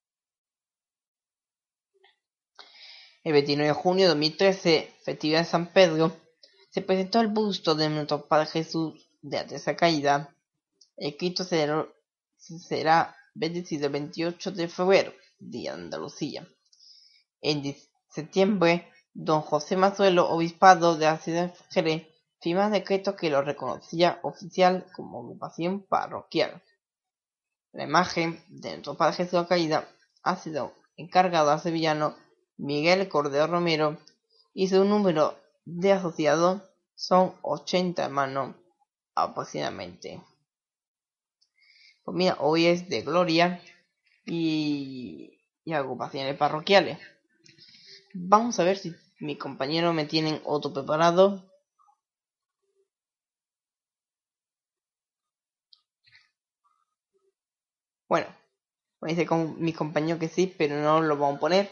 El 3.23 3.34
29 3.34 3.67
de 3.67 3.73
junio 3.73 4.05
de 4.05 4.09
2013, 4.09 4.93
festividad 5.03 5.39
de 5.39 5.45
San 5.45 5.73
Pedro, 5.73 6.15
se 6.69 6.82
presentó 6.82 7.19
el 7.19 7.28
busto 7.28 7.75
de 7.75 7.89
nuestro 7.89 8.28
Padre 8.28 8.47
Jesús 8.47 9.09
de 9.21 9.38
la 9.38 9.47
tercera 9.47 9.75
caída. 9.75 10.34
El 10.95 11.17
Cristo 11.17 11.43
será 11.43 13.15
bendecido 13.34 13.88
el 13.88 13.91
28 13.91 14.51
de 14.51 14.67
febrero, 14.67 15.13
día 15.39 15.75
de 15.75 15.82
Andalucía. 15.82 16.47
En 17.41 17.75
septiembre, 18.09 18.89
don 19.20 19.41
José 19.41 19.76
Mazuelo, 19.78 20.30
obispado 20.30 20.95
de 20.95 21.05
la 21.05 21.18
ciudad 21.18 21.47
de 21.47 21.57
Jerez, 21.72 22.07
firma 22.39 22.70
decreto 22.70 23.15
que 23.15 23.32
lo 23.32 23.41
reconocía 23.41 24.20
oficial 24.22 24.86
como 24.95 25.22
agrupación 25.22 25.88
parroquial. 25.88 26.61
La 27.72 27.84
imagen 27.86 28.39
de 28.47 28.74
nuestro 28.74 28.95
Padre 28.95 29.15
Jesús 29.15 29.47
Caída 29.47 29.89
ha 30.22 30.36
sido 30.36 30.72
encargado 30.97 31.49
al 31.49 31.59
sevillano 31.59 32.15
Miguel 32.57 33.09
Cordero 33.09 33.47
Romero 33.47 33.97
y 34.53 34.68
su 34.68 34.86
número 34.86 35.36
de 35.65 35.93
asociados 35.93 36.61
son 36.93 37.34
80 37.41 38.05
hermanos 38.05 38.55
aproximadamente. 39.15 40.22
Pues 42.03 42.34
hoy 42.38 42.68
es 42.68 42.88
de 42.88 43.01
Gloria 43.01 43.63
y, 44.28 45.43
y 45.65 45.74
agrupaciones 45.74 46.38
parroquiales. 46.38 46.99
Vamos 48.13 48.59
a 48.59 48.63
ver 48.63 48.78
si 48.78 48.95
mi 49.20 49.38
compañero 49.38 49.93
me 49.93 50.05
tienen 50.05 50.41
otro 50.45 50.74
preparado. 50.74 51.43
Bueno, 58.07 58.28
me 59.01 59.09
dice 59.09 59.26
con 59.26 59.61
mi 59.61 59.74
compañero 59.74 60.20
que 60.20 60.30
sí, 60.30 60.53
pero 60.57 60.82
no 60.82 61.01
lo 61.01 61.18
vamos 61.18 61.38
a 61.38 61.39
poner 61.39 61.72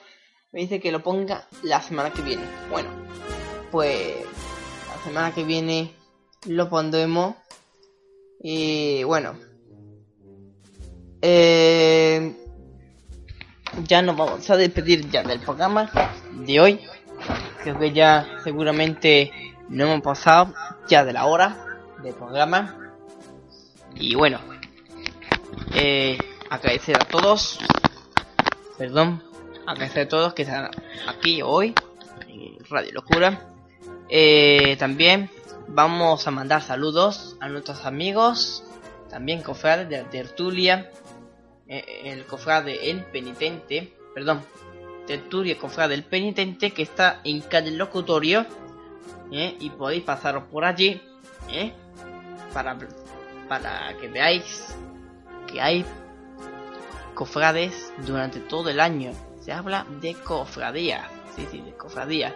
me 0.55 0.61
dice 0.61 0.79
que 0.79 0.89
lo 0.89 1.03
ponga 1.03 1.45
la 1.63 1.81
semana 1.81 2.13
que 2.13 2.21
viene. 2.21 2.43
Bueno, 2.71 2.89
pues 3.71 4.15
la 4.87 5.03
semana 5.03 5.33
que 5.35 5.43
viene 5.43 5.91
lo 6.47 6.69
pondremos. 6.69 7.35
Y 8.39 9.03
bueno, 9.03 9.37
eh, 11.21 12.33
ya 13.85 14.01
nos 14.01 14.15
vamos 14.15 14.49
a 14.49 14.55
despedir 14.55 15.09
ya 15.09 15.23
del 15.23 15.41
programa 15.41 15.91
de 16.31 16.61
hoy. 16.61 16.79
Creo 17.65 17.79
que 17.79 17.93
ya 17.93 18.27
seguramente 18.43 19.31
no 19.69 19.85
hemos 19.85 20.01
pasado 20.01 20.53
ya 20.87 21.03
de 21.03 21.13
la 21.13 21.25
hora 21.25 21.79
del 22.03 22.13
programa. 22.13 22.93
Y 23.95 24.13
bueno, 24.13 24.39
eh, 25.73 26.15
agradecer 26.47 26.95
a 26.95 27.05
todos. 27.05 27.57
Perdón 28.77 29.23
agradecer 29.65 30.03
a 30.03 30.09
todos 30.09 30.35
que 30.35 30.43
están 30.43 30.69
aquí 31.07 31.41
hoy 31.41 31.73
en 32.27 32.59
Radio 32.69 32.91
Locura. 32.93 33.49
Eh, 34.09 34.75
también 34.77 35.31
vamos 35.67 36.27
a 36.27 36.29
mandar 36.29 36.61
saludos 36.61 37.35
a 37.39 37.49
nuestros 37.49 37.83
amigos, 37.83 38.63
también 39.09 39.41
cofrades 39.41 39.89
de 39.89 40.03
la 40.03 40.09
tertulia, 40.11 40.91
eh, 41.67 42.01
el 42.03 42.27
cofrade 42.27 42.91
El 42.91 43.05
Penitente, 43.05 43.97
perdón, 44.13 44.43
tertulia 45.07 45.57
cofrade 45.57 45.95
El 45.95 46.03
Penitente 46.03 46.71
que 46.71 46.83
está 46.83 47.21
en 47.23 47.41
calle 47.41 47.71
Locutorio 47.71 48.45
eh, 49.31 49.55
y 49.59 49.69
podéis 49.71 50.03
pasaros 50.03 50.43
por 50.45 50.65
allí 50.65 51.01
para, 52.53 52.77
para 53.47 53.95
que 53.99 54.07
veáis 54.07 54.75
que 55.47 55.61
hay 55.61 55.85
cofrades 57.13 57.93
durante 58.05 58.39
todo 58.39 58.69
el 58.69 58.79
año 58.79 59.11
se 59.45 59.53
habla 59.53 59.85
de 60.01 60.15
cofradía. 60.15 61.07
Sí, 61.35 61.47
sí, 61.51 61.61
de 61.61 61.73
cofradía. 61.75 62.33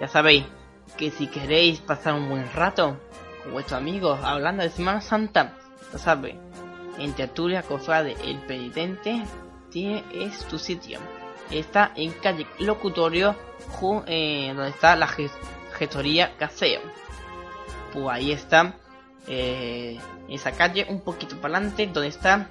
Ya 0.00 0.06
sabéis 0.06 0.44
que 0.98 1.10
si 1.10 1.28
queréis 1.28 1.80
pasar 1.80 2.14
un 2.14 2.28
buen 2.28 2.52
rato 2.52 2.98
con 3.42 3.52
vuestros 3.52 3.80
amigos 3.80 4.20
hablando 4.22 4.62
de 4.62 4.68
Semana 4.68 5.00
Santa, 5.00 5.56
ya 5.92 5.98
sabéis, 5.98 6.36
en 6.98 7.14
Tertulia 7.14 7.62
Cofrade 7.62 8.16
El 8.22 8.38
Penitente 8.40 9.22
tiene, 9.70 10.04
es 10.12 10.44
tu 10.44 10.58
sitio. 10.58 11.00
Está 11.50 11.92
en 11.96 12.12
calle 12.12 12.46
Locutorio, 12.58 13.34
eh, 14.06 14.52
donde 14.54 14.70
está 14.70 14.96
la 14.96 15.08
gestoría 15.72 16.36
Caseo. 16.36 16.80
Pues 17.92 18.06
ahí 18.08 18.32
está, 18.32 18.74
eh, 19.26 19.98
esa 20.28 20.52
calle, 20.52 20.86
un 20.88 21.00
poquito 21.00 21.36
para 21.40 21.56
adelante, 21.56 21.88
donde 21.92 22.08
está 22.08 22.48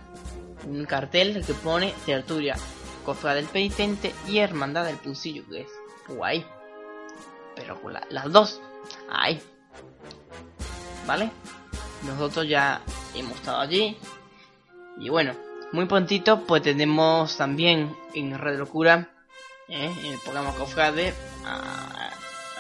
un 0.68 0.86
cartel 0.86 1.44
que 1.46 1.54
pone 1.54 1.94
Tertulia 2.06 2.58
Cofra 3.06 3.34
del 3.34 3.46
Penitente 3.46 4.14
y 4.28 4.40
Hermandad 4.40 4.86
del 4.86 4.98
Pulsillo, 4.98 5.48
que 5.50 5.62
es 5.62 5.70
guay. 6.08 6.46
Pero 7.56 7.82
con 7.82 7.94
las 7.94 8.32
dos, 8.32 8.62
ahí. 9.10 9.42
¿Vale? 11.08 11.32
Nosotros 12.04 12.48
ya 12.48 12.82
hemos 13.16 13.36
estado 13.36 13.62
allí. 13.62 13.98
Y 15.00 15.10
bueno, 15.10 15.34
muy 15.72 15.86
prontito 15.86 16.42
pues 16.46 16.62
tenemos 16.62 17.38
también 17.38 17.96
en 18.14 18.38
Red 18.38 18.58
Locura, 18.58 19.10
¿eh? 19.68 19.94
en 20.04 20.14
el 20.14 20.20
programa 20.20 20.52
Cofrade, 20.54 21.14
a, 21.46 22.12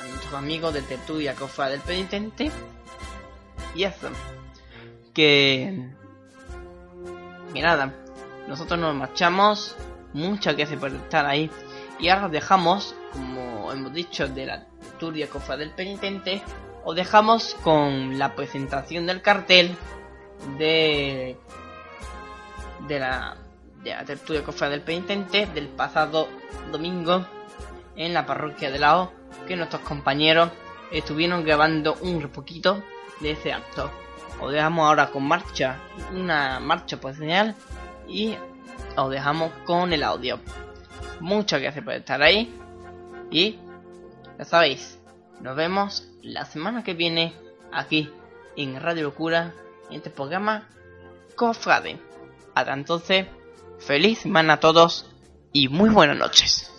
nuestros 0.10 0.34
amigos 0.34 0.74
de 0.74 0.82
Tertulia 0.82 1.36
Cofrade 1.36 1.72
del 1.72 1.82
Penitente. 1.82 2.52
Y 3.76 3.84
eso. 3.84 4.10
Que... 5.14 5.90
Que 7.54 7.62
nada, 7.62 7.94
nosotros 8.48 8.80
nos 8.80 8.96
marchamos. 8.96 9.76
Muchas 10.14 10.56
gracias 10.56 10.80
por 10.80 10.92
estar 10.92 11.26
ahí. 11.26 11.50
Y 12.00 12.10
ahora 12.10 12.28
os 12.28 12.32
dejamos, 12.32 12.96
como 13.12 13.72
hemos 13.72 13.94
dicho, 13.94 14.28
de 14.28 14.46
la 14.46 14.68
Turia 15.00 15.28
Cofra 15.28 15.58
del 15.58 15.72
Penitente. 15.72 16.42
Os 16.84 16.96
dejamos 16.96 17.56
con 17.64 18.18
la 18.18 18.36
presentación 18.36 19.06
del 19.06 19.22
cartel 19.22 19.76
de, 20.58 21.38
de 22.88 23.00
la 23.00 23.36
de 23.84 23.92
la 23.92 24.04
tertulia 24.04 24.44
cofrade 24.44 24.72
del 24.74 24.82
penitente 24.82 25.46
del 25.48 25.68
pasado 25.68 26.28
domingo 26.72 27.26
en 27.96 28.14
la 28.14 28.26
parroquia 28.26 28.72
de 28.72 28.80
Lao 28.80 29.12
que 29.48 29.56
nuestros 29.56 29.82
compañeros 29.84 30.50
estuvieron 30.92 31.44
grabando 31.44 31.96
un 32.02 32.22
poquito 32.30 32.84
de 33.20 33.32
ese 33.32 33.54
acto. 33.54 33.90
Os 34.42 34.52
dejamos 34.52 34.88
ahora 34.88 35.12
con 35.12 35.28
marcha, 35.28 35.80
una 36.14 36.60
marcha 36.60 36.98
señal 37.14 37.56
y 38.08 38.36
os 38.96 39.12
dejamos 39.12 39.52
con 39.66 39.92
el 39.94 40.04
audio. 40.04 40.40
Muchas 41.20 41.62
gracias 41.62 41.84
por 41.84 41.94
estar 41.94 42.22
ahí 42.22 42.54
y 43.30 43.60
ya 44.38 44.46
sabéis, 44.46 45.00
nos 45.42 45.56
vemos 45.56 46.08
la 46.22 46.46
semana 46.46 46.84
que 46.84 46.94
viene 46.94 47.34
aquí 47.72 48.10
en 48.56 48.80
Radio 48.82 49.04
Locura 49.04 49.54
en 49.90 49.98
este 49.98 50.10
programa 50.10 50.68
Cofrade. 51.36 52.09
Entonces, 52.68 53.28
feliz 53.80 54.20
semana 54.20 54.54
a 54.54 54.60
todos 54.60 55.10
y 55.54 55.68
muy 55.70 55.90
buenas 55.90 56.18
noches. 56.18 56.72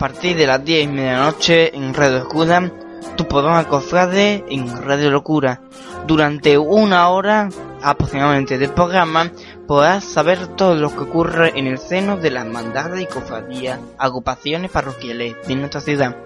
Partir 0.00 0.34
de 0.34 0.46
las 0.46 0.64
10 0.64 0.84
y 0.84 0.88
media 0.88 1.10
de 1.10 1.18
la 1.18 1.24
noche 1.24 1.76
en 1.76 1.92
Radio 1.92 2.16
Escuda, 2.16 2.72
tu 3.16 3.28
programa 3.28 3.68
Cofrade 3.68 4.46
en 4.48 4.82
Radio 4.82 5.10
Locura. 5.10 5.60
Durante 6.06 6.56
una 6.56 7.10
hora 7.10 7.50
aproximadamente 7.82 8.56
del 8.56 8.70
programa 8.70 9.30
podrás 9.66 10.02
saber 10.06 10.46
todo 10.56 10.74
lo 10.74 10.90
que 10.90 11.00
ocurre 11.00 11.52
en 11.54 11.66
el 11.66 11.76
seno 11.76 12.16
de 12.16 12.30
las 12.30 12.46
hermandades 12.46 13.02
y 13.02 13.06
cofradías, 13.12 13.78
agrupaciones 13.98 14.70
parroquiales 14.70 15.36
de 15.46 15.54
nuestra 15.56 15.82
ciudad. 15.82 16.16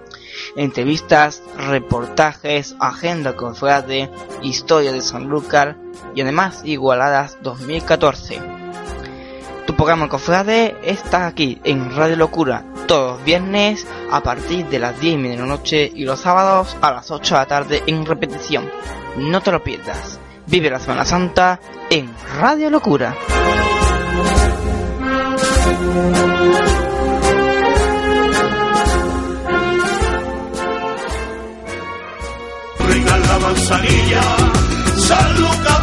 Entrevistas, 0.55 1.43
reportajes, 1.57 2.77
agenda 2.79 3.35
cofrade, 3.35 4.09
historia 4.41 4.93
de 4.93 5.01
San 5.01 5.25
Lucas 5.25 5.75
y 6.15 6.21
además 6.21 6.61
Igualadas 6.63 7.39
2014. 7.41 8.41
Tu 9.67 9.75
programa 9.75 10.07
Cofrade 10.07 10.77
está 10.81 11.27
aquí 11.27 11.59
en 11.65 11.93
Radio 11.93 12.15
Locura 12.15 12.63
todos 12.87 13.17
los 13.17 13.23
viernes 13.25 13.87
a 14.11 14.21
partir 14.21 14.65
de 14.67 14.79
las 14.79 14.99
10 14.99 15.13
y 15.13 15.17
media 15.17 15.35
de 15.35 15.41
la 15.41 15.47
noche 15.47 15.91
y 15.93 16.03
los 16.03 16.19
sábados 16.19 16.75
a 16.81 16.91
las 16.91 17.11
8 17.11 17.35
de 17.35 17.39
la 17.39 17.45
tarde 17.45 17.83
en 17.87 18.05
repetición. 18.05 18.69
No 19.17 19.41
te 19.41 19.51
lo 19.51 19.63
pierdas. 19.63 20.19
Vive 20.47 20.69
la 20.69 20.79
Semana 20.79 21.05
Santa 21.05 21.59
en 21.89 22.09
Radio 22.39 22.69
Locura. 22.69 23.15
la 33.27 33.39
manzanilla, 33.39 34.21
San 34.97 35.74